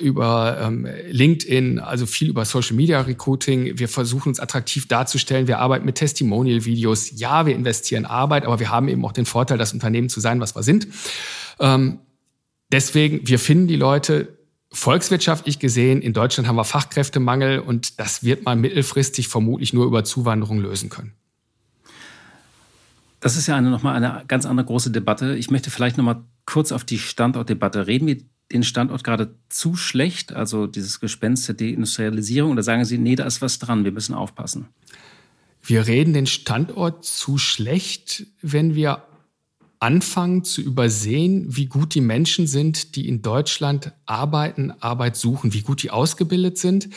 über 0.00 0.58
ähm, 0.62 0.86
LinkedIn, 1.10 1.80
also 1.80 2.06
viel 2.06 2.28
über 2.28 2.44
Social 2.44 2.76
Media 2.76 3.00
Recruiting. 3.00 3.76
Wir 3.76 3.88
versuchen 3.88 4.28
uns 4.28 4.38
attraktiv 4.38 4.86
darzustellen. 4.86 5.48
Wir 5.48 5.58
arbeiten 5.58 5.84
mit 5.84 5.96
Testimonial-Videos. 5.96 7.18
Ja, 7.18 7.44
wir 7.44 7.56
investieren 7.56 8.06
Arbeit, 8.06 8.44
aber 8.46 8.60
wir 8.60 8.70
haben 8.70 8.86
eben 8.86 9.04
auch 9.04 9.12
den 9.12 9.26
Vorteil, 9.26 9.58
das 9.58 9.72
Unternehmen 9.72 10.08
zu 10.08 10.20
sein, 10.20 10.40
was 10.40 10.54
wir 10.54 10.62
sind. 10.62 10.86
Ähm, 11.58 11.98
Deswegen, 12.72 13.26
wir 13.26 13.38
finden 13.38 13.66
die 13.66 13.76
Leute 13.76 14.38
volkswirtschaftlich 14.72 15.58
gesehen. 15.58 16.00
In 16.00 16.12
Deutschland 16.12 16.48
haben 16.48 16.56
wir 16.56 16.64
Fachkräftemangel 16.64 17.58
und 17.58 17.98
das 17.98 18.22
wird 18.22 18.44
man 18.44 18.60
mittelfristig 18.60 19.28
vermutlich 19.28 19.72
nur 19.72 19.86
über 19.86 20.04
Zuwanderung 20.04 20.60
lösen 20.60 20.88
können. 20.88 21.12
Das 23.18 23.36
ist 23.36 23.48
ja 23.48 23.56
eine, 23.56 23.70
nochmal 23.70 23.96
eine 23.96 24.24
ganz 24.28 24.46
andere 24.46 24.66
große 24.66 24.90
Debatte. 24.90 25.36
Ich 25.36 25.50
möchte 25.50 25.70
vielleicht 25.70 25.98
nochmal 25.98 26.22
kurz 26.46 26.72
auf 26.72 26.84
die 26.84 26.98
Standortdebatte 26.98 27.86
reden. 27.86 28.06
Wir 28.06 28.18
den 28.52 28.62
Standort 28.64 29.04
gerade 29.04 29.34
zu 29.48 29.76
schlecht, 29.76 30.32
also 30.32 30.66
dieses 30.66 31.00
Gespenst 31.00 31.46
der 31.48 31.54
Deindustrialisierung, 31.54 32.52
oder 32.52 32.62
sagen 32.62 32.84
Sie, 32.84 32.98
nee, 32.98 33.16
da 33.16 33.24
ist 33.24 33.42
was 33.42 33.58
dran, 33.58 33.84
wir 33.84 33.92
müssen 33.92 34.14
aufpassen? 34.14 34.68
Wir 35.62 35.86
reden 35.86 36.14
den 36.14 36.26
Standort 36.26 37.04
zu 37.04 37.38
schlecht, 37.38 38.26
wenn 38.42 38.74
wir 38.74 39.04
anfangen 39.80 40.44
zu 40.44 40.60
übersehen, 40.60 41.46
wie 41.48 41.66
gut 41.66 41.94
die 41.94 42.02
Menschen 42.02 42.46
sind, 42.46 42.94
die 42.96 43.08
in 43.08 43.22
Deutschland 43.22 43.92
arbeiten, 44.06 44.72
Arbeit 44.80 45.16
suchen, 45.16 45.54
wie 45.54 45.62
gut 45.62 45.82
die 45.82 45.90
ausgebildet 45.90 46.58
sind, 46.58 46.90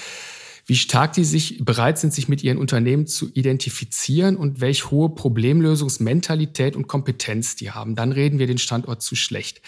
wie 0.65 0.75
stark 0.75 1.13
die 1.13 1.23
sich 1.23 1.63
bereit 1.63 1.97
sind, 1.97 2.13
sich 2.13 2.27
mit 2.27 2.43
ihren 2.43 2.57
Unternehmen 2.57 3.07
zu 3.07 3.29
identifizieren 3.33 4.35
und 4.35 4.61
welch 4.61 4.91
hohe 4.91 5.09
Problemlösungsmentalität 5.09 6.75
und 6.75 6.87
Kompetenz 6.87 7.55
die 7.55 7.71
haben. 7.71 7.95
Dann 7.95 8.11
reden 8.11 8.37
wir 8.37 8.47
den 8.47 8.57
Standort 8.57 9.01
zu 9.01 9.15
schlecht. 9.15 9.61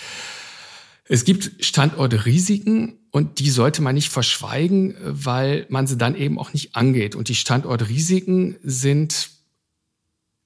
Es 1.07 1.23
gibt 1.23 1.63
Standortrisiken 1.63 2.97
und 3.11 3.39
die 3.39 3.49
sollte 3.49 3.81
man 3.81 3.95
nicht 3.95 4.09
verschweigen, 4.09 4.95
weil 5.01 5.67
man 5.69 5.87
sie 5.87 5.97
dann 5.97 6.15
eben 6.15 6.39
auch 6.39 6.51
nicht 6.51 6.75
angeht. 6.75 7.15
Und 7.15 7.29
die 7.29 7.35
Standortrisiken 7.35 8.57
sind 8.63 9.29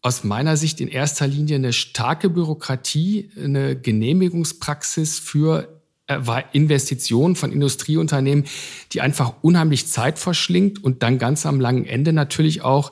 aus 0.02 0.24
meiner 0.24 0.56
Sicht 0.58 0.80
in 0.80 0.88
erster 0.88 1.28
Linie 1.28 1.56
eine 1.56 1.74
starke 1.74 2.30
Bürokratie, 2.30 3.32
eine 3.42 3.76
Genehmigungspraxis 3.76 5.20
für 5.20 5.82
äh, 6.08 6.20
Investitionen 6.54 7.36
von 7.36 7.52
Industrieunternehmen, 7.52 8.46
die 8.94 9.02
einfach 9.02 9.34
unheimlich 9.42 9.88
Zeit 9.88 10.18
verschlingt 10.18 10.84
und 10.84 11.04
dann 11.04 11.20
ganz 11.20 11.46
am 11.46 11.60
langen 11.60 11.86
Ende 11.86 12.14
natürlich 12.14 12.62
auch 12.62 12.92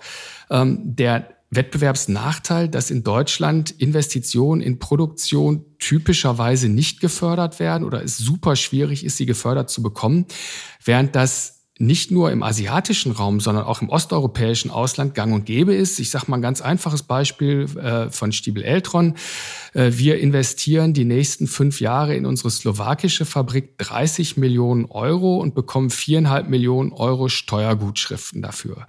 ähm, 0.49 0.81
der 0.83 1.29
Wettbewerbsnachteil, 1.49 2.67
dass 2.67 2.91
in 2.91 3.03
Deutschland 3.03 3.71
Investitionen 3.71 4.61
in 4.61 4.79
Produktion 4.79 5.65
typischerweise 5.79 6.67
nicht 6.67 6.99
gefördert 6.99 7.59
werden 7.61 7.85
oder 7.85 8.03
es 8.03 8.17
super 8.17 8.57
schwierig 8.57 9.05
ist, 9.05 9.15
sie 9.15 9.25
gefördert 9.25 9.69
zu 9.69 9.81
bekommen, 9.81 10.25
während 10.83 11.15
das 11.15 11.56
nicht 11.79 12.11
nur 12.11 12.31
im 12.31 12.43
asiatischen 12.43 13.11
Raum, 13.11 13.39
sondern 13.39 13.65
auch 13.65 13.81
im 13.81 13.89
osteuropäischen 13.89 14.71
Ausland 14.71 15.13
gang 15.13 15.33
und 15.33 15.45
gäbe 15.45 15.73
ist. 15.73 15.99
Ich 15.99 16.09
sage 16.09 16.25
mal 16.27 16.37
ein 16.37 16.41
ganz 16.41 16.61
einfaches 16.61 17.03
Beispiel 17.03 17.65
äh, 17.77 18.09
von 18.09 18.31
Stiebel 18.31 18.63
Eltron. 18.63 19.15
Äh, 19.73 19.91
wir 19.93 20.19
investieren 20.19 20.93
die 20.93 21.05
nächsten 21.05 21.47
fünf 21.47 21.79
Jahre 21.79 22.15
in 22.15 22.25
unsere 22.25 22.49
slowakische 22.49 23.25
Fabrik 23.25 23.77
30 23.77 24.37
Millionen 24.37 24.85
Euro 24.85 25.37
und 25.37 25.55
bekommen 25.55 25.89
viereinhalb 25.89 26.49
Millionen 26.49 26.91
Euro 26.93 27.29
Steuergutschriften 27.29 28.41
dafür. 28.41 28.87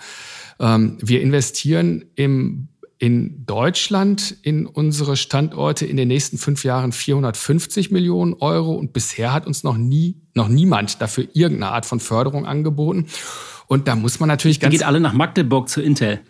Ähm, 0.61 0.99
wir 1.01 1.21
investieren 1.21 2.07
im 2.15 2.69
in 2.99 3.47
Deutschland 3.47 4.37
in 4.43 4.67
unsere 4.67 5.17
Standorte 5.17 5.87
in 5.87 5.97
den 5.97 6.09
nächsten 6.09 6.37
fünf 6.37 6.65
Jahren 6.65 6.93
450 6.93 7.91
Millionen 7.91 8.35
Euro 8.35 8.75
und 8.75 8.93
bisher 8.93 9.33
hat 9.33 9.47
uns 9.47 9.63
noch 9.63 9.77
nie, 9.77 10.17
noch 10.35 10.49
niemand 10.49 11.01
dafür 11.01 11.29
irgendeine 11.33 11.73
Art 11.73 11.87
von 11.87 12.01
Förderung 12.01 12.45
angeboten. 12.45 13.07
Und 13.69 13.87
da 13.87 13.95
muss 13.95 14.19
man 14.19 14.29
natürlich 14.29 14.61
ganz. 14.61 14.73
Die 14.73 14.79
geht 14.79 14.87
alle 14.87 15.01
nach 15.01 15.13
Magdeburg 15.13 15.69
zu 15.69 15.81
Intel. 15.81 16.21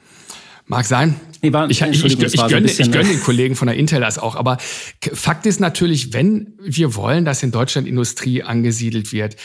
Mag 0.68 0.84
sein. 0.84 1.18
Nee, 1.40 1.52
war, 1.52 1.70
ich, 1.70 1.80
ich, 1.80 2.04
ich, 2.04 2.22
ich, 2.22 2.46
gönne, 2.46 2.66
ich 2.66 2.90
gönne 2.90 3.08
den 3.08 3.20
Kollegen 3.20 3.56
von 3.56 3.68
der 3.68 3.76
Intel 3.76 4.00
das 4.00 4.18
auch. 4.18 4.36
Aber 4.36 4.58
Fakt 5.00 5.46
ist 5.46 5.60
natürlich, 5.60 6.12
wenn 6.12 6.52
wir 6.60 6.94
wollen, 6.94 7.24
dass 7.24 7.42
in 7.42 7.52
Deutschland 7.52 7.88
Industrie 7.88 8.42
angesiedelt 8.42 9.12
wird, 9.12 9.36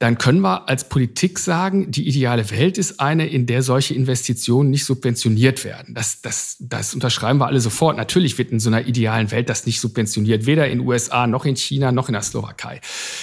dann 0.00 0.18
können 0.18 0.40
wir 0.40 0.68
als 0.68 0.88
Politik 0.88 1.38
sagen, 1.38 1.90
die 1.90 2.08
ideale 2.08 2.50
Welt 2.50 2.76
ist 2.76 2.98
eine, 2.98 3.28
in 3.28 3.46
der 3.46 3.62
solche 3.62 3.94
Investitionen 3.94 4.70
nicht 4.70 4.84
subventioniert 4.84 5.64
werden. 5.64 5.94
Das, 5.94 6.20
das, 6.20 6.56
das 6.58 6.92
unterschreiben 6.92 7.38
wir 7.38 7.46
alle 7.46 7.60
sofort. 7.60 7.96
Natürlich 7.96 8.36
wird 8.36 8.50
in 8.50 8.58
so 8.58 8.68
einer 8.68 8.86
idealen 8.86 9.30
Welt 9.30 9.48
das 9.48 9.66
nicht 9.66 9.80
subventioniert, 9.80 10.46
weder 10.46 10.68
in 10.68 10.80
USA 10.80 11.28
noch 11.28 11.44
in 11.44 11.56
China 11.56 11.92
noch 11.92 12.08
in 12.08 12.14
der 12.14 12.22
Slowakei. 12.22 12.80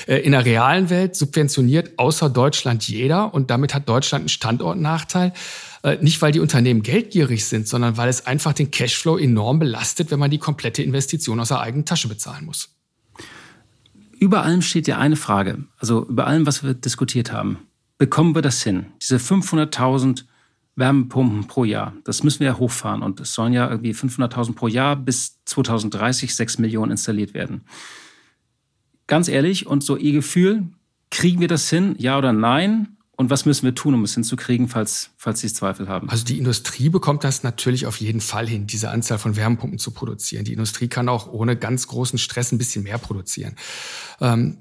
Äh, 0.08 0.18
in 0.20 0.32
der 0.32 0.46
realen 0.46 0.90
Welt 0.90 1.16
subventioniert 1.16 2.00
außer 2.00 2.30
Deutschland 2.30 2.88
jeder 2.88 3.34
und 3.34 3.52
damit 3.52 3.74
hat 3.74 3.90
Deutschland 3.90 4.22
einen 4.22 4.30
Standortnachteil. 4.30 5.34
Äh, 5.84 5.98
nicht, 6.02 6.22
weil 6.22 6.32
die 6.32 6.40
Unternehmen 6.40 6.84
geldgierig 6.84 7.46
sind, 7.46 7.68
sondern 7.68 7.98
weil 7.98 8.10
es 8.10 8.26
einfach 8.26 8.54
den 8.54 8.72
Cashflow 8.72 9.18
enorm 9.18 9.60
belastet, 9.60 10.12
wenn 10.12 10.20
man 10.20 10.32
die 10.32 10.38
komplette 10.38 10.84
Investition 10.84 11.40
aus 11.40 11.50
der 11.50 11.62
eigenen 11.62 11.86
Tasche 11.86 12.08
bezahlen 12.08 12.46
muss 12.46 12.70
über 14.22 14.44
allem 14.44 14.62
steht 14.62 14.88
ja 14.88 15.00
eine 15.00 15.16
Frage, 15.16 15.64
also 15.80 16.06
über 16.06 16.28
allem, 16.28 16.46
was 16.46 16.64
wir 16.64 16.76
diskutiert 16.76 17.32
haben. 17.34 17.58
Bekommen 17.98 18.36
wir 18.36 18.44
das 18.44 18.62
hin? 18.62 18.86
Diese 19.02 19.18
500.000 19.18 20.26
Wärmepumpen 20.76 21.48
pro 21.48 21.66
Jahr, 21.66 21.96
das 22.04 22.22
müssen 22.22 22.42
wir 22.42 22.48
ja 22.48 22.58
hochfahren 22.60 23.02
und 23.02 23.20
es 23.20 23.34
sollen 23.34 23.52
ja 23.52 23.68
irgendwie 23.68 23.94
500.000 23.94 24.54
pro 24.54 24.68
Jahr 24.68 24.96
bis 24.96 25.44
2030 25.46 26.36
6 26.36 26.60
Millionen 26.60 26.92
installiert 26.92 27.34
werden. 27.34 27.62
Ganz 29.08 29.28
ehrlich 29.28 29.66
und 29.66 29.84
so 29.84 29.98
Ihr 29.98 30.14
Gefühl, 30.14 30.68
kriegen 31.10 31.42
wir 31.42 31.48
das 31.48 31.68
hin, 31.72 31.96
ja 31.98 32.16
oder 32.16 32.32
nein? 32.32 32.98
Und 33.22 33.30
was 33.30 33.46
müssen 33.46 33.66
wir 33.66 33.76
tun, 33.76 33.94
um 33.94 34.04
es 34.04 34.16
hinzukriegen, 34.16 34.68
falls, 34.68 35.12
falls 35.16 35.42
Sie 35.42 35.54
Zweifel 35.54 35.88
haben? 35.88 36.10
Also 36.10 36.26
die 36.26 36.40
Industrie 36.40 36.90
bekommt 36.90 37.24
das 37.24 37.44
natürlich 37.44 37.86
auf 37.86 37.98
jeden 37.98 38.20
Fall 38.20 38.48
hin, 38.48 38.66
diese 38.66 38.90
Anzahl 38.90 39.20
von 39.20 39.36
Wärmepumpen 39.36 39.78
zu 39.78 39.92
produzieren. 39.92 40.44
Die 40.44 40.54
Industrie 40.54 40.88
kann 40.88 41.08
auch 41.08 41.32
ohne 41.32 41.56
ganz 41.56 41.88
großen 41.88 42.18
Stress 42.18 42.52
ein 42.52 42.58
bisschen 42.58 42.82
mehr 42.82 42.98
produzieren. 42.98 43.58
Ähm, 44.22 44.58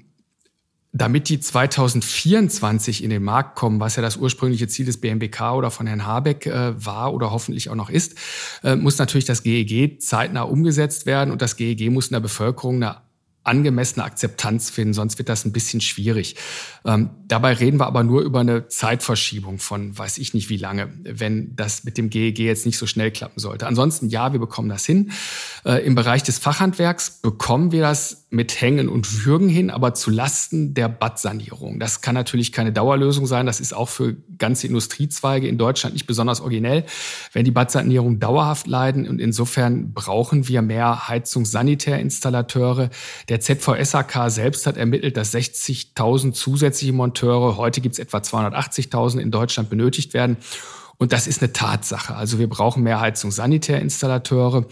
damit 0.93 1.27
die 1.29 1.39
2024 1.39 3.03
in 3.03 3.09
den 3.09 3.23
Markt 3.23 3.55
kommen, 3.55 3.79
was 3.79 3.95
ja 3.95 4.03
das 4.03 4.17
ursprüngliche 4.17 4.67
Ziel 4.67 4.85
des 4.85 5.01
BMWK 5.01 5.53
oder 5.55 5.71
von 5.71 5.87
Herrn 5.87 6.05
Habeck 6.05 6.45
äh, 6.45 6.85
war 6.85 7.15
oder 7.15 7.31
hoffentlich 7.31 7.67
auch 7.67 7.75
noch 7.75 7.89
ist, 7.89 8.13
äh, 8.63 8.75
muss 8.75 8.99
natürlich 8.99 9.25
das 9.25 9.41
GEG 9.41 10.03
zeitnah 10.03 10.43
umgesetzt 10.43 11.07
werden 11.07 11.31
und 11.31 11.41
das 11.41 11.55
GEG 11.55 11.89
muss 11.89 12.09
in 12.09 12.13
der 12.13 12.19
Bevölkerung 12.19 12.75
eine 12.75 12.97
angemessene 13.43 14.03
Akzeptanz 14.03 14.69
finden, 14.69 14.93
sonst 14.93 15.17
wird 15.17 15.29
das 15.29 15.45
ein 15.45 15.51
bisschen 15.51 15.81
schwierig. 15.81 16.35
Ähm, 16.85 17.09
dabei 17.27 17.53
reden 17.53 17.79
wir 17.79 17.87
aber 17.87 18.03
nur 18.03 18.21
über 18.21 18.41
eine 18.41 18.67
Zeitverschiebung 18.67 19.57
von 19.57 19.97
weiß 19.97 20.19
ich 20.19 20.33
nicht 20.33 20.49
wie 20.49 20.57
lange, 20.57 20.89
wenn 21.03 21.55
das 21.55 21.83
mit 21.83 21.97
dem 21.97 22.09
GEG 22.09 22.39
jetzt 22.39 22.65
nicht 22.65 22.77
so 22.77 22.85
schnell 22.85 23.11
klappen 23.11 23.39
sollte. 23.39 23.65
Ansonsten 23.65 24.09
ja, 24.09 24.31
wir 24.31 24.39
bekommen 24.39 24.69
das 24.69 24.85
hin. 24.85 25.11
Äh, 25.65 25.85
Im 25.85 25.95
Bereich 25.95 26.23
des 26.23 26.37
Fachhandwerks 26.37 27.21
bekommen 27.21 27.71
wir 27.71 27.81
das 27.81 28.20
mit 28.33 28.61
Hängen 28.61 28.87
und 28.87 29.25
Würgen 29.25 29.49
hin, 29.49 29.69
aber 29.69 29.93
zu 29.93 30.09
Lasten 30.09 30.73
der 30.73 30.87
Badsanierung. 30.87 31.81
Das 31.81 31.99
kann 31.99 32.15
natürlich 32.15 32.53
keine 32.53 32.71
Dauerlösung 32.71 33.27
sein. 33.27 33.45
Das 33.45 33.59
ist 33.59 33.73
auch 33.73 33.89
für 33.89 34.15
ganze 34.37 34.67
Industriezweige 34.67 35.49
in 35.49 35.57
Deutschland 35.57 35.93
nicht 35.93 36.07
besonders 36.07 36.39
originell, 36.39 36.85
wenn 37.33 37.43
die 37.43 37.51
Badsanierung 37.51 38.21
dauerhaft 38.21 38.67
leiden. 38.67 39.05
Und 39.05 39.19
insofern 39.19 39.93
brauchen 39.93 40.47
wir 40.47 40.61
mehr 40.61 41.09
Heizungssanitärinstallateure. 41.09 42.89
Der 43.27 43.41
ZVSAK 43.41 44.31
selbst 44.31 44.65
hat 44.65 44.77
ermittelt, 44.77 45.17
dass 45.17 45.33
60.000 45.33 46.31
zusätzliche 46.31 46.93
Monteure, 46.93 47.57
heute 47.57 47.81
gibt 47.81 47.95
es 47.95 47.99
etwa 47.99 48.19
280.000 48.19 49.19
in 49.19 49.31
Deutschland 49.31 49.69
benötigt 49.69 50.13
werden. 50.13 50.37
Und 50.97 51.11
das 51.11 51.27
ist 51.27 51.41
eine 51.41 51.51
Tatsache. 51.51 52.15
Also 52.15 52.39
wir 52.39 52.47
brauchen 52.47 52.83
mehr 52.83 53.01
Heizungssanitärinstallateure. 53.01 54.67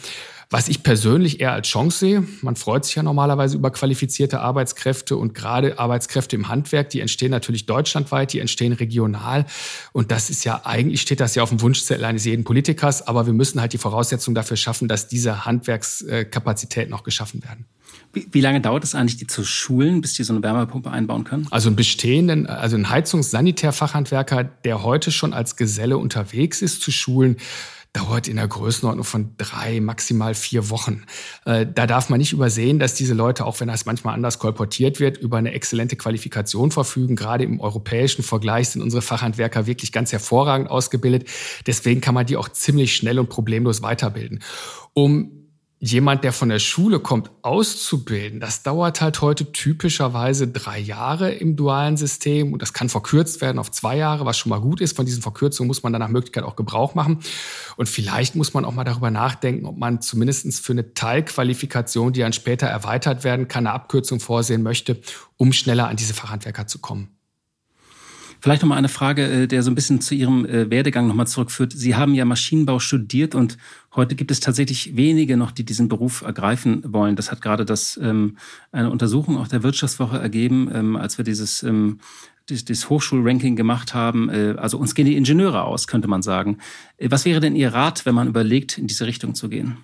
Was 0.51 0.67
ich 0.67 0.81
persönlich 0.81 1.41
eher 1.41 1.51
als 1.51 1.67
Chance 1.67 1.99
sehe, 1.99 2.23
man 2.41 2.55
freut 2.55 2.83
sich 2.83 2.95
ja 2.95 3.03
normalerweise 3.03 3.55
über 3.55 3.69
qualifizierte 3.69 4.39
Arbeitskräfte 4.39 5.15
und 5.15 5.35
gerade 5.35 5.77
Arbeitskräfte 5.77 6.35
im 6.35 6.47
Handwerk, 6.47 6.89
die 6.89 7.01
entstehen 7.01 7.29
natürlich 7.29 7.67
deutschlandweit, 7.67 8.33
die 8.33 8.39
entstehen 8.39 8.73
regional. 8.73 9.45
Und 9.93 10.09
das 10.09 10.31
ist 10.31 10.45
ja, 10.45 10.61
eigentlich 10.65 11.01
steht 11.01 11.19
das 11.19 11.35
ja 11.35 11.43
auf 11.43 11.49
dem 11.49 11.61
Wunschzettel 11.61 12.03
eines 12.03 12.25
jeden 12.25 12.45
Politikers, 12.45 13.07
aber 13.07 13.27
wir 13.27 13.33
müssen 13.33 13.61
halt 13.61 13.73
die 13.73 13.77
Voraussetzungen 13.77 14.33
dafür 14.33 14.57
schaffen, 14.57 14.87
dass 14.87 15.07
diese 15.07 15.45
Handwerkskapazitäten 15.45 16.89
noch 16.89 17.03
geschaffen 17.03 17.43
werden. 17.43 17.65
Wie, 18.11 18.27
wie, 18.31 18.41
lange 18.41 18.59
dauert 18.59 18.83
es 18.83 18.95
eigentlich, 18.95 19.17
die 19.17 19.27
zu 19.27 19.43
schulen, 19.43 20.01
bis 20.01 20.15
die 20.15 20.23
so 20.23 20.33
eine 20.33 20.41
Wärmepumpe 20.41 20.89
einbauen 20.89 21.25
können? 21.25 21.45
Also 21.51 21.69
ein 21.69 21.75
bestehenden, 21.75 22.47
also 22.47 22.75
ein 22.75 22.89
Heizungssanitärfachhandwerker, 22.89 24.45
der 24.45 24.81
heute 24.81 25.11
schon 25.11 25.33
als 25.33 25.57
Geselle 25.57 25.99
unterwegs 25.99 26.63
ist, 26.63 26.81
zu 26.81 26.91
schulen, 26.91 27.37
dauert 27.93 28.27
in 28.27 28.35
der 28.35 28.47
Größenordnung 28.47 29.03
von 29.03 29.33
drei, 29.37 29.79
maximal 29.79 30.35
vier 30.35 30.69
Wochen. 30.69 31.05
Äh, 31.45 31.65
da 31.65 31.87
darf 31.87 32.09
man 32.09 32.19
nicht 32.19 32.33
übersehen, 32.33 32.77
dass 32.77 32.93
diese 32.93 33.15
Leute, 33.15 33.45
auch 33.45 33.59
wenn 33.59 33.67
das 33.67 33.85
manchmal 33.85 34.13
anders 34.13 34.37
kolportiert 34.37 34.99
wird, 34.99 35.17
über 35.17 35.37
eine 35.37 35.53
exzellente 35.53 35.95
Qualifikation 35.95 36.69
verfügen. 36.71 37.15
Gerade 37.15 37.43
im 37.43 37.59
europäischen 37.59 38.21
Vergleich 38.23 38.69
sind 38.69 38.83
unsere 38.83 39.01
Fachhandwerker 39.01 39.65
wirklich 39.65 39.91
ganz 39.91 40.11
hervorragend 40.11 40.69
ausgebildet. 40.69 41.27
Deswegen 41.65 41.99
kann 41.99 42.13
man 42.13 42.27
die 42.27 42.37
auch 42.37 42.49
ziemlich 42.49 42.95
schnell 42.95 43.17
und 43.17 43.29
problemlos 43.29 43.81
weiterbilden. 43.81 44.43
Um 44.93 45.38
jemand, 45.80 46.25
der 46.25 46.34
von 46.34 46.49
der 46.49 46.59
Schule 46.59 46.99
kommt, 46.99 47.32
auszubilden, 47.41 48.39
das 48.39 48.63
dauert 48.63 48.99
halt 48.99 49.21
heute 49.21 49.51
typischerweise 49.51 50.49
drei 50.49 50.77
Jahre 50.77 51.32
im 51.32 51.55
dualen 51.55 51.95
System 51.95 52.51
und 52.51 52.61
das 52.61 52.73
kann 52.73 52.89
verkürzt 52.89 53.39
werden 53.39 53.59
auf 53.59 53.71
zwei 53.71 53.95
Jahre, 53.95 54.25
was 54.25 54.38
schon 54.38 54.49
mal 54.49 54.59
gut 54.59 54.82
ist. 54.82 54.95
Von 54.95 55.05
diesen 55.05 55.21
Verkürzungen 55.21 55.67
muss 55.67 55.82
man 55.82 55.93
dann 55.93 56.01
nach 56.01 56.09
Möglichkeit 56.09 56.43
auch 56.43 56.57
Gebrauch 56.57 56.95
machen. 56.95 57.19
Und 57.77 57.88
vielleicht 57.88 58.36
muss 58.36 58.53
man 58.53 58.65
auch 58.65 58.73
mal 58.73 58.84
darüber 58.84 59.09
nachdenken, 59.09 59.65
ob 59.65 59.77
man 59.77 60.01
zumindest 60.01 60.65
für 60.65 60.73
eine 60.73 60.93
Teilqualifikation, 60.93 62.11
die 62.11 62.19
dann 62.19 62.34
später 62.34 62.67
erweitert 62.67 63.23
werden 63.23 63.47
kann, 63.47 63.65
eine 63.65 63.73
Abkürzung 63.73 64.19
vorsehen 64.19 64.63
möchte, 64.63 64.99
um 65.38 65.53
schneller 65.53 65.88
an 65.88 65.95
diese 65.95 66.13
Fachhandwerker 66.13 66.67
zu 66.67 66.80
kommen. 66.80 67.18
Vielleicht 68.41 68.61
noch 68.61 68.69
mal 68.69 68.77
eine 68.77 68.89
Frage, 68.89 69.23
äh, 69.23 69.47
der 69.47 69.63
so 69.63 69.71
ein 69.71 69.75
bisschen 69.75 70.01
zu 70.01 70.15
Ihrem 70.15 70.45
äh, 70.45 70.69
Werdegang 70.69 71.07
nochmal 71.07 71.27
zurückführt. 71.27 71.73
Sie 71.73 71.95
haben 71.95 72.13
ja 72.13 72.25
Maschinenbau 72.25 72.79
studiert 72.79 73.35
und 73.35 73.57
heute 73.95 74.15
gibt 74.15 74.31
es 74.31 74.39
tatsächlich 74.39 74.95
wenige 74.95 75.35
noch, 75.35 75.51
die 75.51 75.65
diesen 75.65 75.89
Beruf 75.89 76.21
ergreifen 76.21 76.83
wollen. 76.87 77.15
Das 77.15 77.31
hat 77.31 77.41
gerade 77.41 77.65
das, 77.65 77.99
ähm, 78.01 78.37
eine 78.71 78.89
Untersuchung 78.89 79.37
auch 79.37 79.47
der 79.47 79.63
Wirtschaftswoche 79.63 80.17
ergeben, 80.17 80.69
ähm, 80.73 80.95
als 80.95 81.17
wir 81.17 81.25
dieses 81.25 81.63
ähm, 81.63 81.99
das, 82.45 82.65
das 82.65 82.89
Hochschulranking 82.89 83.55
gemacht 83.55 83.93
haben. 83.93 84.29
Äh, 84.29 84.55
also 84.57 84.77
uns 84.77 84.95
gehen 84.95 85.05
die 85.05 85.17
Ingenieure 85.17 85.63
aus, 85.63 85.87
könnte 85.87 86.07
man 86.07 86.21
sagen. 86.21 86.59
Was 87.01 87.25
wäre 87.25 87.39
denn 87.41 87.55
Ihr 87.55 87.73
Rat, 87.73 88.05
wenn 88.05 88.15
man 88.15 88.27
überlegt, 88.27 88.77
in 88.77 88.87
diese 88.87 89.05
Richtung 89.05 89.35
zu 89.35 89.49
gehen? 89.49 89.77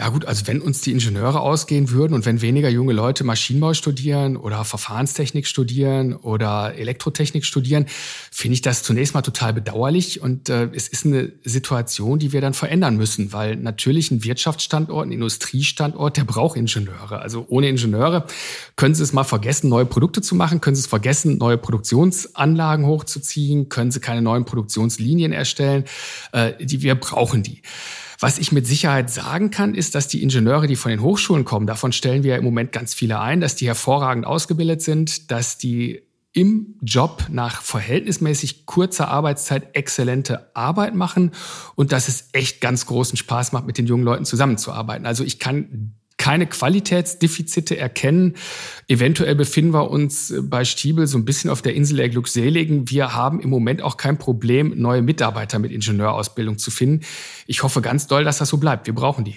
Ja 0.00 0.08
gut, 0.08 0.24
also 0.24 0.46
wenn 0.46 0.62
uns 0.62 0.80
die 0.80 0.92
Ingenieure 0.92 1.40
ausgehen 1.40 1.90
würden 1.90 2.14
und 2.14 2.24
wenn 2.24 2.40
weniger 2.40 2.70
junge 2.70 2.94
Leute 2.94 3.22
Maschinenbau 3.22 3.74
studieren 3.74 4.38
oder 4.38 4.64
Verfahrenstechnik 4.64 5.46
studieren 5.46 6.16
oder 6.16 6.74
Elektrotechnik 6.74 7.44
studieren, 7.44 7.84
finde 8.32 8.54
ich 8.54 8.62
das 8.62 8.82
zunächst 8.82 9.12
mal 9.12 9.20
total 9.20 9.52
bedauerlich 9.52 10.22
und 10.22 10.48
äh, 10.48 10.70
es 10.72 10.88
ist 10.88 11.04
eine 11.04 11.32
Situation, 11.44 12.18
die 12.18 12.32
wir 12.32 12.40
dann 12.40 12.54
verändern 12.54 12.96
müssen, 12.96 13.34
weil 13.34 13.56
natürlich 13.56 14.10
ein 14.10 14.24
Wirtschaftsstandort, 14.24 15.06
ein 15.06 15.12
Industriestandort, 15.12 16.16
der 16.16 16.24
braucht 16.24 16.56
Ingenieure. 16.56 17.20
Also 17.20 17.44
ohne 17.50 17.68
Ingenieure 17.68 18.24
können 18.76 18.94
Sie 18.94 19.02
es 19.02 19.12
mal 19.12 19.24
vergessen, 19.24 19.68
neue 19.68 19.84
Produkte 19.84 20.22
zu 20.22 20.34
machen, 20.34 20.62
können 20.62 20.76
Sie 20.76 20.80
es 20.80 20.86
vergessen, 20.86 21.36
neue 21.36 21.58
Produktionsanlagen 21.58 22.86
hochzuziehen, 22.86 23.68
können 23.68 23.90
Sie 23.90 24.00
keine 24.00 24.22
neuen 24.22 24.46
Produktionslinien 24.46 25.32
erstellen. 25.32 25.84
Äh, 26.32 26.52
die, 26.64 26.80
wir 26.80 26.94
brauchen 26.94 27.42
die. 27.42 27.60
Was 28.20 28.38
ich 28.38 28.52
mit 28.52 28.66
Sicherheit 28.66 29.10
sagen 29.10 29.50
kann, 29.50 29.74
ist, 29.74 29.94
dass 29.94 30.06
die 30.06 30.22
Ingenieure, 30.22 30.66
die 30.66 30.76
von 30.76 30.90
den 30.90 31.00
Hochschulen 31.00 31.46
kommen, 31.46 31.66
davon 31.66 31.90
stellen 31.90 32.22
wir 32.22 32.36
im 32.36 32.44
Moment 32.44 32.70
ganz 32.70 32.92
viele 32.92 33.18
ein, 33.18 33.40
dass 33.40 33.56
die 33.56 33.66
hervorragend 33.66 34.26
ausgebildet 34.26 34.82
sind, 34.82 35.30
dass 35.30 35.56
die 35.56 36.02
im 36.32 36.76
Job 36.82 37.26
nach 37.30 37.62
verhältnismäßig 37.62 38.66
kurzer 38.66 39.08
Arbeitszeit 39.08 39.74
exzellente 39.74 40.54
Arbeit 40.54 40.94
machen 40.94 41.32
und 41.74 41.92
dass 41.92 42.08
es 42.08 42.28
echt 42.32 42.60
ganz 42.60 42.84
großen 42.84 43.16
Spaß 43.16 43.52
macht, 43.52 43.66
mit 43.66 43.78
den 43.78 43.86
jungen 43.86 44.04
Leuten 44.04 44.26
zusammenzuarbeiten. 44.26 45.06
Also 45.06 45.24
ich 45.24 45.38
kann 45.38 45.94
keine 46.20 46.46
Qualitätsdefizite 46.46 47.78
erkennen. 47.78 48.36
Eventuell 48.88 49.34
befinden 49.34 49.72
wir 49.72 49.90
uns 49.90 50.34
bei 50.42 50.66
Stiebel 50.66 51.06
so 51.06 51.16
ein 51.16 51.24
bisschen 51.24 51.48
auf 51.48 51.62
der 51.62 51.74
Insel 51.74 51.96
der 51.96 52.10
Glückseligen. 52.10 52.90
Wir 52.90 53.14
haben 53.14 53.40
im 53.40 53.48
Moment 53.48 53.80
auch 53.80 53.96
kein 53.96 54.18
Problem, 54.18 54.74
neue 54.76 55.00
Mitarbeiter 55.00 55.58
mit 55.58 55.72
Ingenieurausbildung 55.72 56.58
zu 56.58 56.70
finden. 56.70 57.06
Ich 57.46 57.62
hoffe 57.62 57.80
ganz 57.80 58.06
doll, 58.06 58.22
dass 58.22 58.36
das 58.36 58.50
so 58.50 58.58
bleibt. 58.58 58.86
Wir 58.86 58.94
brauchen 58.94 59.24
die. 59.24 59.36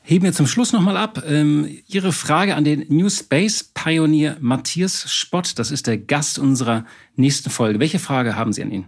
Heben 0.00 0.24
wir 0.24 0.32
zum 0.32 0.46
Schluss 0.46 0.72
nochmal 0.72 0.96
ab. 0.96 1.22
Ähm, 1.26 1.68
Ihre 1.86 2.12
Frage 2.12 2.54
an 2.54 2.64
den 2.64 2.86
New 2.88 3.10
Space 3.10 3.64
Pionier 3.64 4.38
Matthias 4.40 5.12
Spott. 5.12 5.58
Das 5.58 5.70
ist 5.70 5.86
der 5.86 5.98
Gast 5.98 6.38
unserer 6.38 6.86
nächsten 7.16 7.50
Folge. 7.50 7.80
Welche 7.80 7.98
Frage 7.98 8.34
haben 8.34 8.54
Sie 8.54 8.62
an 8.62 8.70
ihn? 8.70 8.86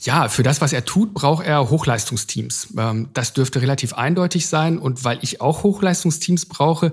Ja, 0.00 0.28
für 0.28 0.44
das, 0.44 0.60
was 0.60 0.72
er 0.72 0.84
tut, 0.84 1.12
braucht 1.12 1.44
er 1.44 1.70
Hochleistungsteams. 1.70 2.74
Ähm, 2.78 3.08
das 3.14 3.32
dürfte 3.32 3.60
relativ 3.60 3.94
eindeutig 3.94 4.46
sein. 4.46 4.78
Und 4.78 5.02
weil 5.02 5.18
ich 5.22 5.40
auch 5.40 5.64
Hochleistungsteams 5.64 6.46
brauche, 6.46 6.92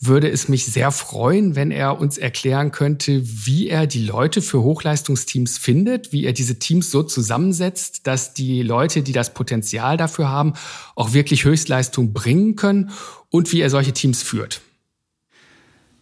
würde 0.00 0.28
es 0.28 0.48
mich 0.48 0.66
sehr 0.66 0.90
freuen, 0.90 1.56
wenn 1.56 1.70
er 1.70 1.98
uns 1.98 2.18
erklären 2.18 2.70
könnte, 2.70 3.22
wie 3.24 3.68
er 3.68 3.86
die 3.86 4.04
Leute 4.04 4.42
für 4.42 4.62
Hochleistungsteams 4.62 5.56
findet, 5.56 6.12
wie 6.12 6.24
er 6.24 6.34
diese 6.34 6.58
Teams 6.58 6.90
so 6.90 7.02
zusammensetzt, 7.02 8.06
dass 8.06 8.34
die 8.34 8.62
Leute, 8.62 9.02
die 9.02 9.12
das 9.12 9.32
Potenzial 9.32 9.96
dafür 9.96 10.28
haben, 10.28 10.52
auch 10.94 11.14
wirklich 11.14 11.44
Höchstleistung 11.44 12.12
bringen 12.12 12.56
können 12.56 12.90
und 13.30 13.50
wie 13.52 13.60
er 13.60 13.70
solche 13.70 13.92
Teams 13.92 14.22
führt. 14.22 14.60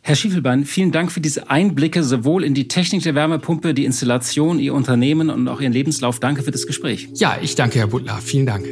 Herr 0.02 0.16
Schiefelbein, 0.16 0.64
vielen 0.64 0.92
Dank 0.92 1.12
für 1.12 1.20
diese 1.20 1.50
Einblicke 1.50 2.02
sowohl 2.02 2.42
in 2.42 2.54
die 2.54 2.68
Technik 2.68 3.02
der 3.02 3.14
Wärmepumpe, 3.14 3.74
die 3.74 3.84
Installation, 3.84 4.58
Ihr 4.58 4.74
Unternehmen 4.74 5.28
und 5.28 5.46
auch 5.46 5.60
Ihren 5.60 5.72
Lebenslauf. 5.72 6.20
Danke 6.20 6.42
für 6.42 6.50
das 6.50 6.66
Gespräch. 6.66 7.08
Ja, 7.14 7.36
ich 7.40 7.54
danke, 7.54 7.78
Herr 7.78 7.88
Butler. 7.88 8.18
Vielen 8.18 8.46
Dank. 8.46 8.64